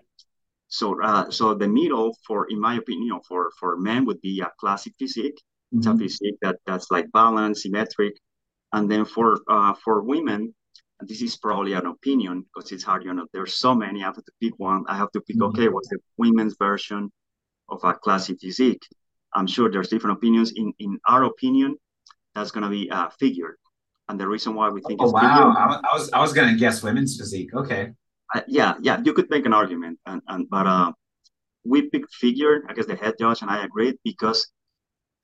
So, 0.68 1.00
uh, 1.02 1.30
so 1.30 1.54
the 1.54 1.68
middle 1.68 2.16
for, 2.26 2.46
in 2.50 2.60
my 2.60 2.76
opinion, 2.76 3.20
for 3.26 3.50
for 3.58 3.76
men 3.78 4.04
would 4.06 4.20
be 4.20 4.40
a 4.40 4.50
classic 4.60 4.94
physique. 4.98 5.36
Mm-hmm. 5.36 5.78
It's 5.78 5.86
a 5.86 5.90
mm-hmm. 5.90 5.98
physique 5.98 6.38
that 6.42 6.56
that's 6.66 6.90
like 6.90 7.10
balanced, 7.12 7.62
symmetric, 7.62 8.14
and 8.72 8.90
then 8.90 9.04
for 9.04 9.40
uh, 9.48 9.74
for 9.82 10.02
women, 10.02 10.54
this 11.00 11.22
is 11.22 11.36
probably 11.36 11.74
an 11.74 11.86
opinion 11.86 12.44
because 12.54 12.72
it's 12.72 12.84
hard. 12.84 13.04
You 13.04 13.14
know, 13.14 13.26
there's 13.32 13.54
so 13.54 13.74
many. 13.74 14.02
I 14.02 14.06
have 14.06 14.16
to 14.16 14.32
pick 14.40 14.58
one. 14.58 14.84
I 14.88 14.96
have 14.96 15.10
to 15.12 15.20
pick. 15.20 15.36
Mm-hmm. 15.36 15.60
Okay, 15.60 15.68
what's 15.68 15.88
the 15.88 15.98
women's 16.16 16.56
version 16.58 17.12
of 17.68 17.84
a 17.84 17.94
classic 17.94 18.38
physique? 18.40 18.82
I'm 19.34 19.46
sure 19.46 19.70
there's 19.70 19.88
different 19.88 20.16
opinions. 20.18 20.52
In 20.56 20.72
in 20.78 20.98
our 21.06 21.24
opinion, 21.24 21.76
that's 22.34 22.50
gonna 22.50 22.70
be 22.70 22.90
uh, 22.90 23.08
figured, 23.20 23.56
and 24.08 24.18
the 24.18 24.26
reason 24.26 24.54
why 24.54 24.70
we 24.70 24.80
think. 24.82 25.00
Oh 25.02 25.10
wow! 25.10 25.80
I 25.84 25.94
was 25.94 26.10
I 26.12 26.20
was 26.20 26.32
gonna 26.32 26.56
guess 26.56 26.82
women's 26.82 27.16
physique. 27.16 27.54
Okay. 27.54 27.92
Uh, 28.34 28.42
yeah, 28.46 28.74
yeah, 28.82 29.00
you 29.02 29.14
could 29.14 29.30
make 29.30 29.46
an 29.46 29.54
argument, 29.54 29.98
and 30.06 30.20
and 30.28 30.50
but 30.50 30.66
uh, 30.66 30.92
we 31.64 31.88
picked 31.88 32.12
figure. 32.14 32.62
I 32.68 32.74
guess 32.74 32.86
the 32.86 32.96
head 32.96 33.14
judge 33.18 33.42
and 33.42 33.50
I 33.50 33.64
agreed 33.64 33.96
because 34.04 34.46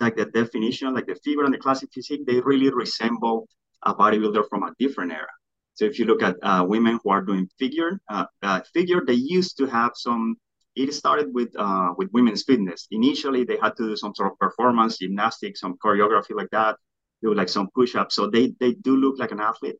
like 0.00 0.16
the 0.16 0.26
definition, 0.26 0.94
like 0.94 1.06
the 1.06 1.16
figure 1.16 1.44
and 1.44 1.54
the 1.54 1.58
classic 1.58 1.90
physique, 1.92 2.26
they 2.26 2.40
really 2.40 2.70
resemble 2.70 3.48
a 3.82 3.94
bodybuilder 3.94 4.48
from 4.48 4.62
a 4.62 4.72
different 4.78 5.12
era. 5.12 5.28
So 5.74 5.84
if 5.84 5.98
you 5.98 6.04
look 6.04 6.22
at 6.22 6.36
uh, 6.42 6.64
women 6.66 7.00
who 7.02 7.10
are 7.10 7.22
doing 7.22 7.48
figure, 7.58 8.00
uh, 8.08 8.26
uh, 8.42 8.60
figure, 8.72 9.02
they 9.06 9.14
used 9.14 9.56
to 9.58 9.66
have 9.66 9.92
some. 9.94 10.36
It 10.76 10.92
started 10.92 11.32
with 11.32 11.50
uh, 11.56 11.94
with 11.96 12.10
women's 12.12 12.42
fitness. 12.42 12.86
Initially, 12.90 13.44
they 13.44 13.58
had 13.62 13.76
to 13.76 13.88
do 13.88 13.96
some 13.96 14.14
sort 14.14 14.32
of 14.32 14.38
performance, 14.38 14.98
gymnastics, 14.98 15.60
some 15.60 15.76
choreography 15.84 16.34
like 16.34 16.50
that. 16.50 16.76
Do 17.22 17.34
like 17.34 17.48
some 17.48 17.68
push-ups. 17.74 18.14
So 18.14 18.28
they 18.28 18.54
they 18.60 18.72
do 18.74 18.96
look 18.96 19.18
like 19.18 19.32
an 19.32 19.40
athlete. 19.40 19.76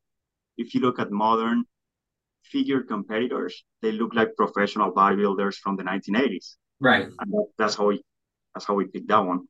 If 0.56 0.74
you 0.74 0.80
look 0.80 0.98
at 0.98 1.10
modern 1.10 1.64
figure 2.44 2.82
competitors, 2.82 3.64
they 3.82 3.92
look 3.92 4.14
like 4.14 4.36
professional 4.36 4.92
bodybuilders 4.92 5.56
from 5.56 5.76
the 5.76 5.82
1980s. 5.82 6.56
Right. 6.80 7.06
And 7.18 7.34
that's 7.58 7.74
how 7.74 7.86
we 7.86 8.02
that's 8.54 8.66
how 8.66 8.74
we 8.74 8.86
picked 8.86 9.08
that 9.08 9.18
one. 9.18 9.48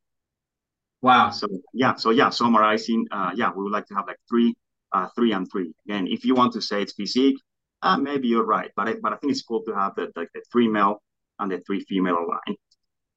Wow. 1.03 1.31
So 1.31 1.47
yeah, 1.75 1.97
so 1.97 2.11
yeah, 2.11 2.31
summarizing, 2.31 3.07
uh, 3.11 3.33
yeah, 3.35 3.51
we 3.55 3.63
would 3.63 3.73
like 3.73 3.87
to 3.89 3.95
have 3.95 4.07
like 4.07 4.17
three, 4.29 4.55
uh, 4.95 5.09
three 5.15 5.33
and 5.33 5.47
three. 5.51 5.75
Again, 5.87 6.07
if 6.07 6.25
you 6.25 6.35
want 6.35 6.53
to 6.55 6.63
say 6.63 6.81
it's 6.81 6.95
physique, 6.95 7.37
uh, 7.83 7.99
maybe 7.99 8.29
you're 8.29 8.47
right, 8.47 8.71
but 8.77 8.89
I, 8.89 8.95
but 9.03 9.13
I 9.13 9.17
think 9.17 9.33
it's 9.33 9.43
cool 9.43 9.63
to 9.65 9.75
have 9.75 9.95
the 9.97 10.11
like 10.17 10.31
the 10.33 10.43
three 10.51 10.69
male 10.69 11.03
and 11.39 11.51
the 11.51 11.59
three 11.67 11.81
female 11.81 12.27
line. 12.27 12.57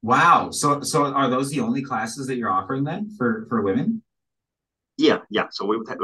Wow. 0.02 0.50
So 0.52 0.82
so 0.82 1.06
are 1.06 1.30
those 1.30 1.52
the 1.52 1.62
only 1.62 1.84
classes 1.84 2.28
that 2.28 2.36
you're 2.36 2.50
offering 2.50 2.84
then 2.84 3.10
for 3.18 3.46
for 3.48 3.62
women? 3.62 4.04
Yeah, 4.98 5.20
yeah. 5.30 5.48
So 5.52 5.66
we 5.66 5.78
would 5.78 5.88
have, 5.88 6.00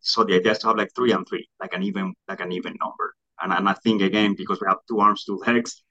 so 0.00 0.22
the 0.22 0.36
idea 0.36 0.52
is 0.52 0.58
to 0.60 0.68
have 0.68 0.76
like 0.76 0.94
three 0.94 1.10
and 1.10 1.26
three, 1.28 1.48
like 1.60 1.74
an 1.74 1.82
even 1.82 2.14
like 2.28 2.40
an 2.40 2.52
even 2.52 2.76
number. 2.80 3.14
And 3.42 3.52
and 3.52 3.68
I 3.68 3.74
think 3.74 4.02
again 4.02 4.34
because 4.36 4.60
we 4.60 4.66
have 4.68 4.78
two 4.88 5.00
arms, 5.00 5.24
two 5.24 5.40
legs. 5.46 5.82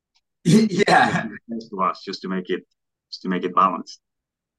yeah. 0.44 1.26
To 1.70 1.82
us 1.82 2.02
just 2.04 2.22
to 2.22 2.28
make 2.28 2.48
it 2.48 2.62
just 3.10 3.22
to 3.22 3.28
make 3.28 3.44
it 3.44 3.54
balanced. 3.54 4.00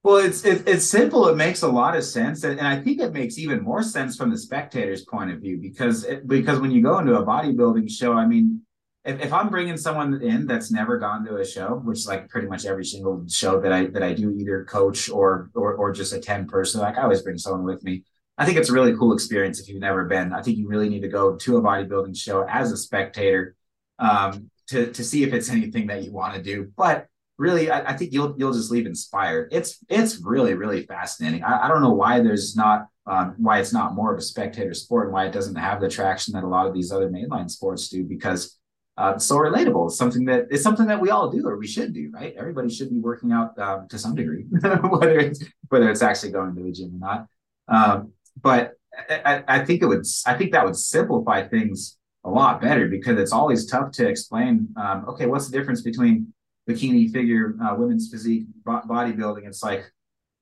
Well, 0.03 0.17
it's 0.17 0.45
it, 0.45 0.67
it's 0.67 0.85
simple. 0.85 1.27
It 1.27 1.35
makes 1.35 1.63
a 1.63 1.67
lot 1.67 1.95
of 1.95 2.03
sense, 2.03 2.43
and, 2.43 2.57
and 2.59 2.67
I 2.67 2.79
think 2.79 3.01
it 3.01 3.11
makes 3.13 3.37
even 3.37 3.61
more 3.61 3.83
sense 3.83 4.15
from 4.15 4.29
the 4.29 4.37
spectator's 4.37 5.03
point 5.03 5.31
of 5.31 5.41
view 5.41 5.57
because 5.57 6.05
it, 6.05 6.27
because 6.27 6.59
when 6.59 6.71
you 6.71 6.81
go 6.81 6.99
into 6.99 7.17
a 7.17 7.25
bodybuilding 7.25 7.89
show, 7.91 8.13
I 8.13 8.25
mean, 8.25 8.61
if, 9.03 9.19
if 9.19 9.33
I'm 9.33 9.49
bringing 9.49 9.75
someone 9.75 10.21
in 10.21 10.45
that's 10.47 10.71
never 10.71 10.97
gone 10.97 11.25
to 11.25 11.37
a 11.37 11.45
show, 11.45 11.81
which 11.83 12.05
like 12.07 12.29
pretty 12.29 12.47
much 12.47 12.65
every 12.65 12.85
single 12.85 13.25
show 13.27 13.59
that 13.59 13.73
I 13.73 13.87
that 13.87 14.03
I 14.03 14.13
do 14.13 14.31
either 14.31 14.63
coach 14.65 15.09
or 15.09 15.49
or 15.55 15.73
or 15.73 15.91
just 15.91 16.13
attend 16.13 16.47
personally, 16.47 16.85
like 16.85 16.97
I 16.97 17.01
always 17.03 17.21
bring 17.23 17.37
someone 17.37 17.63
with 17.63 17.83
me. 17.83 18.03
I 18.37 18.45
think 18.45 18.57
it's 18.57 18.69
a 18.69 18.73
really 18.73 18.95
cool 18.95 19.13
experience 19.13 19.59
if 19.59 19.67
you've 19.67 19.81
never 19.81 20.05
been. 20.05 20.31
I 20.31 20.41
think 20.41 20.57
you 20.57 20.67
really 20.69 20.89
need 20.89 21.01
to 21.01 21.09
go 21.09 21.35
to 21.35 21.57
a 21.57 21.61
bodybuilding 21.61 22.15
show 22.15 22.45
as 22.47 22.71
a 22.71 22.77
spectator 22.77 23.55
um, 23.99 24.49
to 24.67 24.91
to 24.91 25.03
see 25.03 25.23
if 25.23 25.33
it's 25.33 25.49
anything 25.57 25.87
that 25.87 26.03
you 26.03 26.13
want 26.13 26.35
to 26.35 26.41
do. 26.41 26.71
But 26.77 27.07
really, 27.37 27.69
I, 27.69 27.91
I, 27.91 27.97
think 27.97 28.13
you'll 28.13 28.35
you'll 28.37 28.53
just 28.53 28.71
leave 28.71 28.85
inspired. 28.85 29.49
It's 29.51 29.83
it's 29.89 30.21
really 30.23 30.53
really 30.53 30.85
fascinating. 30.85 31.43
I, 31.43 31.65
I 31.65 31.67
don't 31.67 31.81
know 31.81 31.93
why 31.93 32.19
there's 32.21 32.55
not 32.55 32.87
um, 33.05 33.35
why 33.37 33.59
it's 33.59 33.73
not 33.73 33.95
more 33.95 34.11
of 34.11 34.19
a 34.19 34.21
spectator 34.21 34.73
sport 34.73 35.07
and 35.07 35.13
why 35.13 35.25
it 35.25 35.31
doesn't 35.31 35.55
have 35.55 35.79
the 35.79 35.89
traction 35.89 36.33
that 36.33 36.43
a 36.43 36.47
lot 36.47 36.67
of 36.67 36.73
these 36.73 36.91
other 36.91 37.09
mainline 37.09 37.49
sports 37.49 37.89
do 37.89 38.03
because 38.03 38.57
uh, 38.97 39.17
so 39.17 39.37
relatable. 39.37 39.87
It's 39.87 39.97
something 39.97 40.25
that 40.25 40.47
it's 40.49 40.63
something 40.63 40.87
that 40.87 40.99
we 40.99 41.11
all 41.11 41.29
do 41.29 41.47
or 41.47 41.57
we 41.57 41.67
should 41.67 41.93
do, 41.93 42.09
right? 42.13 42.33
Everybody 42.37 42.69
should 42.69 42.89
be 42.89 42.99
working 42.99 43.31
out 43.31 43.57
um, 43.59 43.87
to 43.89 43.99
some 43.99 44.15
degree, 44.15 44.43
whether 44.61 45.19
it's 45.19 45.43
whether 45.69 45.89
it's 45.89 46.01
actually 46.01 46.31
going 46.31 46.55
to 46.55 46.63
the 46.63 46.71
gym 46.71 46.95
or 46.95 47.07
not. 47.07 47.27
Um, 47.67 48.13
but 48.41 48.73
I, 49.09 49.43
I, 49.47 49.65
think 49.65 49.83
it 49.83 49.85
would 49.85 50.05
I 50.25 50.33
think 50.33 50.51
that 50.53 50.65
would 50.65 50.75
simplify 50.75 51.47
things 51.47 51.97
a 52.23 52.29
lot 52.29 52.59
better 52.59 52.87
because 52.87 53.19
it's 53.19 53.31
always 53.31 53.67
tough 53.67 53.91
to 53.93 54.07
explain. 54.07 54.69
Um, 54.75 55.05
okay, 55.09 55.27
what's 55.27 55.47
the 55.47 55.57
difference 55.57 55.81
between 55.81 56.33
bikini 56.67 57.11
figure, 57.11 57.55
uh, 57.61 57.75
women's 57.75 58.09
physique, 58.09 58.47
bodybuilding? 58.65 59.47
It's 59.47 59.63
like 59.63 59.91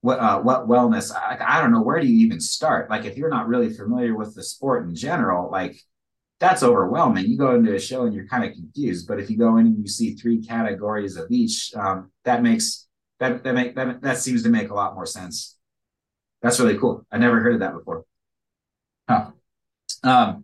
what 0.05 0.19
uh, 0.19 0.39
what 0.39 0.67
wellness? 0.67 1.11
I, 1.13 1.37
I 1.43 1.61
don't 1.61 1.71
know 1.71 1.81
where 1.81 1.99
do 1.99 2.07
you 2.07 2.25
even 2.25 2.39
start. 2.39 2.91
Like 2.91 3.05
if 3.05 3.17
you're 3.17 3.29
not 3.29 3.47
really 3.47 3.73
familiar 3.73 4.15
with 4.15 4.35
the 4.35 4.43
sport 4.43 4.85
in 4.85 4.95
general, 4.95 5.49
like 5.49 5.81
that's 6.39 6.61
overwhelming. 6.61 7.25
You 7.25 7.37
go 7.37 7.55
into 7.55 7.73
a 7.73 7.79
show 7.79 8.03
and 8.03 8.13
you're 8.13 8.27
kind 8.27 8.43
of 8.43 8.53
confused. 8.53 9.07
But 9.07 9.19
if 9.19 9.31
you 9.31 9.37
go 9.37 9.57
in 9.57 9.65
and 9.65 9.79
you 9.79 9.87
see 9.87 10.13
three 10.13 10.45
categories 10.45 11.17
of 11.17 11.31
each, 11.31 11.73
um, 11.75 12.11
that 12.23 12.43
makes 12.43 12.87
that 13.19 13.43
that 13.43 13.55
make 13.55 13.75
that 13.75 14.01
that 14.03 14.17
seems 14.19 14.43
to 14.43 14.49
make 14.49 14.69
a 14.69 14.75
lot 14.75 14.93
more 14.93 15.07
sense. 15.07 15.57
That's 16.43 16.59
really 16.59 16.77
cool. 16.77 17.03
I 17.11 17.17
never 17.17 17.39
heard 17.39 17.55
of 17.55 17.59
that 17.61 17.73
before. 17.73 18.05
Huh. 19.09 19.31
Um, 20.03 20.43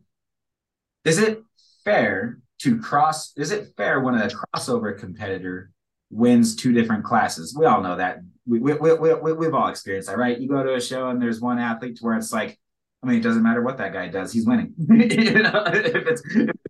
is 1.06 1.20
it 1.20 1.44
fair 1.86 2.41
to 2.62 2.80
cross? 2.80 3.34
Is 3.38 3.52
it 3.52 3.74
fair 3.78 4.00
when 4.00 4.16
a 4.16 4.28
crossover 4.28 4.98
competitor 4.98 5.72
wins 6.10 6.56
two 6.56 6.74
different 6.74 7.04
classes? 7.04 7.56
We 7.58 7.66
all 7.66 7.82
know 7.82 7.96
that. 7.96 8.20
We, 8.46 8.60
we, 8.60 8.74
we, 8.74 9.14
we, 9.14 9.34
we've 9.34 9.54
all 9.54 9.70
experienced 9.70 10.10
that, 10.10 10.18
right? 10.18 10.40
You 10.40 10.48
go 10.48 10.64
to 10.64 10.76
a 10.76 10.82
show 10.82 11.10
and 11.10 11.22
there's 11.22 11.40
one 11.40 11.60
athlete 11.60 11.98
to 11.98 12.04
where 12.04 12.18
it's 12.18 12.34
like, 12.34 12.60
I 13.04 13.08
mean, 13.08 13.18
it 13.18 13.24
doesn't 13.24 13.42
matter 13.42 13.64
what 13.64 13.80
that 13.80 13.94
guy 13.94 14.10
does; 14.10 14.32
he's 14.32 14.46
winning. 14.46 14.76
you 14.78 15.42
know, 15.42 15.64
if 15.66 16.08
it's 16.08 16.22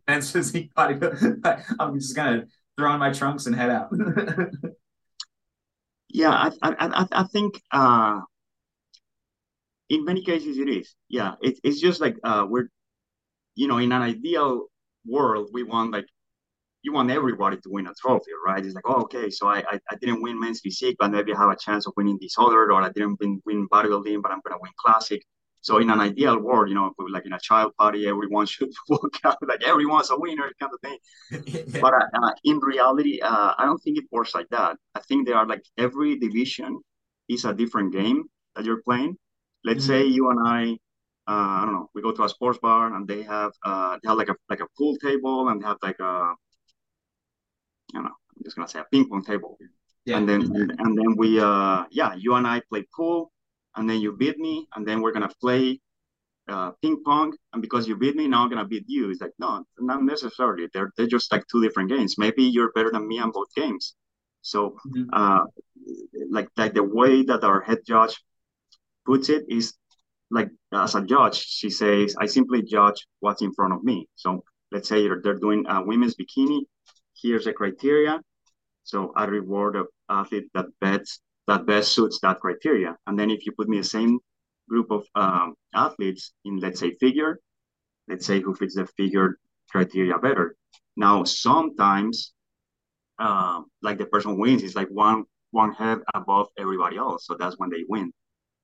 men's 0.08 0.32
physique 0.32 0.71
bodybuilding, 0.77 1.75
I'm 1.77 1.99
just 1.99 2.15
gonna 2.15 2.45
throw 2.77 2.89
on 2.89 2.99
my 2.99 3.12
trunks 3.12 3.47
and 3.47 3.56
head 3.56 3.69
out. 3.69 3.89
yeah, 6.10 6.30
I, 6.30 6.51
I, 6.62 7.06
I 7.12 7.23
think 7.23 7.62
uh, 7.71 8.21
in 9.89 10.06
many 10.06 10.23
cases 10.23 10.58
it 10.58 10.69
is. 10.69 10.95
Yeah, 11.10 11.34
it, 11.41 11.60
it's 11.65 11.82
just 11.82 11.99
like 11.99 12.15
uh, 12.23 12.45
we're, 12.49 12.69
you 13.56 13.67
know, 13.67 13.77
in 13.77 13.91
an 13.91 14.01
ideal 14.01 14.67
world, 15.06 15.50
we 15.54 15.64
want 15.64 15.92
like 15.92 16.06
you 16.84 16.94
want 16.94 17.12
everybody 17.12 17.58
to 17.58 17.70
win 17.70 17.88
a 17.88 17.94
trophy, 17.94 18.32
right? 18.46 18.66
It's 18.66 18.74
like, 18.74 18.88
oh, 18.88 19.02
okay, 19.04 19.30
so 19.30 19.48
I, 19.48 19.60
I, 19.60 19.80
I 19.92 19.96
didn't 20.02 20.22
win 20.22 20.40
men's 20.40 20.62
physique, 20.62 20.96
but 21.00 21.12
maybe 21.12 21.34
I 21.34 21.38
have 21.38 21.52
a 21.52 21.56
chance 21.56 21.86
of 21.86 21.94
winning 21.96 22.18
this 22.20 22.36
other, 22.40 22.72
or 22.72 22.82
I 22.82 22.90
didn't 22.90 23.20
win, 23.20 23.42
win 23.46 23.68
bodybuilding, 23.70 24.22
but 24.22 24.32
I'm 24.32 24.42
gonna 24.44 24.60
win 24.60 24.72
classic. 24.78 25.24
So 25.64 25.78
in 25.78 25.92
an 25.92 26.00
ideal 26.00 26.40
world, 26.40 26.70
you 26.70 26.76
know, 26.76 26.92
like 27.12 27.28
in 27.28 27.34
a 27.34 27.40
child 27.40 27.74
party, 27.78 28.08
everyone 28.08 28.46
should 28.48 28.72
walk 28.90 29.20
out 29.24 29.38
like 29.48 29.64
everyone's 29.64 30.10
a 30.10 30.18
winner 30.18 30.52
kind 30.60 30.72
of 30.74 30.80
thing. 30.82 30.98
yeah. 31.46 31.80
But 31.82 31.94
uh, 31.94 32.08
uh, 32.22 32.32
in 32.44 32.58
reality, 32.60 33.22
uh, 33.22 33.54
I 33.58 33.66
don't 33.66 33.78
think 33.78 34.00
it 34.00 34.06
works 34.12 34.34
like 34.34 34.50
that. 34.50 34.78
I 34.96 35.02
think 35.02 35.28
there 35.28 35.38
are 35.38 35.46
like 35.46 35.64
every 35.78 36.18
division 36.18 36.82
is 37.30 37.46
a 37.46 37.54
different 37.54 37.94
game 37.94 38.24
that 38.56 38.66
you're 38.66 38.82
playing. 38.82 39.18
Let's 39.64 39.84
mm-hmm. 39.84 40.02
say 40.02 40.06
you 40.06 40.32
and 40.32 40.40
I, 40.48 40.78
I 41.32 41.62
don't 41.65 41.74
know, 41.74 41.89
we 41.94 42.02
go 42.02 42.12
to 42.12 42.24
a 42.24 42.30
sports 42.30 42.60
bar 42.60 42.94
and 42.94 43.08
they 43.08 43.24
have 43.24 43.52
uh, 43.63 43.98
they 44.02 44.10
have 44.10 44.17
like 44.17 44.30
a 44.30 44.36
like 44.50 44.62
a 44.62 44.67
pool 44.78 44.98
table 44.98 45.50
and 45.50 45.62
they 45.62 45.65
have 45.65 45.78
like 45.82 46.00
a, 46.00 46.04
I 46.04 46.36
don't 47.94 48.04
know, 48.04 48.10
I'm 48.36 48.44
just 48.44 48.56
gonna 48.56 48.67
say 48.67 48.80
a 48.80 48.86
ping 48.91 49.08
pong 49.08 49.24
table. 49.24 49.58
Yeah. 50.06 50.17
And 50.17 50.27
then 50.27 50.42
and, 50.42 50.71
and 50.79 50.98
then 50.98 51.15
we 51.15 51.40
uh 51.40 51.86
yeah, 51.92 52.13
you 52.15 52.34
and 52.36 52.48
I 52.48 52.62
play 52.69 52.86
pool 52.96 53.32
and 53.75 53.90
then 53.90 54.02
you 54.02 54.15
beat 54.15 54.38
me, 54.38 54.67
and 54.75 54.88
then 54.88 55.02
we're 55.02 55.12
gonna 55.12 55.32
play 55.40 55.79
uh, 56.50 56.71
ping 56.82 57.02
pong, 57.04 57.34
and 57.54 57.62
because 57.62 57.88
you 57.88 57.96
beat 57.96 58.15
me, 58.15 58.27
now 58.27 58.44
I'm 58.44 58.50
gonna 58.50 58.65
beat 58.65 58.86
you. 58.88 59.10
It's 59.10 59.21
like 59.21 59.34
no, 59.40 59.63
not 59.79 60.04
necessarily. 60.04 60.67
They're 60.73 60.92
they're 60.98 61.08
just 61.08 61.32
like 61.32 61.46
two 61.48 61.62
different 61.62 61.90
games. 61.90 62.17
Maybe 62.17 62.44
you're 62.44 62.71
better 62.73 62.92
than 62.92 63.08
me 63.08 63.19
on 63.19 63.32
both 63.32 63.54
games. 63.56 63.96
So, 64.42 64.77
mm-hmm. 64.88 65.10
uh, 65.13 65.46
like 66.29 66.50
like 66.58 66.73
the 66.73 66.84
way 66.84 67.23
that 67.23 67.44
our 67.44 67.62
head 67.62 67.79
judge 67.86 68.21
puts 69.06 69.29
it 69.29 69.46
is 69.50 69.73
like 70.32 70.50
as 70.73 70.96
a 70.96 71.02
judge, 71.02 71.38
she 71.46 71.69
says, 71.69 72.15
I 72.19 72.25
simply 72.25 72.62
judge 72.63 73.06
what's 73.19 73.42
in 73.42 73.54
front 73.54 73.73
of 73.73 73.84
me. 73.84 74.08
So 74.15 74.44
let's 74.71 74.88
say 74.90 75.08
they're 75.08 75.40
doing 75.40 75.65
a 75.67 75.84
women's 75.84 76.15
bikini. 76.15 76.62
Here's 77.21 77.46
the 77.46 77.54
criteria. 77.54 78.21
So 78.84 79.12
I 79.15 79.25
reward 79.25 79.75
a 79.75 79.86
athlete 80.10 80.50
that 80.54 80.67
bets 80.79 81.19
that 81.48 81.65
best 81.65 81.92
suits 81.92 82.19
that 82.21 82.40
criteria. 82.40 82.96
And 83.08 83.19
then 83.19 83.29
if 83.29 83.46
you 83.46 83.52
put 83.52 83.67
me 83.67 83.77
the 83.77 83.84
same 83.84 84.19
group 84.69 84.92
of 84.92 85.06
um, 85.15 85.56
athletes 85.73 86.34
in, 86.46 86.58
let's 86.60 86.79
say, 86.79 86.96
figure, 86.96 87.40
let's 88.08 88.25
say 88.25 88.40
who 88.40 88.56
fits 88.56 88.75
the 88.75 88.86
figure 88.86 89.38
criteria 89.69 90.17
better. 90.17 90.56
Now, 90.96 91.23
sometimes 91.23 92.34
uh, 93.19 93.62
like 93.82 93.98
the 93.98 94.06
person 94.06 94.38
wins 94.38 94.63
is 94.63 94.75
like 94.75 94.90
one 94.90 95.25
one 95.52 95.73
head 95.73 96.00
above 96.13 96.48
everybody 96.58 96.98
else. 96.98 97.25
So 97.27 97.36
that's 97.38 97.58
when 97.58 97.69
they 97.69 97.84
win. 97.88 98.12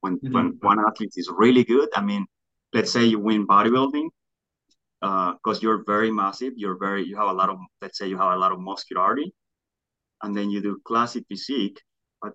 When 0.01 0.17
mm-hmm. 0.19 0.33
when 0.33 0.57
one 0.61 0.79
athlete 0.79 1.13
is 1.15 1.29
really 1.35 1.63
good, 1.63 1.89
I 1.95 2.01
mean, 2.01 2.25
let's 2.73 2.91
say 2.91 3.05
you 3.05 3.19
win 3.19 3.47
bodybuilding, 3.47 4.09
because 5.01 5.57
uh, 5.57 5.59
you're 5.61 5.83
very 5.85 6.11
massive, 6.11 6.53
you're 6.55 6.77
very 6.77 7.03
you 7.03 7.15
have 7.17 7.29
a 7.29 7.33
lot 7.33 7.49
of 7.49 7.57
let's 7.81 7.97
say 7.97 8.07
you 8.07 8.17
have 8.17 8.31
a 8.33 8.37
lot 8.37 8.51
of 8.51 8.59
muscularity, 8.59 9.33
and 10.23 10.35
then 10.35 10.49
you 10.49 10.61
do 10.61 10.79
classic 10.85 11.23
physique, 11.29 11.79
but 12.21 12.33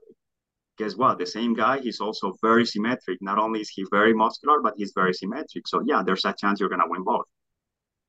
guess 0.79 0.97
what? 0.97 1.19
The 1.19 1.27
same 1.27 1.55
guy, 1.55 1.81
he's 1.81 2.01
also 2.01 2.33
very 2.43 2.65
symmetric. 2.67 3.19
Not 3.21 3.39
only 3.39 3.61
is 3.61 3.71
he 3.71 3.85
very 3.91 4.15
muscular, 4.15 4.61
but 4.61 4.75
he's 4.77 4.93
very 4.95 5.15
symmetric. 5.15 5.69
So 5.69 5.83
yeah, 5.85 6.03
there's 6.05 6.25
a 6.25 6.35
chance 6.39 6.61
you're 6.61 6.69
gonna 6.69 6.89
win 6.89 7.05
both. 7.05 7.27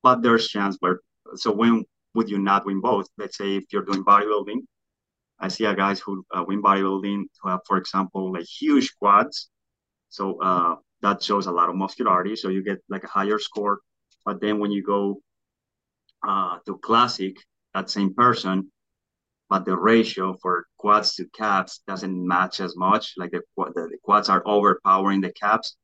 But 0.02 0.22
there's 0.22 0.48
chance 0.48 0.78
where 0.80 1.00
so 1.36 1.52
when 1.52 1.86
would 2.16 2.30
you 2.30 2.38
not 2.38 2.66
win 2.66 2.82
both? 2.82 3.08
Let's 3.18 3.38
say 3.38 3.56
if 3.56 3.66
you're 3.72 3.86
doing 3.86 4.04
bodybuilding, 4.04 4.60
I 5.44 5.50
see 5.50 5.66
a 5.66 5.76
guys 5.76 6.00
who 6.00 6.26
uh, 6.34 6.46
win 6.48 6.62
bodybuilding 6.64 7.22
who 7.42 7.50
have, 7.50 7.60
for 7.68 7.78
example, 7.78 8.32
like 8.32 8.46
huge 8.46 8.96
quads. 8.98 9.50
So 10.08 10.40
uh, 10.42 10.76
that 11.02 11.22
shows 11.22 11.48
a 11.48 11.52
lot 11.52 11.70
of 11.70 11.76
muscularity. 11.76 12.36
So 12.38 12.48
you 12.48 12.64
get 12.64 12.80
like 12.88 13.04
a 13.04 13.14
higher 13.18 13.40
score. 13.40 13.80
But 14.26 14.40
then 14.40 14.60
when 14.60 14.72
you 14.72 14.84
go 14.84 15.20
uh, 16.26 16.60
to 16.66 16.78
classic, 16.78 17.36
that 17.74 17.90
same 17.90 18.14
person, 18.14 18.72
but 19.50 19.66
the 19.66 19.78
ratio 19.78 20.38
for 20.42 20.66
quads 20.78 21.16
to 21.16 21.26
caps 21.36 21.82
doesn't 21.88 22.16
match 22.34 22.62
as 22.62 22.78
much. 22.78 23.14
Like 23.18 23.32
the, 23.32 23.42
the, 23.58 23.84
the 23.92 23.98
quads 24.02 24.30
are 24.30 24.44
overpowering 24.46 25.20
the 25.20 25.34
caps, 25.34 25.76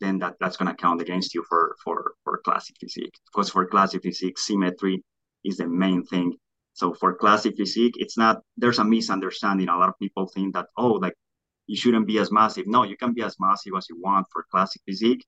then 0.00 0.18
that, 0.18 0.34
that's 0.40 0.56
going 0.56 0.68
to 0.68 0.82
count 0.82 1.00
against 1.00 1.32
you 1.32 1.44
for, 1.48 1.76
for, 1.84 2.14
for 2.24 2.40
classic 2.44 2.74
physique. 2.80 3.14
Because 3.30 3.50
for 3.50 3.66
classic 3.66 4.02
physique, 4.02 4.36
symmetry 4.36 5.04
is 5.44 5.58
the 5.58 5.68
main 5.68 6.04
thing. 6.04 6.34
So 6.78 6.94
for 6.94 7.12
classic 7.12 7.56
physique, 7.56 7.96
it's 7.96 8.16
not, 8.16 8.40
there's 8.56 8.78
a 8.78 8.84
misunderstanding. 8.84 9.68
A 9.68 9.76
lot 9.76 9.88
of 9.88 9.98
people 9.98 10.28
think 10.28 10.54
that, 10.54 10.66
oh, 10.76 10.92
like 10.92 11.16
you 11.66 11.76
shouldn't 11.76 12.06
be 12.06 12.18
as 12.18 12.30
massive. 12.30 12.68
No, 12.68 12.84
you 12.84 12.96
can 12.96 13.12
be 13.14 13.22
as 13.24 13.34
massive 13.40 13.72
as 13.76 13.88
you 13.90 14.00
want 14.00 14.28
for 14.32 14.46
classic 14.48 14.82
physique. 14.86 15.26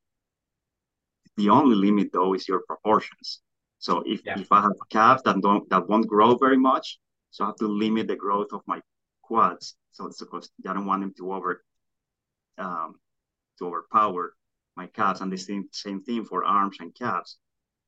The 1.36 1.50
only 1.50 1.74
limit 1.74 2.10
though 2.12 2.34
is 2.34 2.46
your 2.46 2.62
proportions. 2.68 3.40
So 3.78 4.04
if, 4.06 4.20
yeah. 4.24 4.38
if 4.38 4.52
I 4.52 4.60
have 4.60 4.78
calves 4.92 5.24
that 5.24 5.40
don't 5.40 5.68
that 5.70 5.88
won't 5.88 6.06
grow 6.06 6.36
very 6.36 6.56
much, 6.56 7.00
so 7.32 7.42
I 7.42 7.48
have 7.48 7.56
to 7.56 7.66
limit 7.66 8.06
the 8.06 8.14
growth 8.14 8.52
of 8.52 8.60
my 8.68 8.80
quads. 9.20 9.74
So 9.90 10.06
it's 10.06 10.20
because 10.20 10.50
I 10.68 10.72
don't 10.72 10.86
want 10.86 11.02
them 11.02 11.14
to 11.18 11.32
over 11.32 11.64
um, 12.58 12.94
to 13.58 13.66
overpower 13.66 14.34
my 14.76 14.86
calves. 14.86 15.20
And 15.20 15.32
the 15.32 15.36
same 15.36 15.64
same 15.72 16.00
thing 16.04 16.24
for 16.24 16.44
arms 16.44 16.76
and 16.78 16.94
calves. 16.94 17.38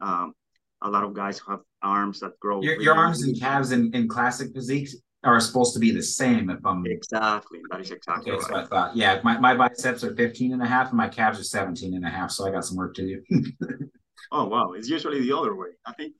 Um, 0.00 0.34
a 0.82 0.90
lot 0.90 1.04
of 1.04 1.14
guys 1.14 1.40
have 1.48 1.60
arms 1.82 2.20
that 2.20 2.38
grow. 2.40 2.60
Your, 2.62 2.72
really 2.72 2.84
your 2.84 2.94
arms 2.94 3.22
and 3.22 3.38
calves 3.38 3.72
in, 3.72 3.94
in 3.94 4.08
classic 4.08 4.52
physiques 4.54 4.96
are 5.24 5.38
supposed 5.40 5.72
to 5.74 5.80
be 5.80 5.92
the 5.92 6.02
same 6.02 6.50
if 6.50 6.64
I'm 6.66 6.84
exactly 6.86 7.60
that 7.70 7.80
is 7.80 7.90
exactly 7.90 8.32
okay, 8.32 8.42
right. 8.42 8.52
what 8.52 8.60
I 8.64 8.66
thought. 8.66 8.96
Yeah, 8.96 9.20
my, 9.22 9.38
my 9.38 9.54
biceps 9.54 10.02
are 10.02 10.14
15 10.14 10.52
and 10.52 10.62
a 10.62 10.66
half 10.66 10.88
and 10.88 10.96
my 10.96 11.08
calves 11.08 11.38
are 11.38 11.44
17 11.44 11.94
and 11.94 12.04
a 12.04 12.08
half, 12.08 12.30
so 12.30 12.46
I 12.46 12.50
got 12.50 12.64
some 12.64 12.76
work 12.76 12.94
to 12.96 13.02
do. 13.02 13.22
oh 14.32 14.46
wow, 14.46 14.72
it's 14.72 14.88
usually 14.88 15.20
the 15.20 15.36
other 15.36 15.54
way. 15.54 15.68
I 15.86 15.92
think 15.92 16.14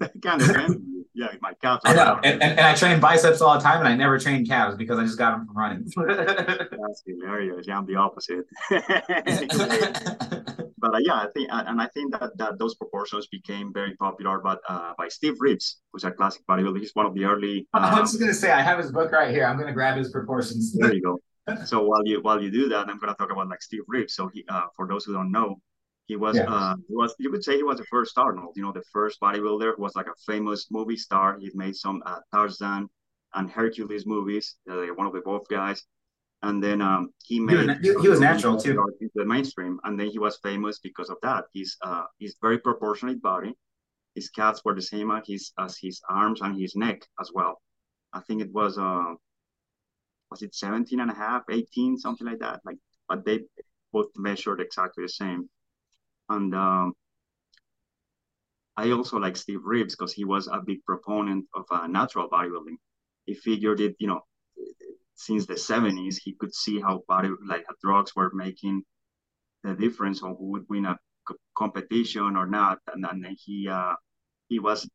kind 0.22 0.40
of 0.40 0.48
yeah, 1.14 1.28
my 1.40 1.52
calves. 1.60 1.82
I 1.84 1.94
know, 1.94 2.20
and, 2.24 2.42
and, 2.42 2.58
and, 2.58 2.60
I 2.60 2.74
train 2.74 3.00
biceps 3.00 3.42
all 3.42 3.54
the 3.54 3.60
time, 3.60 3.80
and 3.80 3.88
I 3.88 3.94
never 3.94 4.18
train 4.18 4.46
calves 4.46 4.76
because 4.76 4.98
I 4.98 5.04
just 5.04 5.18
got 5.18 5.32
them 5.32 5.46
from 5.46 5.56
running. 5.56 5.84
That's 5.96 7.02
hilarious. 7.06 7.66
Yeah, 7.66 7.78
I'm 7.78 7.86
the 7.86 7.96
opposite. 7.96 8.46
But 10.80 10.94
uh, 10.94 10.98
yeah, 10.98 11.14
I 11.14 11.26
think, 11.34 11.48
and 11.50 11.80
I 11.80 11.86
think 11.88 12.12
that, 12.12 12.36
that 12.36 12.58
those 12.58 12.74
proportions 12.74 13.26
became 13.26 13.72
very 13.72 13.94
popular. 13.96 14.38
But 14.38 14.60
uh, 14.68 14.92
by 14.96 15.08
Steve 15.08 15.34
Reeves, 15.38 15.80
who's 15.92 16.04
a 16.04 16.10
classic 16.10 16.42
bodybuilder, 16.48 16.78
he's 16.78 16.94
one 16.94 17.06
of 17.06 17.14
the 17.14 17.24
early. 17.24 17.66
Um, 17.74 17.84
I 17.84 18.00
was 18.00 18.16
going 18.16 18.28
to 18.30 18.34
say, 18.34 18.50
I 18.50 18.62
have 18.62 18.78
his 18.78 18.92
book 18.92 19.12
right 19.12 19.30
here. 19.30 19.46
I'm 19.46 19.56
going 19.56 19.68
to 19.68 19.72
grab 19.72 19.96
his 19.96 20.10
proportions. 20.10 20.72
There 20.72 20.94
you 20.94 21.02
go. 21.02 21.18
So 21.64 21.82
while 21.82 22.04
you 22.04 22.20
while 22.20 22.42
you 22.42 22.50
do 22.50 22.68
that, 22.68 22.90
I'm 22.90 22.98
going 22.98 23.10
to 23.10 23.14
talk 23.14 23.32
about 23.32 23.48
like 23.48 23.62
Steve 23.62 23.80
Reeves. 23.88 24.14
So 24.14 24.28
he, 24.28 24.44
uh, 24.50 24.66
for 24.76 24.86
those 24.86 25.06
who 25.06 25.14
don't 25.14 25.32
know, 25.32 25.56
he 26.04 26.14
was 26.14 26.36
yeah. 26.36 26.44
uh, 26.44 26.74
he 26.86 26.94
was 26.94 27.14
you 27.18 27.30
could 27.30 27.42
say 27.42 27.56
he 27.56 27.62
was 27.62 27.78
the 27.78 27.86
first 27.86 28.18
Arnold, 28.18 28.52
you 28.54 28.62
know, 28.62 28.70
the 28.70 28.82
first 28.92 29.18
bodybuilder 29.18 29.76
who 29.76 29.82
was 29.82 29.96
like 29.96 30.08
a 30.08 30.14
famous 30.26 30.66
movie 30.70 30.98
star. 30.98 31.38
He 31.40 31.50
made 31.54 31.74
some 31.74 32.02
uh, 32.04 32.18
Tarzan 32.34 32.88
and 33.32 33.50
Hercules 33.50 34.04
movies. 34.06 34.56
Uh, 34.70 34.86
one 34.94 35.06
of 35.06 35.14
the 35.14 35.20
both 35.20 35.48
guys. 35.48 35.82
And 36.42 36.62
then 36.62 36.80
um, 36.80 37.10
he 37.24 37.40
made 37.40 37.68
he, 37.82 37.94
he 38.00 38.08
was 38.08 38.20
natural 38.20 38.56
too 38.56 38.80
the 39.14 39.24
mainstream, 39.24 39.80
and 39.84 39.98
then 39.98 40.08
he 40.08 40.18
was 40.18 40.38
famous 40.42 40.78
because 40.78 41.10
of 41.10 41.16
that. 41.22 41.44
He's 41.52 41.76
uh 41.82 42.04
he's 42.18 42.36
very 42.40 42.58
proportionate 42.58 43.20
body. 43.20 43.54
His 44.14 44.30
calves 44.30 44.62
were 44.64 44.74
the 44.74 44.82
same 44.82 45.10
as 45.10 45.24
his 45.26 45.52
as 45.58 45.76
his 45.76 46.00
arms 46.08 46.40
and 46.40 46.60
his 46.60 46.76
neck 46.76 47.02
as 47.20 47.32
well. 47.34 47.60
I 48.12 48.20
think 48.20 48.40
it 48.40 48.52
was 48.52 48.78
uh 48.78 49.14
was 50.30 50.42
it 50.42 50.54
17 50.54 51.00
and 51.00 51.10
a 51.10 51.14
half, 51.14 51.42
18, 51.50 51.96
something 51.98 52.26
like 52.26 52.38
that. 52.38 52.60
Like 52.64 52.76
but 53.08 53.24
they 53.24 53.40
both 53.92 54.08
measured 54.16 54.60
exactly 54.60 55.02
the 55.04 55.08
same. 55.08 55.48
And 56.28 56.54
um, 56.54 56.92
I 58.76 58.90
also 58.90 59.18
like 59.18 59.36
Steve 59.36 59.60
Reeves 59.64 59.96
because 59.96 60.12
he 60.12 60.24
was 60.24 60.46
a 60.46 60.60
big 60.64 60.84
proponent 60.84 61.46
of 61.54 61.64
uh, 61.70 61.86
natural 61.86 62.28
bodybuilding. 62.28 62.76
He 63.24 63.34
figured 63.34 63.80
it, 63.80 63.96
you 63.98 64.06
know, 64.06 64.20
since 65.18 65.46
the 65.46 65.54
70s, 65.54 66.16
he 66.22 66.34
could 66.38 66.54
see 66.54 66.80
how 66.80 67.02
body 67.08 67.30
like 67.44 67.66
drugs 67.82 68.14
were 68.14 68.30
making 68.32 68.82
the 69.64 69.74
difference 69.74 70.22
on 70.22 70.36
who 70.38 70.52
would 70.52 70.64
win 70.68 70.86
a 70.86 70.96
competition 71.56 72.36
or 72.36 72.46
not. 72.46 72.78
And 72.86 73.04
then 73.04 73.34
he 73.36 73.68
uh, 73.68 73.94
he 74.48 74.60
was 74.60 74.88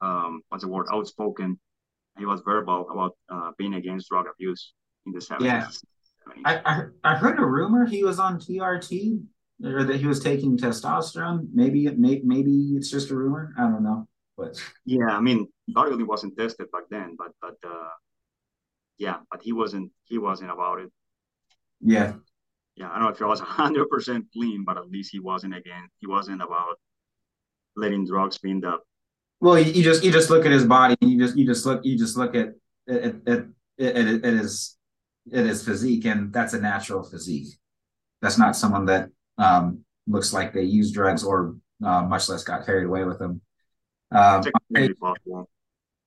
um, 0.00 0.42
what's 0.48 0.64
the 0.64 0.68
word 0.68 0.86
outspoken. 0.92 1.60
He 2.18 2.26
was 2.26 2.40
verbal 2.44 2.88
about 2.90 3.16
uh, 3.30 3.52
being 3.56 3.74
against 3.74 4.08
drug 4.08 4.26
abuse 4.26 4.74
in 5.06 5.12
the 5.12 5.20
70s. 5.20 5.42
Yeah. 5.42 5.68
I, 6.44 6.56
I, 6.64 6.82
I 7.04 7.14
heard 7.16 7.38
a 7.38 7.46
rumor 7.46 7.86
he 7.86 8.02
was 8.02 8.18
on 8.18 8.40
TRT 8.40 9.22
or 9.64 9.84
that 9.84 10.00
he 10.00 10.06
was 10.06 10.18
taking 10.18 10.58
testosterone. 10.58 11.50
Maybe 11.54 11.88
maybe 11.90 12.22
maybe 12.24 12.72
it's 12.76 12.90
just 12.90 13.10
a 13.10 13.14
rumor. 13.14 13.54
I 13.56 13.62
don't 13.62 13.84
know. 13.84 14.08
But 14.36 14.60
yeah, 14.84 15.06
I 15.10 15.20
mean, 15.20 15.46
bodybuilding 15.70 16.08
wasn't 16.08 16.36
tested 16.36 16.66
back 16.72 16.84
then, 16.90 17.14
but 17.16 17.30
but 17.40 17.56
uh, 17.64 17.90
yeah, 18.98 19.18
but 19.30 19.42
he 19.42 19.52
wasn't 19.52 19.90
he 20.04 20.18
wasn't 20.18 20.50
about 20.50 20.80
it. 20.80 20.90
Yeah. 21.80 22.14
Yeah, 22.76 22.90
I 22.90 22.94
don't 22.94 23.02
know 23.02 23.08
if 23.08 23.18
he 23.18 23.24
was 23.24 23.40
hundred 23.60 23.88
percent 23.88 24.26
clean, 24.32 24.64
but 24.64 24.76
at 24.76 24.90
least 24.90 25.10
he 25.12 25.20
wasn't 25.20 25.56
again. 25.56 25.88
He 25.98 26.06
wasn't 26.06 26.42
about 26.42 26.76
letting 27.76 28.06
drugs 28.06 28.38
be 28.38 28.50
in 28.50 28.60
the. 28.60 28.78
Well, 29.40 29.58
you, 29.58 29.82
just 29.82 30.02
you 30.02 30.10
just 30.10 30.30
look 30.30 30.44
at 30.44 30.52
his 30.52 30.64
body. 30.64 30.96
You 31.00 31.18
just 31.18 31.36
you 31.36 31.46
just 31.46 31.64
look 31.64 31.84
you 31.84 31.96
just 31.96 32.16
look 32.16 32.34
at 32.34 32.54
at 32.88 33.16
at, 33.26 33.46
at, 33.78 33.96
at 33.96 34.24
his 34.24 34.76
at 35.32 35.46
his 35.46 35.64
physique, 35.64 36.04
and 36.06 36.32
that's 36.32 36.54
a 36.54 36.60
natural 36.60 37.02
physique. 37.04 37.54
That's 38.20 38.38
not 38.38 38.56
someone 38.56 38.86
that 38.86 39.10
um, 39.36 39.84
looks 40.08 40.32
like 40.32 40.52
they 40.52 40.62
used 40.62 40.94
drugs 40.94 41.22
or 41.22 41.54
uh, 41.84 42.02
much 42.02 42.28
less 42.28 42.42
got 42.42 42.66
carried 42.66 42.86
away 42.86 43.04
with 43.04 43.20
them. 43.20 43.40
Um, 44.10 44.42
page, 44.74 44.94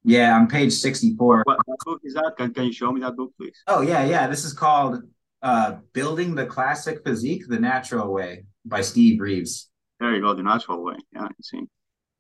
yeah, 0.03 0.35
on 0.35 0.47
page 0.47 0.73
64. 0.73 1.43
What, 1.43 1.59
what 1.65 1.79
book 1.85 2.01
is 2.03 2.13
that? 2.15 2.33
Can, 2.37 2.53
can 2.53 2.65
you 2.65 2.73
show 2.73 2.91
me 2.91 3.01
that 3.01 3.15
book, 3.15 3.31
please? 3.37 3.61
Oh, 3.67 3.81
yeah, 3.81 4.03
yeah. 4.03 4.27
This 4.27 4.45
is 4.45 4.53
called 4.53 5.01
uh, 5.41 5.75
Building 5.93 6.35
the 6.35 6.45
Classic 6.45 7.03
Physique 7.03 7.47
the 7.47 7.59
Natural 7.59 8.11
Way 8.11 8.45
by 8.65 8.81
Steve 8.81 9.19
Reeves. 9.19 9.69
There 9.99 10.15
you 10.15 10.21
go, 10.21 10.33
the 10.33 10.43
natural 10.43 10.83
way. 10.83 10.95
Yeah, 11.13 11.23
I 11.23 11.29
see. 11.41 11.61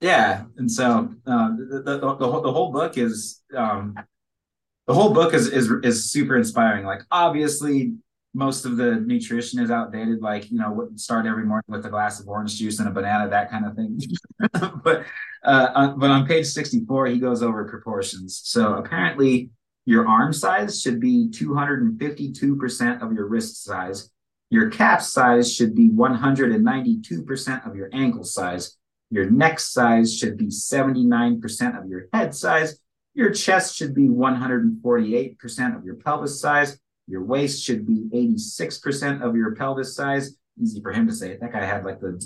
Yeah, 0.01 0.43
and 0.57 0.71
so 0.71 1.09
uh, 1.27 1.49
the, 1.55 1.81
the, 1.85 1.97
the, 1.99 2.15
the, 2.15 2.31
whole, 2.31 2.41
the 2.41 2.51
whole 2.51 2.71
book 2.71 2.97
is 2.97 3.41
um, 3.55 3.95
the 4.87 4.93
whole 4.93 5.13
book 5.13 5.33
is, 5.33 5.47
is 5.47 5.71
is 5.83 6.11
super 6.11 6.35
inspiring. 6.35 6.85
Like 6.85 7.01
obviously 7.11 7.93
most 8.33 8.65
of 8.65 8.77
the 8.77 8.95
nutrition 8.95 9.59
is 9.59 9.71
outdated 9.71 10.21
like 10.21 10.49
you 10.49 10.57
know 10.57 10.89
start 10.95 11.25
every 11.25 11.45
morning 11.45 11.65
with 11.67 11.85
a 11.85 11.89
glass 11.89 12.19
of 12.19 12.27
orange 12.27 12.57
juice 12.57 12.79
and 12.79 12.87
a 12.87 12.91
banana 12.91 13.29
that 13.29 13.49
kind 13.49 13.65
of 13.65 13.75
thing. 13.75 13.99
But 14.83 15.05
uh, 15.43 15.67
on, 15.75 15.99
but 15.99 16.09
on 16.09 16.25
page 16.25 16.47
64 16.47 17.07
he 17.07 17.19
goes 17.19 17.43
over 17.43 17.65
proportions. 17.65 18.41
So 18.43 18.75
apparently 18.75 19.49
your 19.85 20.07
arm 20.07 20.33
size 20.33 20.81
should 20.81 20.99
be 20.99 21.27
252% 21.29 23.01
of 23.01 23.13
your 23.13 23.27
wrist 23.27 23.63
size. 23.63 24.09
Your 24.49 24.69
calf 24.69 25.01
size 25.01 25.53
should 25.53 25.75
be 25.75 25.89
192% 25.89 27.67
of 27.67 27.75
your 27.75 27.89
ankle 27.93 28.23
size. 28.23 28.77
Your 29.09 29.29
neck 29.29 29.59
size 29.59 30.15
should 30.17 30.37
be 30.37 30.47
79% 30.47 31.81
of 31.81 31.89
your 31.89 32.07
head 32.13 32.35
size. 32.35 32.79
Your 33.13 33.31
chest 33.31 33.75
should 33.75 33.93
be 33.93 34.07
148% 34.07 35.77
of 35.77 35.85
your 35.85 35.95
pelvis 35.95 36.39
size 36.39 36.79
your 37.11 37.23
waist 37.23 37.63
should 37.63 37.85
be 37.85 38.07
86% 38.13 39.21
of 39.21 39.35
your 39.35 39.53
pelvis 39.55 39.95
size. 39.95 40.37
Easy 40.61 40.81
for 40.81 40.91
him 40.91 41.07
to 41.07 41.13
say. 41.13 41.37
That 41.37 41.51
guy 41.51 41.65
had 41.65 41.83
like 41.83 41.99
the 41.99 42.19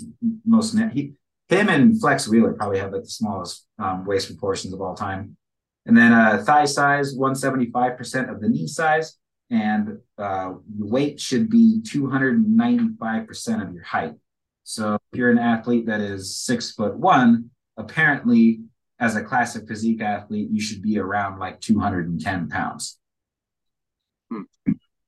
most 0.44 0.74
net. 0.74 0.92
He, 0.92 1.14
him 1.48 1.68
and 1.68 2.00
Flex 2.00 2.28
Wheeler 2.28 2.52
probably 2.52 2.78
have 2.78 2.92
like 2.92 3.02
the 3.02 3.08
smallest 3.08 3.66
um, 3.78 4.04
waist 4.04 4.28
proportions 4.28 4.72
of 4.72 4.80
all 4.80 4.94
time. 4.94 5.36
And 5.86 5.96
then 5.96 6.12
uh, 6.12 6.42
thigh 6.44 6.64
size, 6.64 7.16
175% 7.16 8.30
of 8.30 8.40
the 8.40 8.48
knee 8.48 8.66
size. 8.66 9.18
And 9.50 9.98
uh, 10.18 10.54
weight 10.78 11.20
should 11.20 11.50
be 11.50 11.80
295% 11.82 13.68
of 13.68 13.74
your 13.74 13.84
height. 13.84 14.14
So 14.64 14.98
if 15.12 15.18
you're 15.18 15.30
an 15.30 15.38
athlete 15.38 15.86
that 15.86 16.00
is 16.00 16.36
six 16.36 16.72
foot 16.72 16.96
one, 16.96 17.50
apparently 17.76 18.62
as 18.98 19.14
a 19.14 19.22
classic 19.22 19.68
physique 19.68 20.00
athlete, 20.00 20.48
you 20.50 20.60
should 20.60 20.82
be 20.82 20.98
around 20.98 21.38
like 21.38 21.60
210 21.60 22.48
pounds. 22.48 22.98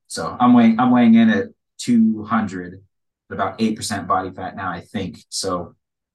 So 0.08 0.36
I'm 0.40 0.54
weighing 0.54 0.80
I'm 0.80 0.90
weighing 0.90 1.14
in 1.14 1.28
at 1.28 1.48
200, 1.78 2.82
about 3.30 3.60
eight 3.60 3.76
percent 3.76 4.08
body 4.08 4.30
fat 4.30 4.56
now, 4.56 4.70
I 4.70 4.80
think. 4.80 5.18
So 5.28 5.74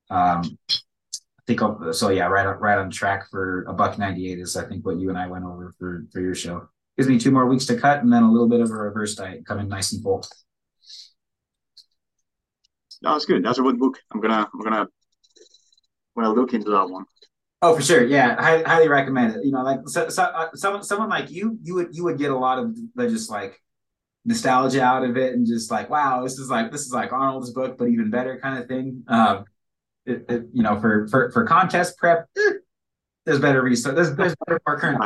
um, 0.09 0.57
I 0.69 1.41
think 1.47 1.61
I'll, 1.61 1.93
so. 1.93 2.09
Yeah, 2.09 2.25
right 2.25 2.45
right 2.59 2.77
on 2.77 2.89
track 2.89 3.29
for 3.29 3.63
a 3.63 3.73
buck 3.73 3.97
98 3.97 4.39
is 4.39 4.57
I 4.57 4.65
think 4.65 4.85
what 4.85 4.97
you 4.97 5.09
and 5.09 5.17
I 5.17 5.27
went 5.27 5.45
over 5.45 5.73
for 5.77 6.05
for 6.11 6.21
your 6.21 6.35
show. 6.35 6.67
Gives 6.97 7.09
me 7.09 7.19
two 7.19 7.31
more 7.31 7.45
weeks 7.45 7.65
to 7.67 7.77
cut 7.77 8.01
and 8.03 8.11
then 8.11 8.23
a 8.23 8.31
little 8.31 8.49
bit 8.49 8.61
of 8.61 8.69
a 8.69 8.73
reverse 8.73 9.15
diet 9.15 9.45
coming 9.45 9.67
nice 9.67 9.93
and 9.93 10.03
full. 10.03 10.25
No, 13.01 13.13
that's 13.13 13.25
good. 13.25 13.43
That's 13.43 13.59
a 13.59 13.63
good 13.63 13.79
book. 13.79 13.99
I'm 14.11 14.21
gonna 14.21 14.49
I'm 14.53 14.61
gonna 14.61 14.81
I'm 14.81 16.23
gonna 16.23 16.33
look 16.33 16.53
into 16.53 16.71
that 16.71 16.89
one. 16.89 17.05
Oh, 17.63 17.73
for 17.73 17.81
sure. 17.81 18.03
Yeah, 18.03 18.35
highly, 18.41 18.63
highly 18.63 18.87
recommend 18.89 19.37
it. 19.37 19.45
You 19.45 19.51
know, 19.53 19.63
like 19.63 19.79
so, 19.85 20.09
so, 20.09 20.23
uh, 20.23 20.49
someone 20.53 20.83
someone 20.83 21.07
like 21.07 21.31
you, 21.31 21.57
you 21.63 21.75
would 21.75 21.95
you 21.95 22.03
would 22.03 22.17
get 22.17 22.29
a 22.29 22.37
lot 22.37 22.59
of 22.59 22.75
the 22.93 23.07
just 23.07 23.31
like 23.31 23.57
nostalgia 24.25 24.83
out 24.83 25.05
of 25.05 25.15
it, 25.15 25.33
and 25.33 25.47
just 25.47 25.71
like, 25.71 25.89
wow, 25.89 26.23
this 26.23 26.37
is 26.37 26.49
like 26.49 26.73
this 26.73 26.81
is 26.81 26.91
like 26.91 27.13
Arnold's 27.13 27.51
book, 27.51 27.77
but 27.77 27.85
even 27.85 28.09
better 28.09 28.37
kind 28.37 28.61
of 28.61 28.67
thing. 28.67 29.03
Um, 29.07 29.45
it, 30.05 30.25
it, 30.27 30.43
you 30.53 30.61
know, 30.61 30.77
for 30.81 31.07
for 31.07 31.31
for 31.31 31.45
contest 31.45 31.97
prep, 31.97 32.27
eh, 32.37 32.51
there's 33.25 33.39
better 33.39 33.61
research. 33.61 33.95
There's 33.95 34.13
there's 34.13 34.35
better 34.45 34.59
more 34.67 34.77
current. 34.77 35.01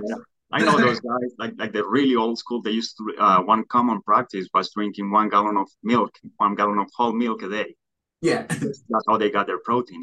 I 0.51 0.63
know 0.63 0.79
those 0.79 0.99
guys, 0.99 1.31
like 1.37 1.53
like 1.59 1.73
the 1.73 1.87
really 1.87 2.15
old 2.15 2.39
school. 2.39 2.63
They 2.63 2.71
used 2.71 2.97
to 2.97 3.23
uh, 3.23 3.41
one 3.43 3.65
common 3.65 4.01
practice 4.01 4.47
was 4.51 4.71
drinking 4.73 5.11
one 5.11 5.29
gallon 5.29 5.57
of 5.57 5.69
milk, 5.83 6.09
one 6.37 6.55
gallon 6.55 6.79
of 6.79 6.89
whole 6.95 7.13
milk 7.13 7.43
a 7.43 7.49
day. 7.49 7.75
Yeah, 8.21 8.47
that's 8.49 9.05
how 9.07 9.17
they 9.17 9.29
got 9.29 9.45
their 9.45 9.59
protein. 9.59 10.01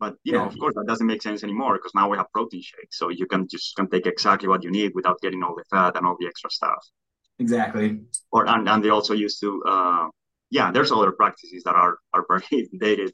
But 0.00 0.14
you 0.24 0.32
yeah. 0.32 0.38
know, 0.38 0.46
of 0.46 0.58
course, 0.58 0.74
that 0.74 0.86
doesn't 0.86 1.06
make 1.06 1.22
sense 1.22 1.44
anymore 1.44 1.74
because 1.74 1.92
now 1.94 2.08
we 2.10 2.16
have 2.16 2.30
protein 2.32 2.62
shakes, 2.62 2.98
so 2.98 3.08
you 3.08 3.26
can 3.26 3.46
just 3.48 3.76
can 3.76 3.88
take 3.88 4.06
exactly 4.06 4.48
what 4.48 4.64
you 4.64 4.70
need 4.70 4.92
without 4.94 5.20
getting 5.20 5.42
all 5.42 5.54
the 5.54 5.64
fat 5.70 5.96
and 5.96 6.06
all 6.06 6.16
the 6.18 6.26
extra 6.26 6.50
stuff. 6.50 6.84
Exactly. 7.38 8.00
Or 8.30 8.48
and, 8.48 8.68
and 8.68 8.84
they 8.84 8.90
also 8.90 9.14
used 9.14 9.40
to, 9.40 9.62
uh, 9.66 10.08
yeah, 10.50 10.70
there's 10.70 10.92
other 10.92 11.12
practices 11.12 11.62
that 11.64 11.74
are 11.74 11.98
are 12.12 12.24
very 12.28 12.68
dated. 12.80 13.12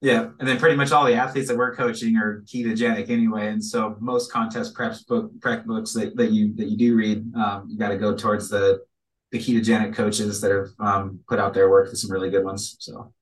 Yeah, 0.00 0.28
and 0.38 0.48
then 0.48 0.58
pretty 0.58 0.76
much 0.76 0.92
all 0.92 1.04
the 1.04 1.14
athletes 1.14 1.48
that 1.48 1.56
we're 1.56 1.74
coaching 1.74 2.16
are 2.16 2.42
ketogenic 2.42 3.10
anyway, 3.10 3.48
and 3.48 3.62
so 3.62 3.96
most 3.98 4.30
contest 4.30 4.74
preps 4.76 5.04
book 5.06 5.32
prep 5.40 5.66
books 5.66 5.92
that, 5.94 6.16
that 6.16 6.30
you 6.30 6.54
that 6.54 6.68
you 6.68 6.76
do 6.76 6.94
read, 6.94 7.34
um, 7.34 7.66
you 7.68 7.76
got 7.76 7.88
to 7.88 7.96
go 7.96 8.16
towards 8.16 8.48
the 8.48 8.80
the 9.32 9.38
ketogenic 9.38 9.94
coaches 9.94 10.40
that 10.40 10.52
have 10.52 10.68
um, 10.78 11.20
put 11.28 11.38
out 11.38 11.52
their 11.52 11.68
work. 11.68 11.86
There's 11.86 12.02
some 12.02 12.12
really 12.12 12.30
good 12.30 12.44
ones. 12.44 12.76
So 12.78 13.12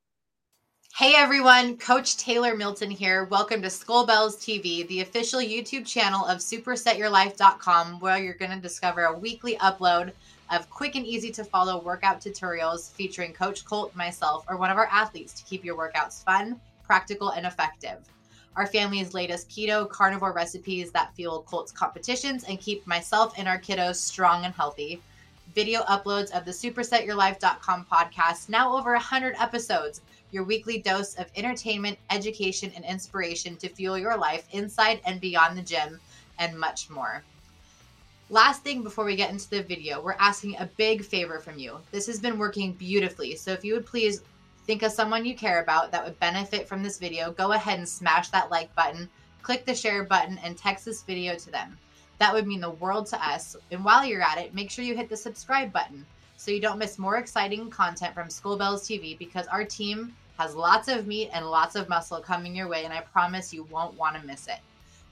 Hey 0.96 1.12
everyone, 1.14 1.76
Coach 1.76 2.16
Taylor 2.16 2.56
Milton 2.56 2.90
here. 2.90 3.24
Welcome 3.24 3.60
to 3.60 3.68
Skull 3.68 4.06
Bells 4.06 4.34
TV, 4.34 4.88
the 4.88 5.02
official 5.02 5.40
YouTube 5.40 5.84
channel 5.84 6.24
of 6.24 6.38
supersetyourlife.com, 6.38 8.00
where 8.00 8.16
you're 8.16 8.32
going 8.32 8.52
to 8.52 8.56
discover 8.56 9.04
a 9.04 9.18
weekly 9.18 9.56
upload 9.56 10.12
of 10.50 10.70
quick 10.70 10.94
and 10.94 11.04
easy 11.04 11.30
to 11.32 11.44
follow 11.44 11.82
workout 11.82 12.22
tutorials 12.22 12.92
featuring 12.92 13.34
Coach 13.34 13.66
Colt, 13.66 13.94
myself, 13.94 14.46
or 14.48 14.56
one 14.56 14.70
of 14.70 14.78
our 14.78 14.88
athletes 14.90 15.34
to 15.34 15.44
keep 15.44 15.66
your 15.66 15.76
workouts 15.76 16.24
fun, 16.24 16.58
practical, 16.82 17.28
and 17.28 17.44
effective. 17.44 17.98
Our 18.56 18.66
family's 18.66 19.12
latest 19.12 19.50
keto 19.50 19.86
carnivore 19.86 20.32
recipes 20.32 20.92
that 20.92 21.14
fuel 21.14 21.44
Colt's 21.46 21.72
competitions 21.72 22.44
and 22.44 22.58
keep 22.58 22.86
myself 22.86 23.34
and 23.36 23.46
our 23.46 23.58
kiddos 23.58 23.96
strong 23.96 24.46
and 24.46 24.54
healthy. 24.54 25.02
Video 25.54 25.82
uploads 25.82 26.30
of 26.30 26.46
the 26.46 26.52
supersetyourlife.com 26.52 27.86
podcast, 27.92 28.48
now 28.48 28.74
over 28.74 28.92
100 28.92 29.34
episodes 29.38 30.00
your 30.36 30.44
weekly 30.44 30.76
dose 30.76 31.14
of 31.14 31.30
entertainment, 31.34 31.98
education, 32.10 32.70
and 32.76 32.84
inspiration 32.84 33.56
to 33.56 33.70
fuel 33.70 33.96
your 33.96 34.18
life 34.18 34.46
inside 34.52 35.00
and 35.06 35.18
beyond 35.18 35.56
the 35.56 35.62
gym, 35.62 35.98
and 36.38 36.60
much 36.60 36.90
more. 36.90 37.24
Last 38.28 38.62
thing 38.62 38.82
before 38.82 39.06
we 39.06 39.16
get 39.16 39.30
into 39.30 39.48
the 39.48 39.62
video, 39.62 40.02
we're 40.02 40.12
asking 40.18 40.56
a 40.56 40.68
big 40.76 41.02
favor 41.02 41.38
from 41.38 41.58
you. 41.58 41.78
This 41.90 42.06
has 42.06 42.20
been 42.20 42.38
working 42.38 42.74
beautifully, 42.74 43.34
so 43.34 43.50
if 43.52 43.64
you 43.64 43.72
would 43.72 43.86
please 43.86 44.20
think 44.66 44.82
of 44.82 44.92
someone 44.92 45.24
you 45.24 45.34
care 45.34 45.62
about 45.62 45.90
that 45.92 46.04
would 46.04 46.20
benefit 46.20 46.68
from 46.68 46.82
this 46.82 46.98
video, 46.98 47.32
go 47.32 47.52
ahead 47.52 47.78
and 47.78 47.88
smash 47.88 48.28
that 48.28 48.50
like 48.50 48.74
button, 48.74 49.08
click 49.42 49.64
the 49.64 49.74
share 49.74 50.04
button, 50.04 50.38
and 50.44 50.58
text 50.58 50.84
this 50.84 51.02
video 51.02 51.34
to 51.36 51.50
them. 51.50 51.78
That 52.18 52.34
would 52.34 52.46
mean 52.46 52.60
the 52.60 52.70
world 52.70 53.06
to 53.06 53.26
us. 53.26 53.56
And 53.70 53.82
while 53.82 54.04
you're 54.04 54.22
at 54.22 54.36
it, 54.36 54.54
make 54.54 54.70
sure 54.70 54.84
you 54.84 54.96
hit 54.96 55.08
the 55.08 55.16
subscribe 55.16 55.72
button 55.72 56.04
so 56.36 56.50
you 56.50 56.60
don't 56.60 56.78
miss 56.78 56.98
more 56.98 57.16
exciting 57.16 57.70
content 57.70 58.12
from 58.12 58.28
Skull 58.28 58.58
Bells 58.58 58.86
TV 58.86 59.16
because 59.16 59.46
our 59.46 59.64
team 59.64 60.14
has 60.38 60.54
lots 60.54 60.88
of 60.88 61.06
meat 61.06 61.30
and 61.32 61.46
lots 61.46 61.76
of 61.76 61.88
muscle 61.88 62.20
coming 62.20 62.54
your 62.54 62.68
way, 62.68 62.84
and 62.84 62.92
I 62.92 63.00
promise 63.00 63.52
you 63.52 63.64
won't 63.64 63.96
want 63.96 64.20
to 64.20 64.26
miss 64.26 64.48
it. 64.48 64.58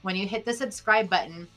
When 0.01 0.15
you 0.15 0.27
hit 0.27 0.45
the 0.45 0.53
subscribe 0.53 1.09
button, 1.09 1.47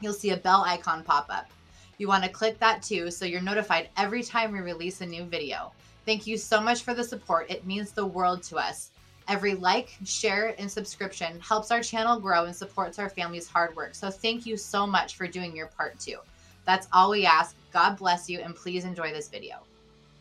you'll 0.00 0.12
see 0.12 0.30
a 0.30 0.36
bell 0.36 0.64
icon 0.66 1.04
pop 1.04 1.26
up. 1.28 1.50
You 1.98 2.08
want 2.08 2.24
to 2.24 2.30
click 2.30 2.58
that 2.60 2.82
too 2.82 3.10
so 3.10 3.26
you're 3.26 3.42
notified 3.42 3.90
every 3.98 4.22
time 4.22 4.52
we 4.52 4.60
release 4.60 5.02
a 5.02 5.06
new 5.06 5.24
video. 5.24 5.72
Thank 6.06 6.26
you 6.26 6.38
so 6.38 6.60
much 6.60 6.82
for 6.82 6.94
the 6.94 7.04
support. 7.04 7.50
It 7.50 7.66
means 7.66 7.92
the 7.92 8.06
world 8.06 8.42
to 8.44 8.56
us. 8.56 8.90
Every 9.28 9.54
like, 9.54 9.96
share, 10.04 10.54
and 10.58 10.70
subscription 10.70 11.38
helps 11.40 11.70
our 11.70 11.82
channel 11.82 12.18
grow 12.18 12.46
and 12.46 12.56
supports 12.56 12.98
our 12.98 13.10
family's 13.10 13.46
hard 13.46 13.76
work. 13.76 13.94
So 13.94 14.10
thank 14.10 14.46
you 14.46 14.56
so 14.56 14.86
much 14.86 15.14
for 15.14 15.26
doing 15.26 15.54
your 15.54 15.66
part 15.66 16.00
too. 16.00 16.16
That's 16.64 16.88
all 16.92 17.10
we 17.10 17.26
ask. 17.26 17.54
God 17.72 17.96
bless 17.96 18.28
you, 18.28 18.40
and 18.40 18.56
please 18.56 18.84
enjoy 18.84 19.12
this 19.12 19.28
video. 19.28 19.56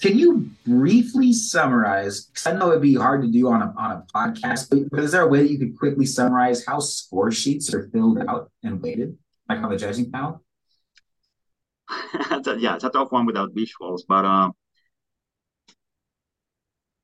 Can 0.01 0.17
you 0.17 0.49
briefly 0.65 1.33
summarize? 1.33 2.25
Because 2.25 2.47
I 2.47 2.53
know 2.53 2.69
it'd 2.69 2.81
be 2.81 2.95
hard 2.95 3.21
to 3.21 3.27
do 3.27 3.47
on 3.49 3.61
a, 3.61 3.73
on 3.77 3.91
a 3.91 4.05
podcast, 4.13 4.69
but, 4.91 4.99
is 4.99 5.11
there 5.11 5.23
a 5.23 5.27
way 5.27 5.39
that 5.39 5.51
you 5.51 5.59
could 5.59 5.77
quickly 5.77 6.05
summarize 6.05 6.65
how 6.65 6.79
score 6.79 7.31
sheets 7.31 7.73
are 7.73 7.89
filled 7.89 8.19
out 8.27 8.49
and 8.63 8.81
weighted, 8.81 9.17
like 9.49 9.59
on 9.59 9.69
the 9.69 9.77
judging 9.77 10.09
panel? 10.11 10.41
yeah, 12.57 12.75
it's 12.75 12.83
a 12.83 12.89
tough 12.89 13.11
one 13.11 13.25
without 13.25 13.53
visuals, 13.53 14.01
but 14.07 14.23
um, 14.23 14.53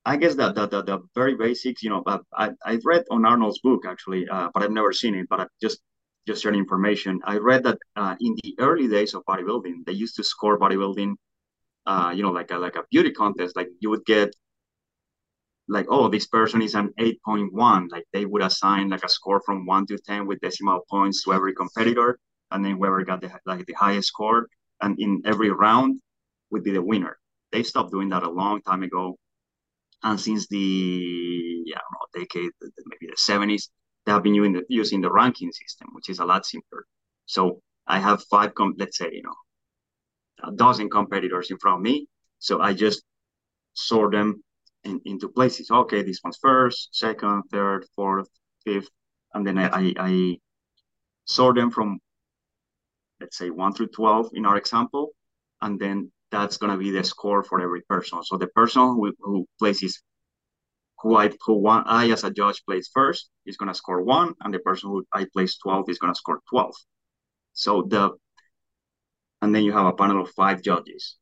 I 0.05 0.17
guess 0.17 0.35
that 0.35 0.55
the, 0.55 0.67
the, 0.67 0.83
the, 0.83 0.99
very 1.15 1.35
basics, 1.35 1.83
you 1.83 1.89
know, 1.89 2.03
I, 2.33 2.51
I've 2.63 2.85
read 2.85 3.03
on 3.09 3.25
Arnold's 3.25 3.59
book 3.59 3.85
actually, 3.87 4.27
uh, 4.29 4.49
but 4.53 4.63
I've 4.63 4.71
never 4.71 4.93
seen 4.93 5.15
it, 5.15 5.27
but 5.29 5.41
I 5.41 5.47
just 5.61 5.81
just 6.27 6.41
sharing 6.41 6.59
information. 6.59 7.19
I 7.23 7.37
read 7.37 7.63
that 7.63 7.77
uh, 7.95 8.15
in 8.19 8.35
the 8.43 8.55
early 8.59 8.87
days 8.87 9.13
of 9.13 9.23
bodybuilding, 9.25 9.85
they 9.85 9.91
used 9.91 10.15
to 10.15 10.23
score 10.23 10.57
bodybuilding, 10.57 11.13
uh, 11.85 12.11
you 12.15 12.23
know, 12.23 12.31
like 12.31 12.51
a 12.51 12.57
like 12.57 12.75
a 12.75 12.83
beauty 12.91 13.11
contest. 13.11 13.55
Like 13.55 13.69
you 13.79 13.89
would 13.89 14.05
get, 14.05 14.35
like, 15.67 15.87
oh, 15.89 16.09
this 16.09 16.27
person 16.27 16.61
is 16.61 16.75
an 16.75 16.91
eight 16.99 17.19
point 17.23 17.51
one. 17.53 17.87
Like 17.91 18.05
they 18.13 18.25
would 18.25 18.43
assign 18.43 18.89
like 18.89 19.03
a 19.03 19.09
score 19.09 19.41
from 19.45 19.65
one 19.65 19.85
to 19.87 19.97
ten 19.97 20.27
with 20.27 20.39
decimal 20.41 20.81
points 20.89 21.23
to 21.23 21.33
every 21.33 21.53
competitor, 21.53 22.19
and 22.51 22.63
then 22.63 22.77
whoever 22.77 23.03
got 23.03 23.21
the 23.21 23.31
like 23.45 23.65
the 23.65 23.73
highest 23.73 24.09
score, 24.09 24.47
and 24.81 24.99
in 24.99 25.21
every 25.25 25.49
round 25.51 26.01
would 26.51 26.63
be 26.63 26.71
the 26.71 26.81
winner. 26.81 27.17
They 27.51 27.63
stopped 27.63 27.91
doing 27.91 28.09
that 28.09 28.23
a 28.23 28.29
long 28.29 28.61
time 28.61 28.83
ago, 28.83 29.17
and 30.03 30.19
since 30.19 30.47
the 30.47 31.63
yeah, 31.65 31.77
know, 31.77 32.19
decade 32.21 32.51
maybe 32.87 33.07
the 33.11 33.17
seventies, 33.17 33.69
they 34.05 34.11
have 34.11 34.23
been 34.23 34.35
using 34.35 34.53
the, 34.53 34.63
using 34.69 35.01
the 35.01 35.11
ranking 35.11 35.51
system, 35.51 35.89
which 35.93 36.09
is 36.09 36.19
a 36.19 36.25
lot 36.25 36.45
simpler. 36.45 36.85
So 37.25 37.61
I 37.87 37.99
have 37.99 38.23
five, 38.25 38.53
com- 38.55 38.75
let's 38.77 38.97
say, 38.97 39.09
you 39.11 39.23
know, 39.23 39.35
a 40.43 40.51
dozen 40.51 40.89
competitors 40.89 41.51
in 41.51 41.57
front 41.57 41.77
of 41.77 41.83
me. 41.83 42.07
So 42.39 42.61
I 42.61 42.73
just 42.73 43.03
sort 43.73 44.11
them 44.11 44.43
in, 44.83 45.01
into 45.05 45.29
places. 45.29 45.71
Okay, 45.71 46.03
this 46.03 46.19
one's 46.23 46.37
first, 46.41 46.89
second, 46.91 47.43
third, 47.51 47.85
fourth, 47.95 48.29
fifth, 48.63 48.89
and 49.33 49.45
then 49.45 49.57
I, 49.57 49.93
I, 49.97 50.37
sort 51.27 51.55
them 51.55 51.71
from, 51.71 51.99
let's 53.19 53.37
say, 53.37 53.49
one 53.49 53.73
through 53.73 53.87
12 53.87 54.29
in 54.33 54.45
our 54.45 54.57
example. 54.57 55.09
And 55.61 55.79
then 55.79 56.11
that's 56.31 56.57
going 56.57 56.71
to 56.71 56.77
be 56.77 56.91
the 56.91 57.03
score 57.03 57.43
for 57.43 57.59
every 57.59 57.81
person. 57.81 58.23
So 58.23 58.37
the 58.37 58.47
person 58.47 58.81
who, 58.81 59.11
who 59.19 59.47
places 59.57 60.03
who 61.05 61.15
I 61.17 61.29
who 61.45 61.53
one 61.53 61.83
I 61.85 62.09
as 62.09 62.23
a 62.23 62.31
judge 62.31 62.63
plays 62.65 62.89
first 62.91 63.29
is 63.45 63.57
gonna 63.57 63.75
score 63.75 64.01
one, 64.01 64.33
and 64.41 64.51
the 64.51 64.59
person 64.59 64.89
who 64.89 65.05
I 65.13 65.27
place 65.31 65.57
twelve 65.57 65.89
is 65.89 65.99
gonna 65.99 66.15
score 66.15 66.39
twelve. 66.49 66.73
So 67.53 67.83
the 67.83 68.11
and 69.41 69.53
then 69.53 69.63
you 69.63 69.71
have 69.73 69.85
a 69.85 69.93
panel 69.93 70.21
of 70.21 70.29
five 70.31 70.61
judges. 70.61 71.17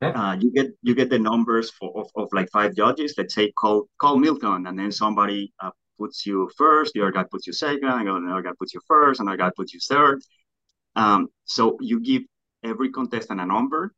Uh, 0.00 0.36
you 0.40 0.52
get 0.52 0.68
you 0.82 0.94
get 0.94 1.10
the 1.10 1.18
numbers 1.18 1.70
for 1.70 1.90
of, 2.00 2.08
of 2.14 2.28
like 2.32 2.48
five 2.50 2.74
judges. 2.74 3.14
Let's 3.18 3.34
say 3.34 3.50
Colt 3.52 3.88
Colt 4.00 4.20
Milton, 4.20 4.66
and 4.66 4.78
then 4.78 4.92
somebody 4.92 5.52
uh, 5.60 5.70
puts 5.98 6.24
you 6.24 6.48
first, 6.56 6.94
the 6.94 7.02
other 7.02 7.10
guy 7.10 7.24
puts 7.24 7.46
you 7.46 7.52
second, 7.52 7.84
and 7.84 8.08
another 8.08 8.42
guy 8.42 8.52
puts 8.58 8.72
you 8.74 8.80
first, 8.86 9.20
another 9.20 9.36
guy 9.36 9.50
puts 9.56 9.74
you 9.74 9.80
third. 9.80 10.22
Um, 10.94 11.28
so 11.44 11.76
you 11.80 12.00
give 12.00 12.22
every 12.62 12.90
contestant 12.90 13.40
a 13.40 13.46
number, 13.46 13.92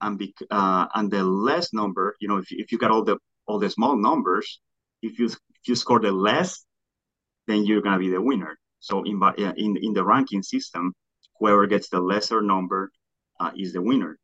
and 0.00 0.18
be, 0.18 0.34
uh, 0.50 0.86
and 0.94 1.10
the 1.10 1.24
less 1.24 1.72
number, 1.72 2.16
you 2.20 2.28
know, 2.28 2.38
if, 2.38 2.46
if 2.50 2.72
you 2.72 2.78
got 2.78 2.90
all 2.90 3.04
the 3.04 3.18
all 3.46 3.58
the 3.58 3.70
small 3.70 3.96
numbers, 3.96 4.60
if 5.02 5.18
you 5.18 5.26
if 5.26 5.66
you 5.66 5.74
score 5.74 6.00
the 6.00 6.12
less, 6.12 6.64
then 7.46 7.64
you're 7.64 7.82
gonna 7.82 7.98
be 7.98 8.10
the 8.10 8.22
winner. 8.22 8.58
So 8.78 9.02
in 9.02 9.20
in 9.56 9.76
in 9.76 9.92
the 9.92 10.04
ranking 10.04 10.42
system, 10.42 10.94
whoever 11.40 11.66
gets 11.66 11.88
the 11.88 12.00
lesser 12.00 12.42
number 12.42 12.92
uh, 13.40 13.50
is 13.56 13.72
the 13.72 13.82
winner. 13.82 14.18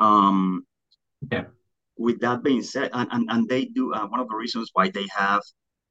Um, 0.00 0.66
yeah. 1.30 1.44
With 1.96 2.20
that 2.20 2.42
being 2.42 2.62
said, 2.62 2.90
and 2.92 3.08
and, 3.12 3.30
and 3.30 3.48
they 3.48 3.66
do 3.66 3.92
uh, 3.92 4.06
one 4.06 4.20
of 4.20 4.28
the 4.28 4.36
reasons 4.36 4.70
why 4.72 4.88
they 4.88 5.06
have 5.14 5.42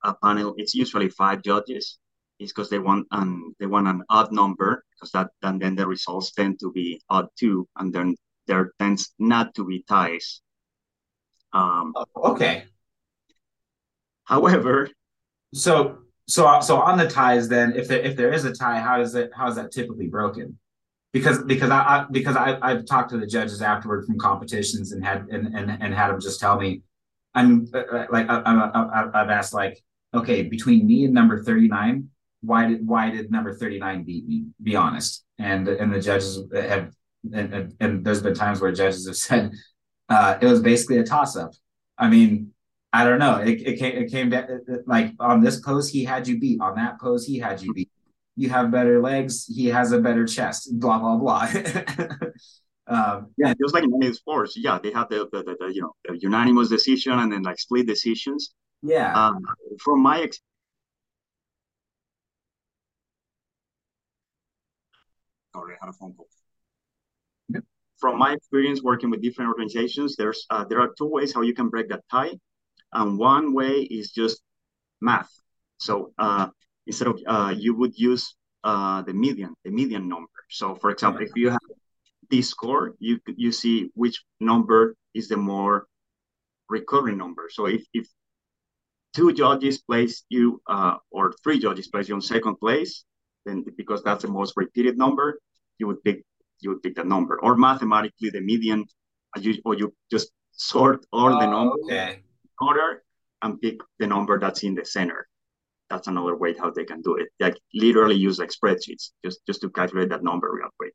a 0.03 0.15
panel. 0.15 0.55
It's 0.57 0.73
usually 0.73 1.09
five 1.09 1.41
judges. 1.43 1.99
is 2.39 2.51
because 2.53 2.69
they 2.69 2.79
want 2.79 3.07
an 3.11 3.53
they 3.59 3.65
want 3.65 3.87
an 3.87 4.03
odd 4.09 4.31
number 4.31 4.83
because 4.93 5.11
that 5.11 5.29
and 5.43 5.61
then 5.61 5.75
the 5.75 5.85
results 5.85 6.31
tend 6.31 6.59
to 6.59 6.71
be 6.71 7.01
odd 7.09 7.27
too, 7.37 7.67
and 7.77 7.93
then 7.93 8.15
there 8.47 8.71
tends 8.79 9.13
not 9.19 9.53
to 9.55 9.65
be 9.65 9.83
ties. 9.83 10.41
Um, 11.51 11.93
oh, 11.95 12.31
okay. 12.31 12.65
However, 14.23 14.89
so 15.53 16.06
so 16.27 16.59
so 16.59 16.77
on 16.77 16.97
the 16.97 17.07
ties, 17.07 17.47
then 17.47 17.73
if 17.75 17.87
there 17.87 17.99
if 17.99 18.15
there 18.15 18.31
is 18.31 18.45
a 18.45 18.53
tie, 18.53 18.79
how 18.79 19.01
is 19.01 19.15
it 19.15 19.31
how 19.33 19.47
is 19.47 19.55
that 19.55 19.71
typically 19.71 20.07
broken? 20.07 20.57
Because 21.13 21.43
because 21.43 21.69
I, 21.69 21.79
I 21.79 22.05
because 22.11 22.35
I 22.35 22.57
I've 22.61 22.85
talked 22.85 23.11
to 23.11 23.17
the 23.17 23.25
judges 23.25 23.61
afterward 23.61 24.05
from 24.05 24.19
competitions 24.19 24.91
and 24.91 25.03
had 25.05 25.27
and 25.29 25.55
and, 25.55 25.71
and 25.81 25.93
had 25.93 26.09
them 26.09 26.19
just 26.19 26.39
tell 26.39 26.59
me, 26.59 26.81
I'm 27.33 27.67
uh, 27.73 27.77
uh, 27.77 28.05
like 28.11 28.29
I, 28.29 28.41
I, 28.45 29.21
I've 29.21 29.29
asked 29.29 29.53
like 29.53 29.81
okay 30.13 30.43
between 30.43 30.85
me 30.85 31.05
and 31.05 31.13
number 31.13 31.41
thirty 31.43 31.69
nine, 31.69 32.09
why 32.41 32.67
did 32.67 32.85
why 32.85 33.09
did 33.09 33.31
number 33.31 33.53
thirty 33.53 33.79
nine 33.79 34.03
beat 34.03 34.27
me? 34.27 34.47
Be 34.61 34.75
honest, 34.75 35.23
and 35.39 35.67
and 35.69 35.93
the 35.93 36.01
judges 36.01 36.39
have 36.53 36.91
and, 37.33 37.53
and, 37.53 37.73
and 37.79 38.05
there's 38.05 38.21
been 38.21 38.33
times 38.33 38.59
where 38.59 38.71
judges 38.73 39.07
have 39.07 39.15
said 39.27 39.51
uh, 40.09 40.37
it 40.41 40.45
was 40.45 40.61
basically 40.61 40.97
a 40.97 41.03
toss 41.03 41.37
up. 41.37 41.51
I 41.97 42.09
mean, 42.09 42.51
I 42.97 43.03
don't 43.03 43.19
know. 43.19 43.35
It, 43.37 43.61
it 43.61 43.77
came 43.77 43.95
it 44.01 44.11
came 44.11 44.29
down 44.31 44.47
like 44.87 45.13
on 45.19 45.41
this 45.41 45.59
pose 45.59 45.87
he 45.87 46.03
had 46.03 46.27
you 46.27 46.39
beat. 46.39 46.59
On 46.59 46.73
that 46.75 46.99
pose 46.99 47.25
he 47.27 47.37
had 47.37 47.61
you 47.61 47.71
beat. 47.71 47.91
You 48.35 48.49
have 48.49 48.71
better 48.71 48.99
legs. 49.01 49.45
He 49.45 49.67
has 49.67 49.91
a 49.91 49.99
better 49.99 50.25
chest. 50.25 50.79
Blah 50.79 50.97
blah 50.97 51.17
blah. 51.17 51.41
um, 52.87 53.27
yeah, 53.37 53.53
just 53.61 53.75
like 53.75 53.83
in 53.83 53.91
many 53.91 54.13
sports, 54.13 54.57
yeah, 54.57 54.79
they 54.81 54.91
have 54.91 55.09
the, 55.09 55.29
the, 55.31 55.43
the, 55.43 55.55
the, 55.59 55.67
you 55.75 55.81
know 55.81 55.93
the 56.05 56.17
unanimous 56.19 56.69
decision 56.69 57.13
and 57.13 57.31
then 57.31 57.43
like 57.43 57.59
split 57.59 57.85
decisions. 57.85 58.55
Yeah. 58.81 59.13
Um, 59.13 59.45
from 59.83 60.01
my 60.01 60.17
experience. 60.17 60.41
sorry, 65.53 65.75
I 65.75 65.85
had 65.85 65.89
a 65.89 65.93
phone 65.93 66.13
call. 66.15 66.27
From 67.99 68.17
my 68.17 68.33
experience 68.33 68.81
working 68.83 69.09
with 69.11 69.21
different 69.21 69.49
organizations, 69.49 70.15
there's 70.15 70.45
uh, 70.49 70.65
there 70.69 70.79
are 70.79 70.93
two 70.97 71.09
ways 71.15 71.33
how 71.33 71.41
you 71.41 71.53
can 71.53 71.69
break 71.69 71.89
that 71.89 72.03
tie. 72.11 72.33
And 72.93 73.17
one 73.17 73.53
way 73.53 73.81
is 73.81 74.11
just 74.11 74.41
math. 75.01 75.29
So 75.77 76.13
uh, 76.17 76.47
instead 76.85 77.07
of 77.07 77.19
uh, 77.27 77.53
you 77.55 77.75
would 77.75 77.97
use 77.97 78.35
uh, 78.63 79.01
the 79.03 79.13
median, 79.13 79.53
the 79.63 79.71
median 79.71 80.07
number. 80.07 80.29
So 80.49 80.75
for 80.75 80.89
example, 80.89 81.23
if 81.23 81.31
you 81.35 81.49
have 81.49 81.59
this 82.29 82.49
score, 82.49 82.95
you 82.99 83.19
you 83.27 83.51
see 83.51 83.89
which 83.93 84.23
number 84.39 84.95
is 85.13 85.27
the 85.27 85.37
more 85.37 85.87
recurring 86.69 87.17
number. 87.17 87.49
So 87.49 87.67
if, 87.67 87.83
if 87.93 88.07
two 89.13 89.33
judges 89.33 89.79
place 89.79 90.23
you 90.29 90.61
uh, 90.67 90.95
or 91.11 91.33
three 91.43 91.59
judges 91.59 91.87
place 91.87 92.09
you 92.09 92.15
on 92.15 92.21
second 92.21 92.55
place, 92.55 93.03
then 93.45 93.63
because 93.77 94.03
that's 94.03 94.23
the 94.23 94.29
most 94.29 94.53
repeated 94.55 94.97
number, 94.97 95.39
you 95.77 95.87
would 95.87 96.03
pick 96.03 96.23
you 96.59 96.71
would 96.71 96.81
pick 96.81 96.95
that 96.95 97.07
number. 97.07 97.39
Or 97.41 97.55
mathematically, 97.55 98.31
the 98.31 98.41
median, 98.41 98.85
you, 99.39 99.61
or 99.63 99.75
you 99.75 99.93
just 100.09 100.31
sort 100.51 101.05
all 101.13 101.35
oh, 101.35 101.39
the 101.39 101.45
numbers. 101.45 101.85
Okay 101.85 102.21
order 102.61 103.03
and 103.41 103.61
pick 103.61 103.79
the 103.99 104.07
number 104.07 104.39
that's 104.39 104.63
in 104.63 104.75
the 104.75 104.85
center. 104.85 105.27
That's 105.89 106.07
another 106.07 106.35
way 106.35 106.53
how 106.57 106.71
they 106.71 106.83
can 106.83 107.01
do 107.01 107.15
it. 107.15 107.29
Like 107.39 107.57
literally 107.73 108.15
use 108.15 108.39
like 108.39 108.49
spreadsheets 108.49 109.11
just 109.23 109.39
just 109.47 109.61
to 109.61 109.69
calculate 109.69 110.09
that 110.09 110.23
number 110.23 110.51
real 110.51 110.69
quick. 110.77 110.93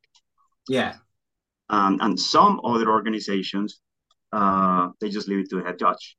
Yeah. 0.69 0.97
Um, 1.71 1.99
and 2.03 2.21
some 2.21 2.61
other 2.65 2.91
organizations, 2.91 3.81
uh, 4.33 4.89
they 5.01 5.09
just 5.09 5.29
leave 5.29 5.41
it 5.41 5.51
to 5.51 5.57
the 5.57 5.65
head 5.65 5.79
judge. 5.79 6.17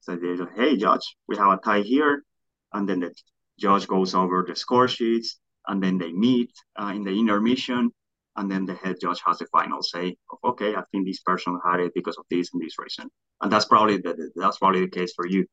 So 0.00 0.16
they 0.16 0.36
say, 0.36 0.44
hey, 0.56 0.76
judge, 0.76 1.16
we 1.28 1.36
have 1.36 1.52
a 1.52 1.56
tie 1.58 1.80
here. 1.80 2.24
And 2.72 2.88
then 2.88 3.00
the 3.00 3.14
judge 3.58 3.86
goes 3.86 4.14
over 4.14 4.44
the 4.46 4.56
score 4.56 4.88
sheets 4.88 5.38
and 5.68 5.82
then 5.82 5.98
they 5.98 6.12
meet 6.12 6.52
uh, 6.80 6.92
in 6.94 7.04
the 7.04 7.10
intermission 7.10 7.92
and 8.36 8.50
then 8.50 8.66
the 8.66 8.74
head 8.74 8.96
judge 9.00 9.20
has 9.26 9.38
the 9.38 9.46
final 9.46 9.82
say 9.82 10.16
of 10.30 10.38
okay 10.44 10.74
i 10.74 10.82
think 10.90 11.06
this 11.06 11.20
person 11.20 11.58
had 11.64 11.80
it 11.80 11.92
because 11.94 12.16
of 12.18 12.24
this 12.30 12.50
and 12.52 12.62
this 12.62 12.78
reason. 12.78 13.08
And 13.40 13.52
that's 13.52 13.66
probably 13.66 13.98
the 13.98 14.30
that's 14.34 14.58
probably 14.58 14.80
the 14.80 14.90
case 14.90 15.12
for 15.14 15.26
you. 15.26 15.46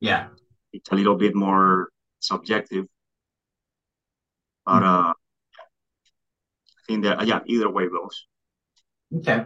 Yeah. 0.00 0.28
It's 0.72 0.90
a 0.90 0.94
little 0.94 1.16
bit 1.16 1.34
more 1.34 1.90
subjective. 2.20 2.86
But 4.64 4.80
mm-hmm. 4.80 5.08
uh 5.08 5.12
i 5.12 6.82
think 6.86 7.04
that 7.04 7.26
yeah 7.26 7.40
either 7.46 7.70
way 7.70 7.88
goes. 7.88 8.26
Okay. 9.18 9.44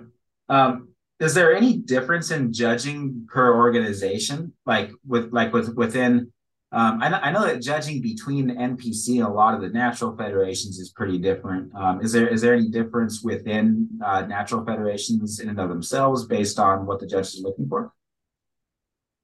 Um 0.48 0.88
is 1.18 1.32
there 1.34 1.56
any 1.56 1.78
difference 1.78 2.30
in 2.30 2.52
judging 2.52 3.26
per 3.28 3.56
organization? 3.56 4.52
Like 4.66 4.90
with 5.06 5.32
like 5.32 5.52
with 5.52 5.74
within 5.74 6.32
um, 6.76 7.02
I, 7.02 7.08
know, 7.08 7.18
I 7.22 7.30
know 7.30 7.46
that 7.46 7.62
judging 7.62 8.02
between 8.02 8.48
the 8.48 8.52
NPC 8.52 9.14
and 9.14 9.22
a 9.22 9.30
lot 9.30 9.54
of 9.54 9.62
the 9.62 9.70
natural 9.70 10.14
federations 10.14 10.78
is 10.78 10.90
pretty 10.90 11.16
different. 11.16 11.74
Um, 11.74 12.02
is 12.02 12.12
there 12.12 12.28
is 12.28 12.42
there 12.42 12.52
any 12.52 12.68
difference 12.68 13.22
within 13.22 13.88
uh, 14.04 14.26
natural 14.26 14.62
federations 14.62 15.40
in 15.40 15.48
and 15.48 15.58
of 15.58 15.70
themselves 15.70 16.26
based 16.26 16.58
on 16.58 16.84
what 16.84 17.00
the 17.00 17.06
judge 17.06 17.28
is 17.28 17.40
looking 17.42 17.66
for? 17.66 17.94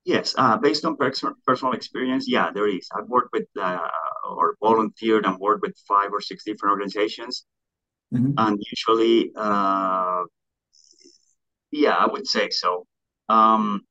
Yes, 0.06 0.34
uh, 0.38 0.56
based 0.56 0.86
on 0.86 0.96
personal 0.96 1.34
personal 1.46 1.74
experience, 1.74 2.24
yeah, 2.26 2.50
there 2.54 2.66
is. 2.66 2.88
I've 2.96 3.08
worked 3.08 3.34
with 3.34 3.46
uh, 3.60 3.86
or 4.30 4.56
volunteered 4.62 5.26
and 5.26 5.38
worked 5.38 5.60
with 5.60 5.76
five 5.86 6.10
or 6.10 6.22
six 6.22 6.44
different 6.44 6.70
organizations, 6.70 7.44
mm-hmm. 8.14 8.32
and 8.38 8.58
usually, 8.72 9.30
uh, 9.36 10.22
yeah, 11.70 11.96
I 11.96 12.06
would 12.10 12.26
say 12.26 12.48
so. 12.48 12.86
Um, 13.28 13.82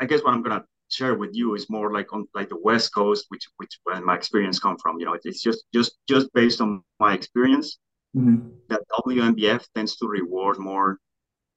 I 0.00 0.06
guess 0.06 0.22
what 0.22 0.34
I'm 0.34 0.42
gonna 0.42 0.64
share 0.94 1.14
with 1.14 1.30
you 1.32 1.54
is 1.54 1.68
more 1.68 1.92
like 1.92 2.12
on 2.12 2.26
like 2.34 2.48
the 2.48 2.60
West 2.62 2.94
Coast, 2.94 3.26
which 3.28 3.46
which 3.56 3.78
where 3.84 4.00
my 4.00 4.14
experience 4.14 4.58
come 4.58 4.76
from. 4.78 4.98
You 4.98 5.06
know, 5.06 5.16
it's 5.22 5.42
just 5.42 5.64
just 5.72 5.98
just 6.08 6.32
based 6.32 6.60
on 6.60 6.82
my 7.00 7.14
experience 7.14 7.78
mm-hmm. 8.16 8.48
that 8.68 8.82
WNBF 9.06 9.64
tends 9.74 9.96
to 9.96 10.06
reward 10.06 10.58
more 10.58 10.98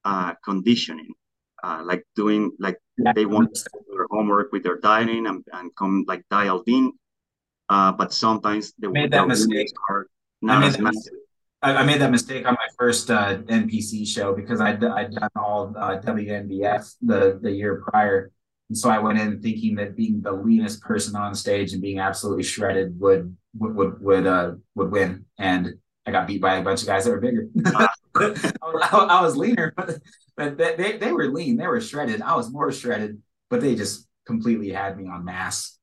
uh, 0.04 0.34
conditioning, 0.44 1.12
uh, 1.62 1.82
like 1.84 2.04
doing 2.16 2.52
like 2.58 2.78
yeah. 2.96 3.12
they 3.12 3.26
want 3.26 3.54
to 3.54 3.62
do 3.72 3.96
their 3.96 4.06
homework 4.10 4.52
with 4.52 4.62
their 4.62 4.78
dieting 4.78 5.26
and, 5.26 5.44
and 5.52 5.74
come 5.76 6.04
like 6.08 6.24
dialed 6.30 6.68
in. 6.68 6.92
Uh, 7.68 7.92
but 7.92 8.12
sometimes 8.12 8.72
they 8.78 8.88
made 8.88 9.10
that 9.12 9.28
mistake. 9.28 9.68
Are 9.90 10.06
not 10.40 10.58
I 10.58 10.60
made, 10.60 10.72
that 10.74 11.10
I, 11.62 11.74
I 11.74 11.82
made 11.84 12.00
that 12.00 12.10
mistake 12.10 12.46
on 12.46 12.54
my 12.54 12.68
first 12.78 13.10
uh, 13.10 13.38
NPC 13.38 14.06
show 14.06 14.34
because 14.34 14.60
I'd, 14.60 14.82
I'd 14.82 15.12
done 15.12 15.30
all 15.36 15.74
uh, 15.76 16.00
WNBF 16.00 16.96
the 17.02 17.38
the 17.42 17.50
year 17.50 17.84
prior 17.86 18.30
and 18.68 18.76
so 18.76 18.90
I 18.90 18.98
went 18.98 19.18
in 19.18 19.40
thinking 19.40 19.76
that 19.76 19.96
being 19.96 20.20
the 20.20 20.32
leanest 20.32 20.82
person 20.82 21.16
on 21.16 21.34
stage 21.34 21.72
and 21.72 21.82
being 21.82 21.98
absolutely 21.98 22.42
shredded 22.42 22.98
would 23.00 23.36
would 23.58 23.74
would 23.74 24.02
would, 24.02 24.26
uh, 24.26 24.52
would 24.74 24.90
win. 24.90 25.24
And 25.38 25.74
I 26.06 26.10
got 26.10 26.26
beat 26.26 26.40
by 26.40 26.56
a 26.56 26.62
bunch 26.62 26.82
of 26.82 26.86
guys 26.86 27.04
that 27.04 27.10
were 27.10 27.20
bigger. 27.20 27.48
I, 27.66 27.88
I, 28.92 29.22
was 29.22 29.36
leaner, 29.36 29.72
but, 29.76 29.98
but 30.36 30.56
they, 30.56 30.96
they 30.96 31.12
were 31.12 31.28
lean. 31.28 31.56
They 31.56 31.66
were 31.66 31.80
shredded. 31.80 32.22
I 32.22 32.34
was 32.34 32.50
more 32.50 32.72
shredded, 32.72 33.22
but 33.50 33.60
they 33.60 33.74
just 33.74 34.08
completely 34.26 34.70
had 34.70 34.96
me 34.96 35.06
on 35.06 35.24
mass. 35.24 35.78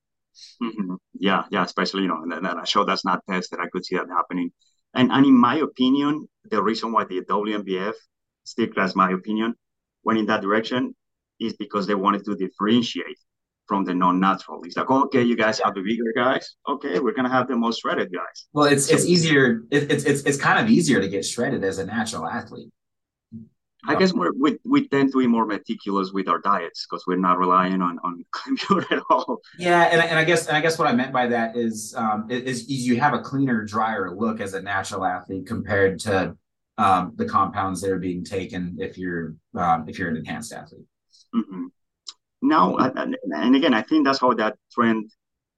Mm-hmm. 0.62 0.96
Yeah, 1.14 1.44
yeah, 1.52 1.64
especially 1.64 2.04
you 2.04 2.08
know, 2.08 2.24
in 2.24 2.46
a 2.46 2.66
show 2.66 2.84
that's 2.84 3.06
not 3.06 3.22
tested, 3.30 3.60
I 3.60 3.70
could 3.72 3.86
see 3.86 3.96
that 3.96 4.10
happening. 4.10 4.52
And 4.94 5.12
and 5.12 5.26
in 5.26 5.38
my 5.38 5.58
opinion, 5.58 6.28
the 6.50 6.62
reason 6.62 6.92
why 6.92 7.06
the 7.06 7.22
WNBF 7.22 7.94
still 8.46 8.68
as 8.78 8.96
my 8.96 9.12
opinion, 9.12 9.56
went 10.04 10.20
in 10.20 10.28
that 10.28 10.42
direction 10.42 10.96
is 11.40 11.54
because 11.54 11.88
they 11.88 11.96
wanted 11.96 12.26
to 12.26 12.36
differentiate 12.36 13.20
from 13.68 13.84
the 13.84 13.94
non-natural. 13.94 14.62
It's 14.64 14.78
like, 14.78 14.90
okay, 14.90 15.24
you 15.24 15.36
guys 15.36 15.60
have 15.64 15.74
the 15.74 15.82
bigger 15.82 16.14
guys. 16.16 16.56
Okay, 16.68 17.00
we're 17.00 17.14
gonna 17.14 17.32
have 17.32 17.48
the 17.48 17.56
most 17.56 17.82
shredded 17.82 18.12
guys. 18.14 18.48
Well, 18.54 18.66
it's 18.66 18.88
so, 18.88 18.96
it's 18.96 19.06
easier. 19.06 19.64
It, 19.72 19.92
it's 19.92 20.04
it's 20.04 20.22
it's 20.24 20.38
kind 20.38 20.60
of 20.64 20.70
easier 20.70 21.02
to 21.02 21.08
get 21.08 21.26
shredded 21.26 21.64
as 21.64 21.80
a 21.80 21.86
natural 21.86 22.28
athlete. 22.28 22.70
I 23.88 23.96
guess 23.96 24.14
we're, 24.14 24.32
we 24.40 24.58
we 24.66 24.88
tend 24.88 25.12
to 25.12 25.20
be 25.20 25.28
more 25.28 25.46
meticulous 25.46 26.12
with 26.12 26.28
our 26.28 26.40
diets 26.40 26.88
because 26.90 27.06
we're 27.06 27.18
not 27.18 27.38
relying 27.38 27.82
on 27.82 28.00
on 28.04 28.26
computer 28.44 28.86
at 28.92 29.04
all. 29.10 29.42
Yeah, 29.60 29.84
and, 29.84 30.02
and 30.02 30.18
I 30.18 30.24
guess 30.24 30.48
and 30.48 30.58
I 30.58 30.62
guess 30.62 30.80
what 30.80 30.88
I 30.88 30.94
meant 30.94 31.14
by 31.14 31.28
that 31.28 31.56
is 31.56 31.94
um, 31.96 32.28
is, 32.30 32.62
is 32.62 32.88
you 32.88 33.00
have 33.00 33.14
a 33.14 33.20
cleaner, 33.20 33.64
drier 33.64 34.12
look 34.16 34.42
as 34.42 34.54
a 34.54 34.62
natural 34.62 35.06
athlete 35.06 35.46
compared 35.46 36.00
to 36.00 36.36
um, 36.78 37.14
the 37.16 37.26
compounds 37.26 37.82
that 37.82 37.92
are 37.92 38.00
being 38.00 38.24
taken 38.24 38.78
if 38.80 38.98
you're 38.98 39.36
um, 39.56 39.88
if 39.88 40.00
you're 40.00 40.10
an 40.10 40.18
enhanced 40.18 40.52
athlete. 40.52 40.86
Mm-hmm. 41.34 41.66
Now, 42.42 42.78
and, 42.78 43.56
again, 43.56 43.74
I 43.74 43.82
think 43.82 44.06
that's 44.06 44.20
how 44.20 44.34
that 44.34 44.56
trend 44.72 45.10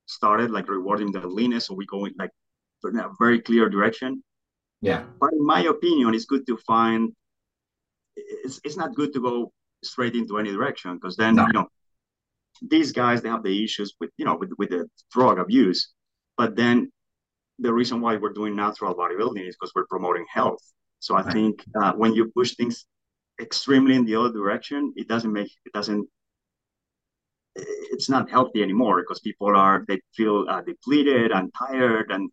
started, 0.06 0.52
like 0.52 0.70
rewarding 0.70 1.12
the 1.12 1.28
leanness. 1.28 1.66
So 1.66 1.74
we 1.74 1.86
go 1.86 2.06
in 2.06 2.14
like 2.18 2.32
in 2.84 2.98
a 3.00 3.10
very 3.20 3.42
clear 3.42 3.70
direction. 3.70 4.24
Yeah. 4.82 5.04
But 5.20 5.34
in 5.34 5.46
my 5.46 5.62
opinion, 5.62 6.14
it's 6.14 6.26
good 6.26 6.46
to 6.48 6.58
find. 6.58 7.14
It's, 8.16 8.62
it's 8.64 8.78
not 8.78 8.96
good 8.96 9.14
to 9.14 9.22
go 9.22 9.52
straight 9.84 10.16
into 10.16 10.40
any 10.40 10.52
direction 10.52 10.96
because 10.96 11.16
then 11.16 11.36
no. 11.36 11.46
you 11.46 11.54
know 11.54 11.68
these 12.62 12.92
guys 12.92 13.22
they 13.22 13.30
have 13.30 13.44
the 13.44 13.64
issues 13.64 13.94
with 14.00 14.10
you 14.18 14.26
know 14.26 14.36
with 14.36 14.52
with 14.58 14.70
the 14.70 14.88
drug 15.12 15.40
abuse, 15.40 15.94
but 16.38 16.56
then 16.56 16.92
the 17.60 17.74
reason 17.74 18.02
why 18.02 18.16
we're 18.16 18.34
doing 18.34 18.56
natural 18.56 18.96
bodybuilding 18.96 19.48
is 19.48 19.56
because 19.56 19.72
we're 19.76 19.88
promoting 19.88 20.26
health. 20.32 20.62
So 21.00 21.16
I 21.16 21.22
right. 21.22 21.34
think 21.34 21.66
uh, 21.82 21.94
when 21.94 22.14
you 22.14 22.32
push 22.36 22.56
things 22.56 22.86
extremely 23.40 23.96
in 23.96 24.06
the 24.06 24.16
other 24.16 24.32
direction, 24.32 24.94
it 24.96 25.08
doesn't 25.08 25.32
make 25.32 25.52
it 25.66 25.74
doesn't 25.74 26.08
it's 27.56 28.10
not 28.10 28.30
healthy 28.30 28.62
anymore 28.62 29.02
because 29.02 29.20
people 29.20 29.56
are 29.56 29.84
they 29.88 30.00
feel 30.16 30.46
uh, 30.48 30.62
depleted 30.62 31.32
and 31.32 31.52
tired 31.58 32.12
and 32.12 32.30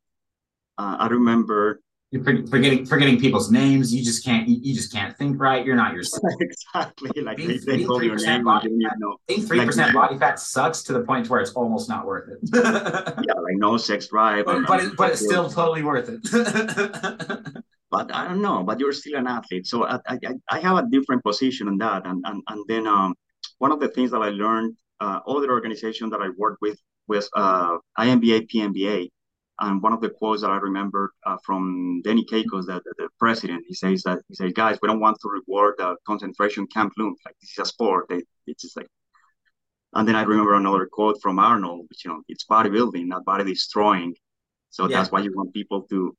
uh, 0.77 0.97
i 1.01 1.07
remember 1.07 1.81
you're 2.15 2.23
forgetting 2.23 2.87
forgetting 2.87 3.19
people's 3.19 3.51
names. 3.51 3.93
You 3.93 4.05
just 4.05 4.25
can't 4.25 4.47
you, 4.47 4.59
you 4.63 4.73
just 4.73 4.93
can't 4.93 5.17
think 5.19 5.41
right. 5.41 5.67
You're 5.67 5.75
not 5.75 5.95
yourself. 5.95 6.23
Exactly. 6.41 7.23
Like 7.23 7.39
being, 7.39 7.49
they, 7.49 7.79
they 7.79 7.85
call 7.85 8.05
your 8.05 8.15
name 8.15 8.45
body 8.45 8.69
you 8.71 8.89
know. 8.99 9.17
three 9.41 9.65
percent 9.65 9.93
body 9.93 10.17
fat 10.17 10.39
sucks 10.39 10.85
to 10.85 10.93
the 10.93 11.01
point 11.01 11.29
where 11.29 11.41
it's 11.41 11.51
almost 11.53 11.89
not 11.89 12.07
worth 12.07 12.29
it. 12.29 12.39
Yeah 12.55 13.35
like 13.35 13.57
no 13.57 13.77
sex 13.77 14.07
drive 14.07 14.45
but, 14.45 14.65
but, 14.67 14.85
it, 14.85 14.97
but 14.97 15.11
it's 15.11 15.25
still 15.25 15.51
totally 15.51 15.83
worth 15.83 16.09
it 16.09 17.65
but 17.95 18.07
i 18.21 18.23
don't 18.29 18.43
know 18.49 18.59
but 18.69 18.79
you're 18.81 18.99
still 19.01 19.19
an 19.23 19.29
athlete 19.37 19.67
so 19.73 19.77
i 19.95 19.99
i, 20.13 20.17
I 20.57 20.59
have 20.67 20.77
a 20.79 20.89
different 20.95 21.23
position 21.29 21.69
on 21.73 21.77
that 21.85 22.01
and 22.09 22.19
and, 22.29 22.39
and 22.51 22.61
then 22.71 22.85
um 22.87 23.11
one 23.65 23.73
of 23.75 23.81
the 23.81 23.91
things 23.95 24.11
that 24.13 24.23
i 24.29 24.31
learned 24.45 24.73
uh, 25.01 25.21
other 25.27 25.51
organization 25.51 26.11
that 26.11 26.21
I 26.21 26.31
worked 26.37 26.61
with 26.61 26.79
was 27.09 27.29
uh, 27.35 27.77
INBA 27.99 28.49
PNBA. 28.51 29.11
And 29.61 29.81
one 29.83 29.93
of 29.93 30.01
the 30.01 30.11
quotes 30.11 30.43
that 30.43 30.51
I 30.51 30.57
remember 30.57 31.13
uh, 31.25 31.37
from 31.45 32.01
Denny 32.03 32.25
Kakos, 32.25 32.67
the, 32.67 32.83
the, 32.85 32.95
the, 32.99 33.09
president, 33.21 33.65
he 33.69 33.75
says 33.75 34.03
that 34.03 34.19
he 34.29 34.35
says, 34.35 34.53
"Guys, 34.53 34.79
we 34.83 34.89
don't 34.89 34.99
want 34.99 35.17
to 35.21 35.29
reward 35.29 35.75
the 35.79 35.95
concentration 36.09 36.67
camp 36.67 36.93
loom. 36.99 37.15
Like 37.25 37.37
this 37.41 37.53
is 37.53 37.59
a 37.59 37.65
sport. 37.65 38.07
They, 38.09 38.23
it's 38.49 38.63
just 38.63 38.77
like." 38.77 38.89
And 39.95 40.09
then 40.09 40.17
I 40.17 40.23
remember 40.23 40.55
another 40.55 40.89
quote 40.91 41.23
from 41.23 41.39
Arnold, 41.39 41.87
which 41.89 42.05
you 42.05 42.11
know, 42.11 42.23
it's 42.29 42.45
bodybuilding, 42.47 43.07
not 43.07 43.25
body 43.25 43.45
destroying. 43.45 44.17
So 44.71 44.89
yeah. 44.89 44.97
that's 44.97 45.13
why 45.13 45.21
you 45.21 45.33
want 45.37 45.55
people 45.55 45.83
to 45.83 46.17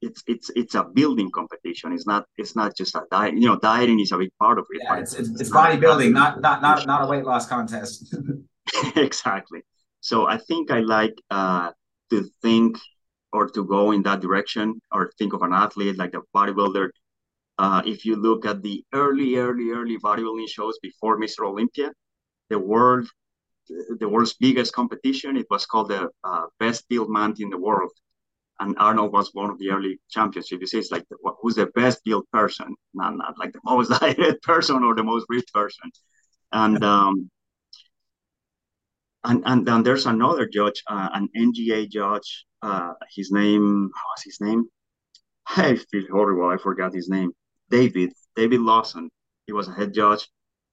it's 0.00 0.22
it's 0.26 0.50
it's 0.54 0.74
a 0.74 0.84
building 0.84 1.30
competition. 1.30 1.92
It's 1.92 2.06
not 2.06 2.24
it's 2.36 2.54
not 2.54 2.76
just 2.76 2.94
a 2.94 3.02
diet. 3.10 3.34
You 3.34 3.48
know, 3.48 3.58
dieting 3.58 4.00
is 4.00 4.12
a 4.12 4.18
big 4.18 4.30
part 4.38 4.58
of 4.58 4.66
it. 4.70 4.82
Yeah, 4.84 4.98
it's, 4.98 5.14
it's, 5.14 5.40
it's 5.40 5.50
bodybuilding, 5.50 6.12
not 6.12 6.40
not 6.40 6.62
not 6.62 6.86
not 6.86 7.04
a 7.04 7.06
weight 7.06 7.24
loss 7.24 7.46
contest. 7.46 8.14
exactly. 8.96 9.62
So 10.00 10.26
I 10.26 10.38
think 10.38 10.70
I 10.70 10.80
like 10.80 11.14
uh, 11.30 11.72
to 12.10 12.28
think 12.42 12.78
or 13.32 13.48
to 13.50 13.64
go 13.64 13.92
in 13.92 14.02
that 14.02 14.20
direction 14.20 14.80
or 14.92 15.10
think 15.18 15.32
of 15.32 15.42
an 15.42 15.52
athlete 15.52 15.98
like 15.98 16.14
a 16.14 16.22
bodybuilder. 16.34 16.90
Uh, 17.58 17.82
if 17.84 18.04
you 18.04 18.14
look 18.14 18.46
at 18.46 18.62
the 18.62 18.84
early, 18.92 19.36
early, 19.36 19.70
early 19.70 19.98
bodybuilding 19.98 20.48
shows 20.48 20.78
before 20.80 21.18
Mr. 21.18 21.44
Olympia, 21.44 21.90
the 22.50 22.58
world, 22.58 23.08
the 23.98 24.08
world's 24.08 24.34
biggest 24.34 24.72
competition, 24.72 25.36
it 25.36 25.46
was 25.50 25.66
called 25.66 25.88
the 25.88 26.08
uh, 26.22 26.46
best 26.60 26.88
built 26.88 27.10
man 27.10 27.34
in 27.40 27.50
the 27.50 27.58
world 27.58 27.90
and 28.60 28.76
Arnold 28.78 29.12
was 29.12 29.30
one 29.34 29.50
of 29.50 29.58
the 29.58 29.70
early 29.70 29.98
champions. 30.10 30.50
If 30.50 30.60
you 30.60 30.66
say 30.66 30.78
it's 30.78 30.90
like 30.90 31.06
the, 31.08 31.16
who's 31.40 31.54
the 31.56 31.66
best 31.66 32.02
built 32.04 32.26
person, 32.32 32.74
not, 32.94 33.16
not 33.16 33.38
like 33.38 33.52
the 33.52 33.60
most 33.64 33.88
dieted 34.00 34.40
person 34.42 34.82
or 34.82 34.94
the 34.94 35.04
most 35.04 35.26
rich 35.28 35.46
person, 35.52 35.90
and 36.52 36.82
um, 36.84 37.30
and 39.24 39.42
and 39.46 39.66
then 39.66 39.82
there's 39.82 40.06
another 40.06 40.46
judge, 40.46 40.82
uh, 40.88 41.08
an 41.14 41.28
NGA 41.36 41.86
judge. 41.86 42.46
Uh, 42.62 42.92
his 43.14 43.30
name, 43.30 43.90
what's 44.08 44.24
his 44.24 44.40
name? 44.40 44.64
I 45.46 45.76
feel 45.76 46.04
horrible. 46.10 46.48
I 46.48 46.56
forgot 46.56 46.94
his 46.94 47.08
name. 47.08 47.32
David 47.70 48.12
David 48.36 48.60
Lawson. 48.60 49.10
He 49.46 49.52
was 49.52 49.68
a 49.68 49.72
head 49.72 49.94
judge, 49.94 50.28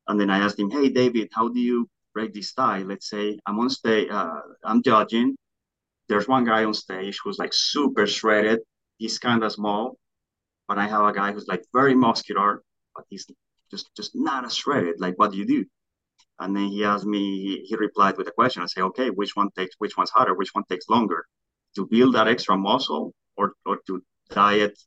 and 0.08 0.20
then 0.20 0.30
I 0.30 0.40
asked 0.40 0.60
him, 0.60 0.70
"Hey, 0.70 0.90
David, 0.90 1.30
how 1.34 1.48
do 1.50 1.60
you 1.60 1.88
break 2.14 2.34
this 2.34 2.54
tie? 2.54 2.82
Let's 2.84 3.10
say 3.10 3.40
I'm 3.46 3.60
on 3.60 3.70
stage, 3.70 4.10
uh, 4.10 4.42
I'm 4.64 4.82
judging, 4.82 5.36
there's 6.10 6.28
one 6.28 6.46
guy 6.46 6.64
on 6.64 6.74
stage 6.74 7.20
who's 7.24 7.40
like 7.40 7.52
super 7.54 8.06
shredded. 8.08 8.60
He's 8.98 9.20
kind 9.20 9.44
of 9.44 9.52
small, 9.52 9.98
but 10.68 10.78
I 10.78 10.88
have 10.88 11.06
a 11.06 11.14
guy 11.14 11.32
who's 11.32 11.48
like 11.48 11.64
very 11.74 11.96
muscular, 11.96 12.64
but 12.96 13.06
he's 13.10 13.26
just 13.72 13.90
just 13.96 14.12
not 14.16 14.46
as 14.46 14.56
shredded. 14.56 15.00
Like, 15.00 15.16
what 15.18 15.32
do 15.32 15.38
you 15.38 15.46
do? 15.46 15.66
And 16.40 16.56
then 16.56 16.68
he 16.68 16.84
asked 16.84 17.06
me. 17.06 17.20
He, 17.20 17.66
he 17.68 17.76
replied 17.76 18.18
with 18.18 18.28
a 18.28 18.32
question. 18.32 18.62
I 18.62 18.68
say, 18.68 18.82
okay, 18.82 19.10
which 19.10 19.36
one 19.36 19.50
takes? 19.58 19.76
Which 19.80 19.98
one's 19.98 20.12
harder? 20.12 20.34
Which 20.36 20.54
one 20.54 20.66
takes 20.70 20.90
longer? 20.90 21.26
To 21.76 21.88
build 21.88 22.16
that 22.16 22.28
extra 22.28 22.58
muscle 22.58 23.14
or 23.38 23.54
or 23.66 23.80
to 23.88 24.02
diet 24.30 24.78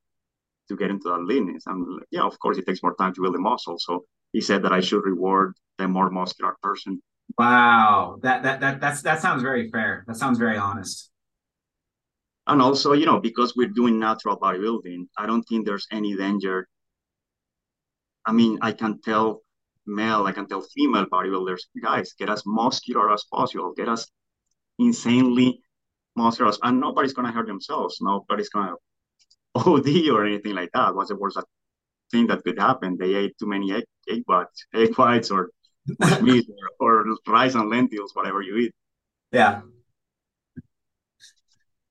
to 0.69 0.77
get 0.77 0.91
into 0.91 1.09
that 1.09 1.25
leanness? 1.25 1.64
I'm 1.66 1.85
like, 1.97 2.09
yeah, 2.11 2.23
of 2.23 2.39
course, 2.39 2.59
it 2.59 2.66
takes 2.66 2.83
more 2.83 2.95
time 2.97 3.14
to 3.14 3.23
build 3.23 3.35
the 3.35 3.41
muscle. 3.41 3.79
So 3.79 4.05
he 4.33 4.41
said 4.41 4.62
that 4.62 4.73
I 4.73 4.81
should 4.81 5.05
reward 5.05 5.55
the 5.79 5.89
more 5.89 6.11
muscular 6.11 6.57
person. 6.62 7.03
Wow, 7.37 8.18
that 8.22 8.43
that 8.43 8.61
that 8.61 8.81
that's 8.81 9.03
that 9.03 9.20
sounds 9.20 9.43
very 9.43 9.70
fair. 9.70 10.05
That 10.07 10.16
sounds 10.16 10.39
very 10.39 10.57
honest. 10.57 11.11
And 12.49 12.61
also, 12.61 12.95
you 12.95 13.07
know, 13.07 13.20
because 13.20 13.55
we're 13.55 13.68
doing 13.68 13.99
natural 13.99 14.37
bodybuilding, 14.37 15.09
I 15.16 15.26
don't 15.26 15.43
think 15.45 15.66
there's 15.66 15.87
any 15.93 16.16
danger. 16.16 16.66
I 18.24 18.33
mean, 18.33 18.59
I 18.62 18.72
can 18.72 19.01
tell 19.01 19.43
male, 19.87 20.24
I 20.26 20.33
can 20.33 20.47
tell 20.47 20.61
female 20.61 21.07
bodybuilders, 21.07 21.62
guys, 21.83 22.12
get 22.18 22.29
as 22.29 22.43
muscular 22.47 23.12
as 23.12 23.24
possible, 23.33 23.72
get 23.76 23.89
as 23.89 24.07
insanely 24.79 25.62
muscular, 26.16 26.51
as, 26.51 26.59
and 26.62 26.81
nobody's 26.81 27.12
gonna 27.14 27.33
hurt 27.33 27.47
themselves. 27.47 27.99
Nobody's 28.01 28.49
gonna 28.51 28.74
OD 29.55 30.11
or 30.11 30.26
anything 30.26 30.55
like 30.55 30.70
that. 30.74 30.95
What's 30.95 31.11
the 31.11 31.16
worst 31.16 31.39
thing 32.12 32.26
that 32.29 32.45
could 32.45 32.59
happen? 32.59 32.97
They 32.99 33.14
ate 33.14 33.39
too 33.39 33.47
many 33.49 33.72
egg, 33.72 33.85
egg 34.09 34.22
whites, 34.26 34.66
egg 34.74 34.97
whites, 34.99 35.31
or 35.31 35.51
meat, 36.22 36.47
or, 36.80 37.05
or 37.05 37.16
rice 37.26 37.55
and 37.55 37.70
lentils, 37.70 38.14
whatever 38.14 38.43
you 38.43 38.57
eat. 38.57 38.74
Yeah, 39.32 39.61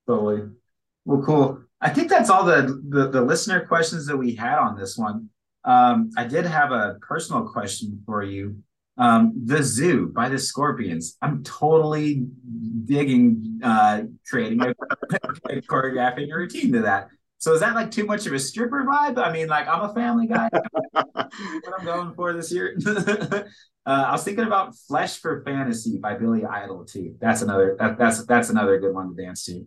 Totally. 0.08 0.48
Well, 1.04 1.22
cool. 1.22 1.62
I 1.82 1.90
think 1.90 2.08
that's 2.08 2.30
all 2.30 2.44
the, 2.44 2.82
the, 2.88 3.10
the 3.10 3.20
listener 3.20 3.66
questions 3.66 4.06
that 4.06 4.16
we 4.16 4.34
had 4.34 4.58
on 4.58 4.76
this 4.76 4.96
one. 4.96 5.28
Um, 5.64 6.10
I 6.16 6.24
did 6.24 6.46
have 6.46 6.72
a 6.72 6.96
personal 7.02 7.46
question 7.46 8.02
for 8.06 8.22
you. 8.22 8.56
Um, 8.96 9.34
the 9.44 9.62
zoo 9.62 10.08
by 10.08 10.30
the 10.30 10.38
Scorpions. 10.38 11.18
I'm 11.20 11.44
totally 11.44 12.26
digging 12.84 13.60
uh, 13.62 14.04
creating 14.28 14.62
a 14.62 14.74
choreographing 15.68 16.32
a 16.32 16.36
routine 16.36 16.72
to 16.72 16.80
that. 16.80 17.08
So 17.38 17.54
is 17.54 17.60
that 17.60 17.74
like 17.74 17.90
too 17.90 18.04
much 18.04 18.26
of 18.26 18.32
a 18.32 18.38
stripper 18.38 18.84
vibe? 18.84 19.18
I 19.18 19.32
mean, 19.32 19.48
like 19.48 19.68
I'm 19.68 19.88
a 19.88 19.94
family 19.94 20.26
guy. 20.26 20.48
what 20.92 21.32
I'm 21.78 21.84
going 21.84 22.14
for 22.14 22.32
this 22.32 22.52
year. 22.52 22.76
uh, 22.86 23.44
I 23.86 24.12
was 24.12 24.24
thinking 24.24 24.44
about 24.44 24.76
"Flesh 24.76 25.18
for 25.18 25.42
Fantasy" 25.44 25.98
by 25.98 26.14
Billy 26.14 26.44
Idol 26.44 26.84
too. 26.84 27.14
That's 27.20 27.42
another 27.42 27.76
that, 27.78 27.98
that's 27.98 28.26
that's 28.26 28.50
another 28.50 28.78
good 28.80 28.94
one 28.94 29.14
to 29.14 29.22
dance 29.22 29.44
to 29.46 29.64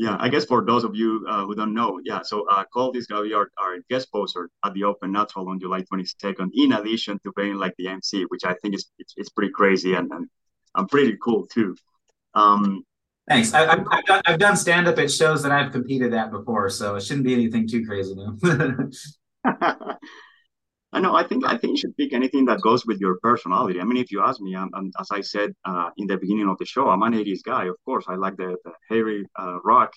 yeah, 0.00 0.16
I 0.18 0.30
guess 0.30 0.46
for 0.46 0.64
those 0.64 0.84
of 0.84 0.94
you 0.94 1.26
uh, 1.28 1.44
who 1.44 1.54
don't 1.54 1.74
know, 1.74 2.00
yeah, 2.02 2.22
so 2.22 2.46
uh, 2.48 2.64
Colt 2.72 2.96
is 2.96 3.06
gonna 3.06 3.24
be 3.24 3.34
our, 3.34 3.50
our 3.58 3.78
guest 3.90 4.10
poster 4.10 4.48
at 4.64 4.72
the 4.72 4.84
Open 4.84 5.12
Natural 5.12 5.48
on 5.48 5.60
July 5.60 5.82
22nd, 5.82 6.48
in 6.54 6.72
addition 6.72 7.18
to 7.24 7.32
being 7.36 7.56
like 7.56 7.74
the 7.76 7.88
MC, 7.88 8.22
which 8.28 8.44
I 8.44 8.54
think 8.54 8.76
is 8.76 8.90
it's, 8.98 9.12
it's 9.18 9.28
pretty 9.28 9.52
crazy 9.52 9.94
and, 9.94 10.10
and 10.10 10.26
I'm 10.74 10.86
pretty 10.86 11.18
cool 11.22 11.46
too. 11.46 11.76
Um, 12.34 12.82
Thanks. 13.28 13.54
I, 13.54 13.76
have 13.76 13.86
done, 14.06 14.22
I've 14.26 14.38
done 14.38 14.56
stand 14.56 14.88
up 14.88 14.98
at 14.98 15.10
shows 15.10 15.42
that 15.44 15.52
I've 15.52 15.72
competed 15.72 16.12
at 16.14 16.30
before, 16.30 16.68
so 16.68 16.96
it 16.96 17.02
shouldn't 17.02 17.26
be 17.26 17.34
anything 17.34 17.68
too 17.68 17.86
crazy 17.86 18.14
new. 18.14 18.36
I 20.92 20.98
know. 21.00 21.14
I 21.14 21.22
think 21.22 21.46
I 21.46 21.56
think 21.56 21.72
you 21.72 21.76
should 21.76 21.96
pick 21.96 22.12
anything 22.12 22.44
that 22.46 22.60
goes 22.60 22.84
with 22.84 22.98
your 22.98 23.18
personality. 23.22 23.80
I 23.80 23.84
mean, 23.84 23.98
if 23.98 24.10
you 24.10 24.22
ask 24.24 24.40
me, 24.40 24.56
I'm, 24.56 24.70
I'm 24.74 24.90
as 24.98 25.08
I 25.12 25.20
said 25.20 25.54
uh, 25.64 25.90
in 25.96 26.08
the 26.08 26.16
beginning 26.16 26.48
of 26.48 26.58
the 26.58 26.64
show, 26.64 26.88
I'm 26.88 27.02
an 27.02 27.12
80s 27.12 27.42
guy. 27.44 27.66
Of 27.66 27.76
course, 27.84 28.06
I 28.08 28.16
like 28.16 28.36
the, 28.36 28.56
the 28.64 28.72
hairy 28.88 29.24
uh, 29.38 29.58
rock. 29.64 29.92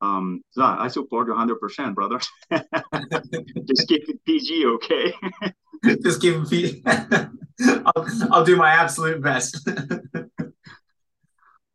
Um, 0.00 0.42
so 0.50 0.62
I 0.62 0.86
support 0.86 1.26
you 1.26 1.32
100, 1.32 1.56
percent 1.58 1.96
brother. 1.96 2.20
Just 2.52 3.88
keep 3.88 4.08
it 4.08 4.24
PG, 4.24 4.66
okay? 4.66 5.12
Just 6.04 6.20
keep 6.20 6.36
it 6.36 6.48
PG. 6.48 6.82
I'll, 6.86 8.06
I'll 8.30 8.44
do 8.44 8.54
my 8.54 8.70
absolute 8.70 9.20
best. 9.20 9.68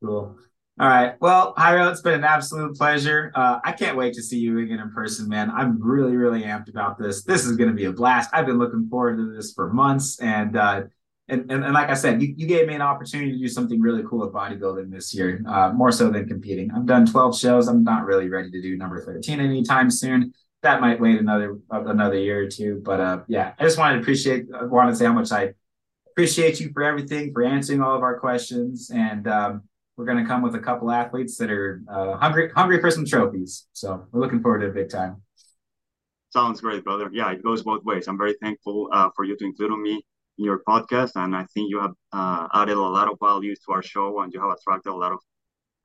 cool. 0.02 0.38
All 0.80 0.88
right. 0.88 1.14
Well, 1.22 1.54
Jairo, 1.54 1.92
it's 1.92 2.02
been 2.02 2.16
an 2.16 2.24
absolute 2.24 2.76
pleasure. 2.76 3.32
Uh, 3.36 3.60
I 3.64 3.74
can't 3.74 3.96
wait 3.96 4.16
to 4.16 4.24
see 4.24 4.40
you 4.40 4.58
again 4.58 4.80
in 4.80 4.90
person, 4.92 5.30
man. 5.30 5.52
I'm 5.52 5.80
really, 5.80 6.16
really 6.16 6.42
amped 6.42 6.68
about 6.68 6.98
this. 6.98 7.24
This 7.24 7.46
is 7.46 7.56
going 7.58 7.70
to 7.70 7.76
be 7.76 7.86
a 7.86 7.92
blast. 7.92 8.32
I've 8.34 8.48
been 8.48 8.58
looking 8.58 8.88
forward 8.90 9.18
to 9.18 9.36
this 9.36 9.54
for 9.54 9.72
months. 9.72 10.20
And, 10.20 10.58
uh, 10.58 10.84
and, 11.28 11.52
and, 11.52 11.64
and 11.64 11.74
like 11.76 11.90
I 11.90 11.94
said, 11.94 12.24
you, 12.24 12.34
you 12.36 12.48
gave 12.48 12.68
me 12.68 12.74
an 12.74 12.82
opportunity 12.82 13.34
to 13.34 13.38
do 13.38 13.48
something 13.48 13.80
really 13.80 14.02
cool 14.10 14.22
with 14.22 14.34
bodybuilding 14.34 14.90
this 14.90 15.14
year, 15.14 15.44
uh, 15.48 15.72
more 15.74 15.92
so 15.92 16.10
than 16.10 16.28
competing. 16.28 16.72
I've 16.72 16.88
done 16.88 17.06
12 17.06 17.38
shows. 17.38 17.68
I'm 17.68 17.84
not 17.84 18.06
really 18.06 18.28
ready 18.28 18.50
to 18.50 18.62
do 18.62 18.76
number 18.76 19.00
13 19.00 19.40
anytime 19.40 19.92
soon. 19.92 20.34
That 20.64 20.82
might 20.82 21.00
wait 21.00 21.20
another 21.20 21.60
another 21.70 22.18
year 22.18 22.46
or 22.46 22.48
two. 22.48 22.82
But 22.84 23.00
uh, 23.00 23.20
yeah, 23.28 23.54
I 23.60 23.64
just 23.64 23.78
wanted 23.78 23.98
to 23.98 24.02
appreciate, 24.02 24.48
I 24.60 24.64
wanted 24.64 24.92
to 24.92 24.98
say 24.98 25.06
how 25.06 25.14
much 25.14 25.32
I 25.32 25.54
appreciate 26.12 26.60
you 26.60 26.72
for 26.74 26.82
everything, 26.82 27.32
for 27.32 27.44
answering 27.44 27.82
all 27.82 27.96
of 27.96 28.02
our 28.02 28.18
questions. 28.20 28.90
And, 28.90 29.28
um, 29.28 29.64
we're 29.96 30.06
going 30.06 30.18
to 30.18 30.26
come 30.26 30.42
with 30.42 30.56
a 30.56 30.60
couple 30.60 30.92
athletes 30.92 31.38
that 31.38 31.52
are 31.52 31.82
uh, 31.88 32.16
hungry 32.18 32.52
hungry 32.56 32.80
for 32.80 32.90
some 32.90 33.06
trophies. 33.06 33.68
So 33.74 34.06
we're 34.12 34.22
looking 34.22 34.42
forward 34.42 34.60
to 34.60 34.68
a 34.68 34.72
big 34.72 34.90
time. 34.90 35.22
Sounds 36.32 36.62
great, 36.62 36.84
brother. 36.84 37.10
Yeah, 37.14 37.32
it 37.32 37.44
goes 37.44 37.62
both 37.62 37.84
ways. 37.84 38.08
I'm 38.08 38.18
very 38.18 38.36
thankful 38.42 38.90
uh, 38.92 39.10
for 39.16 39.24
you 39.24 39.38
to 39.38 39.46
include 39.46 39.78
me 39.80 40.04
in 40.40 40.46
your 40.46 40.64
podcast, 40.68 41.12
and 41.16 41.36
I 41.36 41.46
think 41.54 41.70
you 41.70 41.80
have 41.80 41.94
uh, 42.12 42.48
added 42.54 42.76
a 42.76 42.82
lot 42.82 43.12
of 43.12 43.20
value 43.20 43.56
to 43.56 43.72
our 43.72 43.84
show, 43.84 44.22
and 44.22 44.34
you 44.34 44.42
have 44.42 44.50
attracted 44.50 44.92
a 44.92 44.96
lot 44.96 45.12
of 45.12 45.20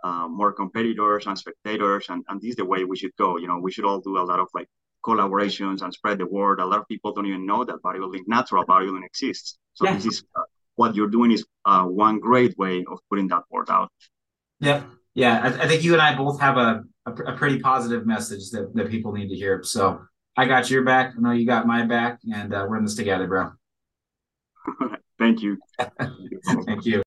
uh, 0.02 0.28
more 0.28 0.52
competitors 0.52 1.26
and 1.26 1.38
spectators, 1.38 2.06
and, 2.08 2.24
and 2.28 2.40
this 2.40 2.50
is 2.50 2.56
the 2.56 2.64
way 2.64 2.84
we 2.84 2.96
should 2.96 3.14
go. 3.18 3.36
You 3.36 3.46
know, 3.46 3.58
we 3.58 3.70
should 3.70 3.84
all 3.84 4.00
do 4.00 4.16
a 4.16 4.24
lot 4.24 4.40
of 4.40 4.48
like 4.54 4.68
collaborations 5.04 5.82
and 5.82 5.92
spread 5.92 6.18
the 6.18 6.26
word. 6.26 6.60
A 6.60 6.66
lot 6.66 6.80
of 6.80 6.88
people 6.88 7.12
don't 7.12 7.26
even 7.26 7.44
know 7.44 7.62
that 7.64 7.82
bodybuilding, 7.84 8.22
natural 8.26 8.64
bodybuilding 8.64 9.04
exists. 9.04 9.58
So 9.74 9.84
yeah. 9.84 9.94
this 9.94 10.06
is 10.06 10.24
what 10.78 10.94
you're 10.94 11.08
doing 11.08 11.32
is 11.32 11.44
uh, 11.64 11.84
one 11.84 12.20
great 12.20 12.56
way 12.56 12.84
of 12.90 13.00
putting 13.10 13.26
that 13.28 13.42
word 13.50 13.68
out. 13.68 13.90
Yeah, 14.60 14.84
yeah. 15.14 15.40
I, 15.42 15.64
I 15.64 15.68
think 15.68 15.82
you 15.82 15.92
and 15.92 16.00
I 16.00 16.16
both 16.16 16.40
have 16.40 16.56
a, 16.56 16.84
a, 17.04 17.12
a 17.12 17.36
pretty 17.36 17.58
positive 17.58 18.06
message 18.06 18.50
that, 18.52 18.72
that 18.74 18.88
people 18.88 19.12
need 19.12 19.28
to 19.28 19.34
hear. 19.34 19.62
So 19.64 20.00
I 20.36 20.46
got 20.46 20.70
your 20.70 20.84
back. 20.84 21.14
I 21.16 21.20
know 21.20 21.32
you 21.32 21.46
got 21.46 21.66
my 21.66 21.84
back, 21.84 22.20
and 22.32 22.54
uh, 22.54 22.64
we're 22.68 22.76
in 22.76 22.84
this 22.84 22.94
together, 22.94 23.26
bro. 23.26 23.50
Thank 25.18 25.42
you. 25.42 25.58
Thank 26.64 26.86
you. 26.86 27.02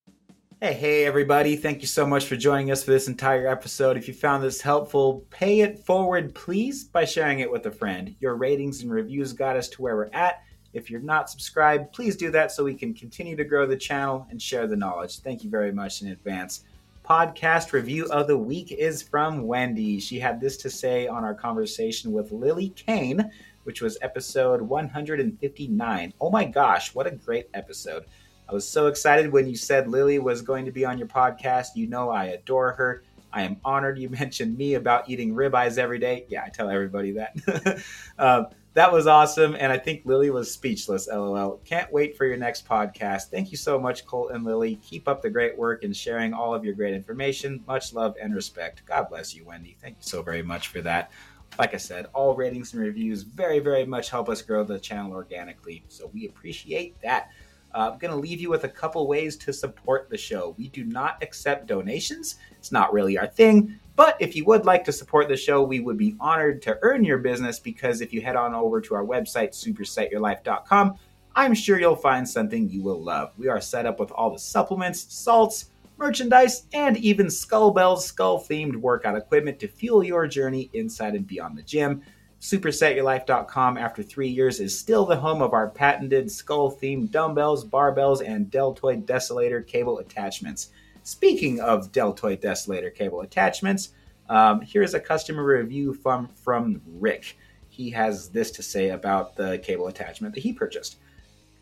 Hey, 0.60 0.74
hey, 0.74 1.06
everybody. 1.06 1.56
Thank 1.56 1.80
you 1.80 1.88
so 1.88 2.06
much 2.06 2.26
for 2.26 2.36
joining 2.36 2.70
us 2.70 2.84
for 2.84 2.90
this 2.90 3.08
entire 3.08 3.48
episode. 3.48 3.96
If 3.96 4.06
you 4.06 4.12
found 4.12 4.44
this 4.44 4.60
helpful, 4.60 5.24
pay 5.30 5.62
it 5.62 5.78
forward, 5.78 6.34
please, 6.34 6.84
by 6.84 7.06
sharing 7.06 7.40
it 7.40 7.50
with 7.50 7.64
a 7.66 7.70
friend. 7.70 8.14
Your 8.20 8.36
ratings 8.36 8.82
and 8.82 8.92
reviews 8.92 9.32
got 9.32 9.56
us 9.56 9.68
to 9.70 9.82
where 9.82 9.96
we're 9.96 10.10
at. 10.12 10.42
If 10.72 10.90
you're 10.90 11.00
not 11.00 11.28
subscribed, 11.28 11.92
please 11.92 12.16
do 12.16 12.30
that 12.30 12.50
so 12.50 12.64
we 12.64 12.74
can 12.74 12.94
continue 12.94 13.36
to 13.36 13.44
grow 13.44 13.66
the 13.66 13.76
channel 13.76 14.26
and 14.30 14.40
share 14.40 14.66
the 14.66 14.76
knowledge. 14.76 15.18
Thank 15.18 15.44
you 15.44 15.50
very 15.50 15.72
much 15.72 16.02
in 16.02 16.08
advance. 16.08 16.64
Podcast 17.04 17.72
review 17.72 18.06
of 18.06 18.26
the 18.26 18.38
week 18.38 18.72
is 18.72 19.02
from 19.02 19.46
Wendy. 19.46 20.00
She 20.00 20.18
had 20.18 20.40
this 20.40 20.56
to 20.58 20.70
say 20.70 21.06
on 21.06 21.24
our 21.24 21.34
conversation 21.34 22.12
with 22.12 22.32
Lily 22.32 22.70
Kane, 22.70 23.30
which 23.64 23.82
was 23.82 23.98
episode 24.02 24.62
159. 24.62 26.14
Oh 26.20 26.30
my 26.30 26.44
gosh, 26.44 26.94
what 26.94 27.06
a 27.06 27.10
great 27.10 27.48
episode! 27.54 28.04
I 28.48 28.52
was 28.54 28.68
so 28.68 28.86
excited 28.86 29.32
when 29.32 29.48
you 29.48 29.56
said 29.56 29.88
Lily 29.88 30.18
was 30.20 30.42
going 30.42 30.64
to 30.64 30.72
be 30.72 30.84
on 30.84 30.96
your 30.96 31.08
podcast. 31.08 31.68
You 31.74 31.88
know, 31.88 32.10
I 32.10 32.26
adore 32.26 32.72
her. 32.72 33.02
I 33.32 33.42
am 33.42 33.56
honored 33.64 33.98
you 33.98 34.08
mentioned 34.20 34.56
me 34.56 34.74
about 34.74 35.08
eating 35.08 35.34
ribeyes 35.34 35.78
every 35.78 35.98
day. 35.98 36.26
Yeah, 36.28 36.44
I 36.44 36.50
tell 36.50 36.70
everybody 36.70 37.12
that. 37.12 37.82
uh, 38.18 38.44
that 38.74 38.90
was 38.90 39.06
awesome. 39.06 39.54
And 39.58 39.70
I 39.70 39.78
think 39.78 40.02
Lily 40.04 40.30
was 40.30 40.50
speechless. 40.50 41.08
LOL. 41.08 41.60
Can't 41.64 41.92
wait 41.92 42.16
for 42.16 42.24
your 42.24 42.38
next 42.38 42.66
podcast. 42.66 43.24
Thank 43.24 43.50
you 43.50 43.56
so 43.56 43.78
much, 43.78 44.06
Colt 44.06 44.32
and 44.32 44.44
Lily. 44.44 44.76
Keep 44.76 45.08
up 45.08 45.20
the 45.20 45.30
great 45.30 45.56
work 45.58 45.84
and 45.84 45.94
sharing 45.94 46.32
all 46.32 46.54
of 46.54 46.64
your 46.64 46.74
great 46.74 46.94
information. 46.94 47.62
Much 47.66 47.92
love 47.92 48.16
and 48.20 48.34
respect. 48.34 48.82
God 48.86 49.08
bless 49.10 49.34
you, 49.34 49.44
Wendy. 49.44 49.76
Thank 49.80 49.96
you 49.98 50.02
so 50.02 50.22
very 50.22 50.42
much 50.42 50.68
for 50.68 50.80
that. 50.82 51.10
Like 51.58 51.74
I 51.74 51.78
said, 51.78 52.06
all 52.14 52.34
ratings 52.34 52.72
and 52.72 52.82
reviews 52.82 53.24
very, 53.24 53.58
very 53.58 53.84
much 53.84 54.08
help 54.08 54.30
us 54.30 54.40
grow 54.40 54.64
the 54.64 54.78
channel 54.78 55.12
organically. 55.12 55.84
So 55.88 56.10
we 56.14 56.26
appreciate 56.26 57.00
that. 57.02 57.30
Uh, 57.74 57.90
I'm 57.92 57.98
going 57.98 58.10
to 58.10 58.16
leave 58.16 58.40
you 58.40 58.50
with 58.50 58.64
a 58.64 58.68
couple 58.68 59.06
ways 59.06 59.36
to 59.36 59.52
support 59.52 60.08
the 60.08 60.16
show. 60.16 60.54
We 60.58 60.68
do 60.68 60.84
not 60.84 61.22
accept 61.22 61.66
donations, 61.66 62.36
it's 62.58 62.72
not 62.72 62.92
really 62.92 63.18
our 63.18 63.26
thing. 63.26 63.78
But 63.94 64.16
if 64.20 64.34
you 64.34 64.44
would 64.46 64.64
like 64.64 64.84
to 64.84 64.92
support 64.92 65.28
the 65.28 65.36
show, 65.36 65.62
we 65.62 65.80
would 65.80 65.98
be 65.98 66.16
honored 66.18 66.62
to 66.62 66.78
earn 66.82 67.04
your 67.04 67.18
business 67.18 67.58
because 67.58 68.00
if 68.00 68.12
you 68.12 68.22
head 68.22 68.36
on 68.36 68.54
over 68.54 68.80
to 68.80 68.94
our 68.94 69.04
website, 69.04 69.50
supersetyourlife.com, 69.50 70.98
I'm 71.34 71.54
sure 71.54 71.78
you'll 71.78 71.96
find 71.96 72.28
something 72.28 72.68
you 72.68 72.82
will 72.82 73.02
love. 73.02 73.32
We 73.38 73.48
are 73.48 73.60
set 73.60 73.86
up 73.86 74.00
with 74.00 74.10
all 74.12 74.30
the 74.30 74.38
supplements, 74.38 75.14
salts, 75.14 75.70
merchandise, 75.96 76.66
and 76.72 76.96
even 76.98 77.30
Skull 77.30 77.70
Bells 77.70 78.04
skull 78.04 78.40
themed 78.40 78.76
workout 78.76 79.16
equipment 79.16 79.58
to 79.60 79.68
fuel 79.68 80.02
your 80.02 80.26
journey 80.26 80.70
inside 80.72 81.14
and 81.14 81.26
beyond 81.26 81.56
the 81.56 81.62
gym. 81.62 82.02
SupersetYourLife.com, 82.40 83.78
after 83.78 84.02
three 84.02 84.28
years, 84.28 84.58
is 84.58 84.76
still 84.76 85.06
the 85.06 85.16
home 85.16 85.40
of 85.40 85.52
our 85.52 85.68
patented 85.68 86.28
skull 86.30 86.72
themed 86.72 87.12
dumbbells, 87.12 87.64
barbells, 87.64 88.20
and 88.26 88.50
deltoid 88.50 89.06
desolator 89.06 89.64
cable 89.64 90.00
attachments. 90.00 90.70
Speaking 91.04 91.60
of 91.60 91.90
deltoid 91.90 92.40
desolator 92.40 92.94
cable 92.94 93.22
attachments, 93.22 93.90
um, 94.28 94.60
here's 94.60 94.94
a 94.94 95.00
customer 95.00 95.44
review 95.44 95.94
from, 95.94 96.28
from 96.28 96.80
Rick. 96.86 97.36
He 97.68 97.90
has 97.90 98.28
this 98.28 98.52
to 98.52 98.62
say 98.62 98.90
about 98.90 99.34
the 99.34 99.58
cable 99.58 99.88
attachment 99.88 100.32
that 100.34 100.42
he 100.42 100.52
purchased. 100.52 100.98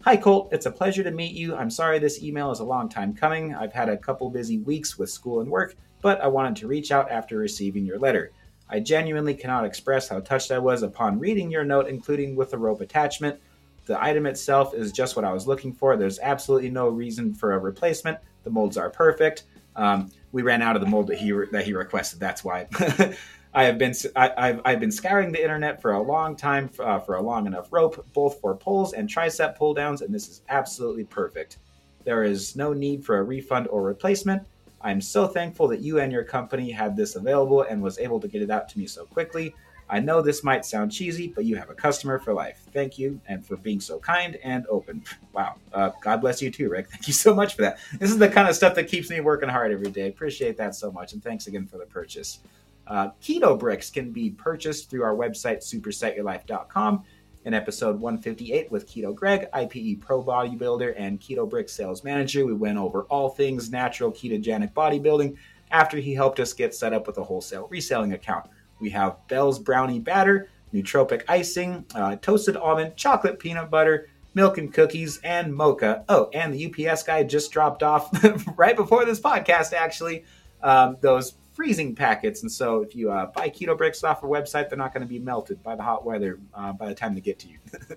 Hi, 0.03 0.17
Colt. 0.17 0.51
It's 0.53 0.67
a 0.67 0.71
pleasure 0.71 1.03
to 1.03 1.11
meet 1.11 1.33
you. 1.33 1.57
I'm 1.57 1.71
sorry 1.71 1.99
this 1.99 2.23
email 2.23 2.51
is 2.51 2.61
a 2.61 2.65
long 2.65 2.91
time 2.91 3.15
coming. 3.15 3.55
I've 3.55 3.73
had 3.73 3.89
a 3.89 3.97
couple 3.97 4.29
busy 4.29 4.59
weeks 4.59 4.99
with 4.99 5.11
school 5.11 5.41
and 5.41 5.51
work, 5.51 5.75
but 6.03 6.21
I 6.21 6.27
wanted 6.27 6.57
to 6.57 6.67
reach 6.67 6.93
out 6.93 7.11
after 7.11 7.39
receiving 7.39 7.87
your 7.87 7.99
letter. 7.99 8.33
I 8.69 8.81
genuinely 8.81 9.35
cannot 9.35 9.65
express 9.65 10.09
how 10.09 10.21
touched 10.21 10.51
I 10.51 10.59
was 10.59 10.83
upon 10.83 11.19
reading 11.19 11.51
your 11.51 11.65
note, 11.65 11.89
including 11.89 12.37
with 12.37 12.51
the 12.51 12.59
rope 12.59 12.83
attachment. 12.83 13.41
The 13.87 14.03
item 14.03 14.27
itself 14.27 14.75
is 14.75 14.93
just 14.93 15.17
what 15.17 15.25
I 15.25 15.33
was 15.33 15.47
looking 15.47 15.73
for. 15.73 15.97
There's 15.97 16.19
absolutely 16.19 16.71
no 16.71 16.89
reason 16.89 17.33
for 17.33 17.53
a 17.53 17.59
replacement. 17.59 18.19
The 18.45 18.51
molds 18.51 18.77
are 18.77 18.91
perfect. 18.91 19.45
Um, 19.77 20.11
we 20.33 20.43
ran 20.43 20.63
out 20.63 20.77
of 20.77 20.83
the 20.83 20.89
mold 20.89 21.09
that 21.09 21.19
he 21.19 21.33
re- 21.33 21.49
that 21.53 21.65
he 21.65 21.73
requested. 21.73 22.21
That's 22.21 22.45
why. 22.45 22.67
I 23.53 23.65
have 23.65 23.79
been 23.79 23.95
I, 24.15 24.47
have 24.47 24.61
I've 24.65 24.81
been 24.81 24.93
scouring 24.93 25.33
the 25.33 25.43
internet 25.43 25.83
for 25.83 25.93
a 25.93 26.03
long 26.03 26.37
time 26.37 26.71
uh, 26.79 27.01
for 27.01 27.17
a 27.17 27.23
long 27.23 27.47
enough 27.47 27.69
rope, 27.73 28.07
both 28.13 28.41
for 28.41 28.55
pulls 28.55 28.93
and 28.93 29.09
tricep 29.09 29.57
pull 29.57 29.75
downs, 29.75 30.03
and 30.03 30.15
this 30.15 30.29
is 30.29 30.43
absolutely 30.49 31.05
perfect. 31.05 31.59
There 32.05 32.23
is 32.23 32.55
no 32.55 32.73
need 32.73 33.05
for 33.05 33.19
a 33.19 33.23
refund 33.23 33.67
or 33.69 33.83
replacement. 33.83 34.47
I'm 34.83 35.01
so 35.01 35.27
thankful 35.27 35.69
that 35.69 35.81
you 35.81 35.99
and 35.99 36.13
your 36.13 36.25
company 36.25 36.71
had 36.71 36.97
this 36.97 37.17
available 37.17 37.63
and 37.63 37.83
was 37.83 37.99
able 37.99 38.21
to 38.21 38.29
get 38.29 38.41
it 38.41 38.51
out 38.51 38.69
to 38.71 38.79
me 38.79 38.87
so 38.87 39.05
quickly. 39.05 39.55
I 39.91 39.99
know 39.99 40.23
this 40.23 40.45
might 40.45 40.65
sound 40.65 40.93
cheesy, 40.93 41.29
but 41.29 41.45
you 41.45 41.57
have 41.57 41.69
a 41.69 41.75
customer 41.75 42.19
for 42.21 42.33
life. 42.33 42.63
Thank 42.73 42.97
you, 42.97 43.21
and 43.27 43.45
for 43.45 43.57
being 43.57 43.81
so 43.81 43.99
kind 43.99 44.37
and 44.43 44.67
open. 44.69 45.05
Wow. 45.33 45.55
Uh, 45.73 45.91
God 46.03 46.21
bless 46.21 46.43
you 46.43 46.51
too, 46.51 46.69
Rick. 46.69 46.89
Thank 46.91 47.07
you 47.07 47.15
so 47.15 47.33
much 47.33 47.55
for 47.55 47.63
that. 47.63 47.79
This 47.99 48.11
is 48.11 48.19
the 48.19 48.29
kind 48.29 48.49
of 48.49 48.57
stuff 48.57 48.75
that 48.75 48.89
keeps 48.89 49.09
me 49.09 49.21
working 49.21 49.49
hard 49.49 49.71
every 49.71 49.91
day. 49.91 50.09
Appreciate 50.09 50.57
that 50.57 50.75
so 50.75 50.91
much, 50.91 51.13
and 51.13 51.23
thanks 51.23 51.47
again 51.47 51.67
for 51.67 51.79
the 51.79 51.87
purchase. 51.87 52.41
Uh, 52.87 53.11
keto 53.23 53.57
bricks 53.57 53.91
can 53.91 54.11
be 54.11 54.31
purchased 54.31 54.91
through 54.91 55.05
our 55.05 55.15
website, 55.15 55.59
supersetyourlife.com 55.59 57.05
in 57.45 57.55
episode 57.55 57.99
158 58.01 58.71
with 58.71 58.89
Keto 58.89 59.15
Greg, 59.15 59.49
IPE 59.55 60.01
Pro 60.01 60.23
Bodybuilder, 60.23 60.95
and 60.97 61.21
Keto 61.21 61.49
Brick 61.49 61.69
Sales 61.69 62.05
Manager. 62.05 62.45
We 62.45 62.55
went 62.55 62.77
over 62.77 63.03
all 63.05 63.31
things 63.31 63.71
natural 63.71 64.11
ketogenic 64.11 64.73
bodybuilding 64.73 65.37
after 65.71 65.99
he 65.99 66.13
helped 66.13 66.41
us 66.41 66.53
get 66.53 66.75
set 66.75 66.93
up 66.93 67.07
with 67.07 67.19
a 67.19 67.25
wholesale 67.25 67.69
reselling 67.71 68.13
account. 68.13 68.51
We 68.81 68.91
have 68.91 69.17
Bell's 69.29 69.59
Brownie 69.59 69.99
Batter, 69.99 70.49
nootropic 70.73 71.23
icing, 71.29 71.85
uh, 71.95 72.17
toasted 72.17 72.57
almond, 72.57 72.97
chocolate 72.97 73.39
peanut 73.39 73.71
butter, 73.71 74.09
milk 74.35 74.59
and 74.59 74.73
cookies, 74.73 75.19
and 75.23 75.55
mocha. 75.55 76.05
Oh, 76.09 76.31
and 76.33 76.55
the 76.55 76.89
UPS 76.89 77.03
guy 77.03 77.23
just 77.23 77.53
dropped 77.53 77.83
off 77.83 78.11
right 78.57 78.77
before 78.77 79.05
this 79.05 79.21
podcast, 79.21 79.73
actually. 79.73 80.25
Um, 80.63 80.97
those 81.01 81.35
freezing 81.53 81.95
packets. 81.95 82.43
And 82.43 82.51
so 82.51 82.83
if 82.83 82.95
you 82.95 83.11
uh, 83.11 83.27
buy 83.27 83.51
keto 83.51 83.77
bricks 83.77 84.03
off 84.05 84.23
our 84.23 84.31
website, 84.31 84.69
they're 84.69 84.79
not 84.79 84.95
going 84.95 85.07
to 85.07 85.09
be 85.09 85.19
melted 85.19 85.63
by 85.63 85.77
the 85.77 85.83
hot 85.83 86.05
weather 86.05 86.39
uh, 86.55 86.73
by 86.73 86.89
the 86.89 86.95
time 86.95 87.15
they 87.15 87.21
get 87.21 87.39
to 87.41 87.49
you. 87.49 87.59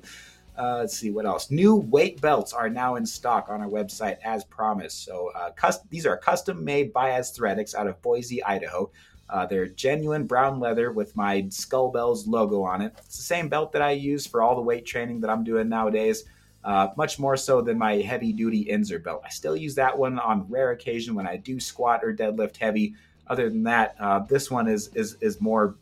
uh, 0.58 0.80
let's 0.80 0.98
see 0.98 1.12
what 1.12 1.26
else. 1.26 1.50
New 1.52 1.76
weight 1.76 2.20
belts 2.20 2.54
are 2.54 2.70
now 2.70 2.96
in 2.96 3.06
stock 3.06 3.48
on 3.50 3.62
our 3.62 3.70
website 3.70 4.18
as 4.24 4.44
promised. 4.44 5.06
So 5.06 5.32
uh, 5.36 5.52
cust- 5.52 5.90
these 5.90 6.06
are 6.06 6.18
custom 6.18 6.64
made 6.66 6.92
by 6.92 7.12
Aesthetix 7.12 7.74
out 7.76 7.88
of 7.88 8.02
Boise, 8.02 8.44
Idaho. 8.44 8.92
Uh, 9.34 9.48
they're 9.48 9.66
genuine 9.66 10.28
brown 10.28 10.60
leather 10.60 10.92
with 10.92 11.16
my 11.16 11.44
Skull 11.50 11.90
Bells 11.90 12.28
logo 12.28 12.62
on 12.62 12.84
it. 12.84 12.94
It's 13.00 13.18
the 13.18 13.24
same 13.24 13.50
belt 13.50 13.72
that 13.72 13.82
I 13.82 13.92
use 13.92 14.28
for 14.28 14.44
all 14.44 14.56
the 14.56 14.62
weight 14.62 14.86
training 14.86 15.22
that 15.22 15.32
I'm 15.32 15.44
doing 15.44 15.68
nowadays. 15.68 16.26
Uh, 16.64 16.90
much 16.96 17.18
more 17.18 17.36
so 17.36 17.60
than 17.60 17.76
my 17.76 17.96
heavy 17.96 18.32
duty 18.32 18.66
Inzer 18.66 19.04
belt. 19.04 19.24
I 19.26 19.30
still 19.30 19.56
use 19.56 19.74
that 19.76 19.98
one 19.98 20.20
on 20.20 20.48
rare 20.48 20.70
occasion 20.72 21.16
when 21.16 21.28
I 21.28 21.36
do 21.38 21.60
squat 21.60 22.02
or 22.04 22.14
deadlift 22.14 22.58
heavy, 22.58 22.94
other 23.28 23.50
than 23.50 23.64
that, 23.64 23.96
uh, 24.00 24.20
this 24.20 24.52
one 24.52 24.68
is 24.68 24.90
is 24.90 25.18
is 25.20 25.42
more. 25.42 25.76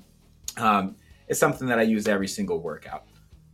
Um, 0.58 0.96
it's 1.28 1.40
something 1.40 1.68
that 1.68 1.78
I 1.78 1.84
use 1.84 2.08
every 2.08 2.28
single 2.28 2.60
workout, 2.60 3.06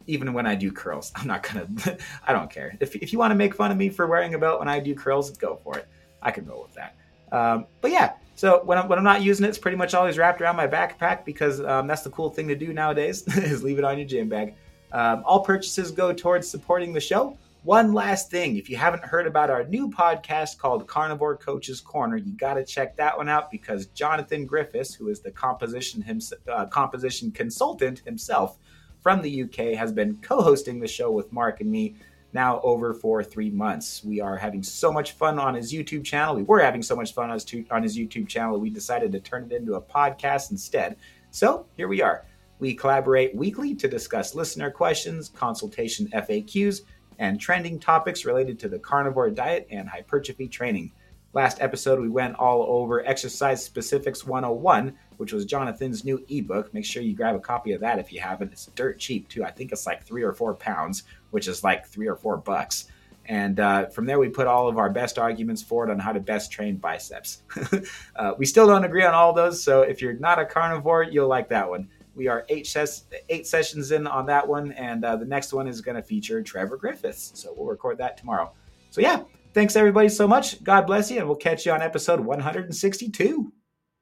even 0.05 0.31
when 0.31 0.45
I 0.45 0.55
do 0.55 0.71
curls. 0.71 1.11
I'm 1.15 1.27
not 1.27 1.41
gonna. 1.41 1.67
I 2.27 2.33
don't 2.33 2.51
care 2.51 2.77
if 2.79 2.95
if 2.95 3.11
you 3.11 3.19
want 3.19 3.31
to 3.31 3.35
make 3.35 3.55
fun 3.55 3.71
of 3.71 3.77
me 3.77 3.89
for 3.89 4.05
wearing 4.07 4.35
a 4.35 4.37
belt 4.37 4.59
when 4.59 4.69
I 4.69 4.79
do 4.79 4.93
curls, 4.93 5.31
go 5.31 5.55
for 5.55 5.77
it. 5.77 5.87
I 6.21 6.31
can 6.31 6.45
roll 6.45 6.63
with 6.63 6.75
that. 6.75 6.95
Um, 7.32 7.65
but 7.82 7.91
yeah, 7.91 8.13
so 8.36 8.61
when 8.65 8.78
I'm, 8.78 8.88
when 8.88 8.99
I'm 8.99 9.03
not 9.03 9.23
using 9.23 9.45
it, 9.45 9.49
it's 9.49 9.57
pretty 9.57 9.78
much 9.78 9.93
always 9.93 10.17
wrapped 10.17 10.41
around 10.41 10.55
my 10.55 10.67
backpack 10.67 11.25
because 11.25 11.59
um, 11.61 11.88
that's 11.88 12.03
the 12.03 12.09
cool 12.11 12.30
thing 12.30 12.47
to 12.47 12.55
do 12.55 12.71
nowadays 12.71 13.23
is 13.38 13.63
leave 13.63 13.80
it 13.80 13.84
on 13.84 13.97
your 13.97 14.07
gym 14.07 14.30
bag. 14.30 14.55
Um, 14.91 15.23
all 15.25 15.41
purchases 15.43 15.91
go 15.91 16.13
towards 16.13 16.47
supporting 16.47 16.93
the 16.93 16.99
show. 16.99 17.38
One 17.63 17.93
last 17.93 18.32
thing 18.32 18.55
if 18.55 18.69
you 18.69 18.78
haven't 18.78 19.03
heard 19.03 19.28
about 19.28 19.49
our 19.49 19.65
new 19.65 19.89
podcast 19.89 20.57
called 20.57 20.88
Carnivore 20.88 21.36
Coaches 21.36 21.82
Corner, 21.82 22.15
you 22.15 22.32
got 22.38 22.53
to 22.53 22.63
check 22.63 22.95
that 22.95 23.17
one 23.17 23.28
out 23.28 23.51
because 23.51 23.88
Jonathan 23.88 24.45
Griffiths, 24.45 24.93
who 24.93 25.09
is 25.09 25.19
the 25.19 25.32
composition, 25.32 26.05
uh, 26.47 26.67
composition 26.67 27.32
consultant 27.32 27.99
himself 28.05 28.57
from 29.01 29.21
the 29.21 29.43
UK, 29.43 29.75
has 29.75 29.91
been 29.91 30.17
co 30.21 30.41
hosting 30.41 30.80
the 30.80 30.88
show 30.88 31.11
with 31.11 31.34
Mark 31.34 31.59
and 31.59 31.69
me 31.69 31.95
now 32.34 32.59
over 32.61 32.93
for 32.93 33.23
three 33.23 33.49
months. 33.49 34.03
We 34.03 34.19
are 34.19 34.36
having 34.36 34.63
so 34.63 34.91
much 34.91 35.13
fun 35.13 35.39
on 35.39 35.55
his 35.55 35.73
YouTube 35.73 36.03
channel. 36.03 36.36
We 36.36 36.43
were 36.43 36.59
having 36.59 36.84
so 36.84 36.95
much 36.95 37.13
fun 37.13 37.30
on 37.30 37.36
his, 37.36 37.45
on 37.71 37.84
his 37.84 37.97
YouTube 37.97 38.28
channel, 38.28 38.59
we 38.59 38.69
decided 38.69 39.11
to 39.13 39.19
turn 39.19 39.45
it 39.45 39.51
into 39.53 39.75
a 39.75 39.82
podcast 39.82 40.51
instead. 40.51 40.97
So 41.32 41.65
here 41.75 41.88
we 41.88 42.01
are. 42.01 42.25
We 42.59 42.73
collaborate 42.73 43.36
weekly 43.36 43.75
to 43.75 43.88
discuss 43.88 44.34
listener 44.34 44.71
questions, 44.71 45.30
consultation 45.30 46.07
FAQs, 46.07 46.82
and 47.19 47.39
trending 47.39 47.80
topics 47.80 48.25
related 48.25 48.59
to 48.59 48.69
the 48.69 48.80
carnivore 48.80 49.30
diet 49.30 49.67
and 49.69 49.88
hypertrophy 49.88 50.47
training. 50.47 50.91
Last 51.34 51.61
episode, 51.61 51.99
we 51.99 52.09
went 52.09 52.36
all 52.36 52.63
over 52.63 53.05
Exercise 53.05 53.63
Specifics 53.63 54.25
101, 54.25 54.97
which 55.17 55.34
was 55.34 55.45
Jonathan's 55.45 56.05
new 56.05 56.23
ebook. 56.30 56.73
Make 56.73 56.86
sure 56.86 57.03
you 57.03 57.15
grab 57.15 57.36
a 57.36 57.39
copy 57.39 57.73
of 57.73 57.82
that 57.82 57.99
if 57.99 58.11
you 58.11 58.19
haven't. 58.19 58.53
It's 58.53 58.67
dirt 58.67 58.97
cheap, 58.97 59.28
too. 59.28 59.43
I 59.43 59.51
think 59.51 59.71
it's 59.71 59.86
like 59.86 60.03
three 60.03 60.23
or 60.23 60.34
four 60.34 60.55
pounds, 60.55 61.03
which 61.32 61.47
is 61.47 61.63
like 61.63 61.86
three 61.86 62.07
or 62.07 62.15
four 62.15 62.38
bucks. 62.38 62.86
And 63.25 63.59
uh, 63.59 63.88
from 63.88 64.05
there, 64.05 64.19
we 64.19 64.30
put 64.30 64.47
all 64.47 64.69
of 64.69 64.78
our 64.78 64.89
best 64.89 65.19
arguments 65.19 65.61
forward 65.61 65.89
on 65.89 65.99
how 65.99 66.13
to 66.13 66.19
best 66.19 66.49
train 66.49 66.78
biceps. 66.78 67.43
uh, 68.15 68.34
we 68.38 68.45
still 68.45 68.65
don't 68.65 68.86
agree 68.86 69.03
on 69.03 69.13
all 69.13 69.34
those, 69.34 69.61
so 69.61 69.82
if 69.82 70.01
you're 70.01 70.13
not 70.13 70.39
a 70.39 70.45
carnivore, 70.45 71.03
you'll 71.03 71.28
like 71.28 71.49
that 71.49 71.69
one. 71.69 71.89
We 72.15 72.30
are 72.30 72.45
eight, 72.47 72.65
ses- 72.65 73.03
eight 73.30 73.45
sessions 73.45 73.91
in 73.91 74.07
on 74.07 74.25
that 74.28 74.47
one, 74.47 74.71
and 74.71 75.03
uh, 75.03 75.17
the 75.17 75.25
next 75.25 75.51
one 75.51 75.67
is 75.67 75.82
going 75.82 75.97
to 75.97 76.01
feature 76.01 76.41
Trevor 76.41 76.78
Griffiths. 76.78 77.34
So 77.36 77.53
we'll 77.55 77.67
record 77.67 77.97
that 77.97 78.17
tomorrow. 78.17 78.53
So, 78.91 79.01
yeah, 79.01 79.23
thanks 79.58 79.76
everybody 79.76 80.08
so 80.08 80.28
much. 80.28 80.64
God 80.64 80.86
bless 80.86 81.10
you, 81.10 81.18
and 81.18 81.28
we'll 81.28 81.36
catch 81.36 81.66
you 81.66 81.72
on 81.72 81.82
episode 81.82 82.20
162. 82.20 83.51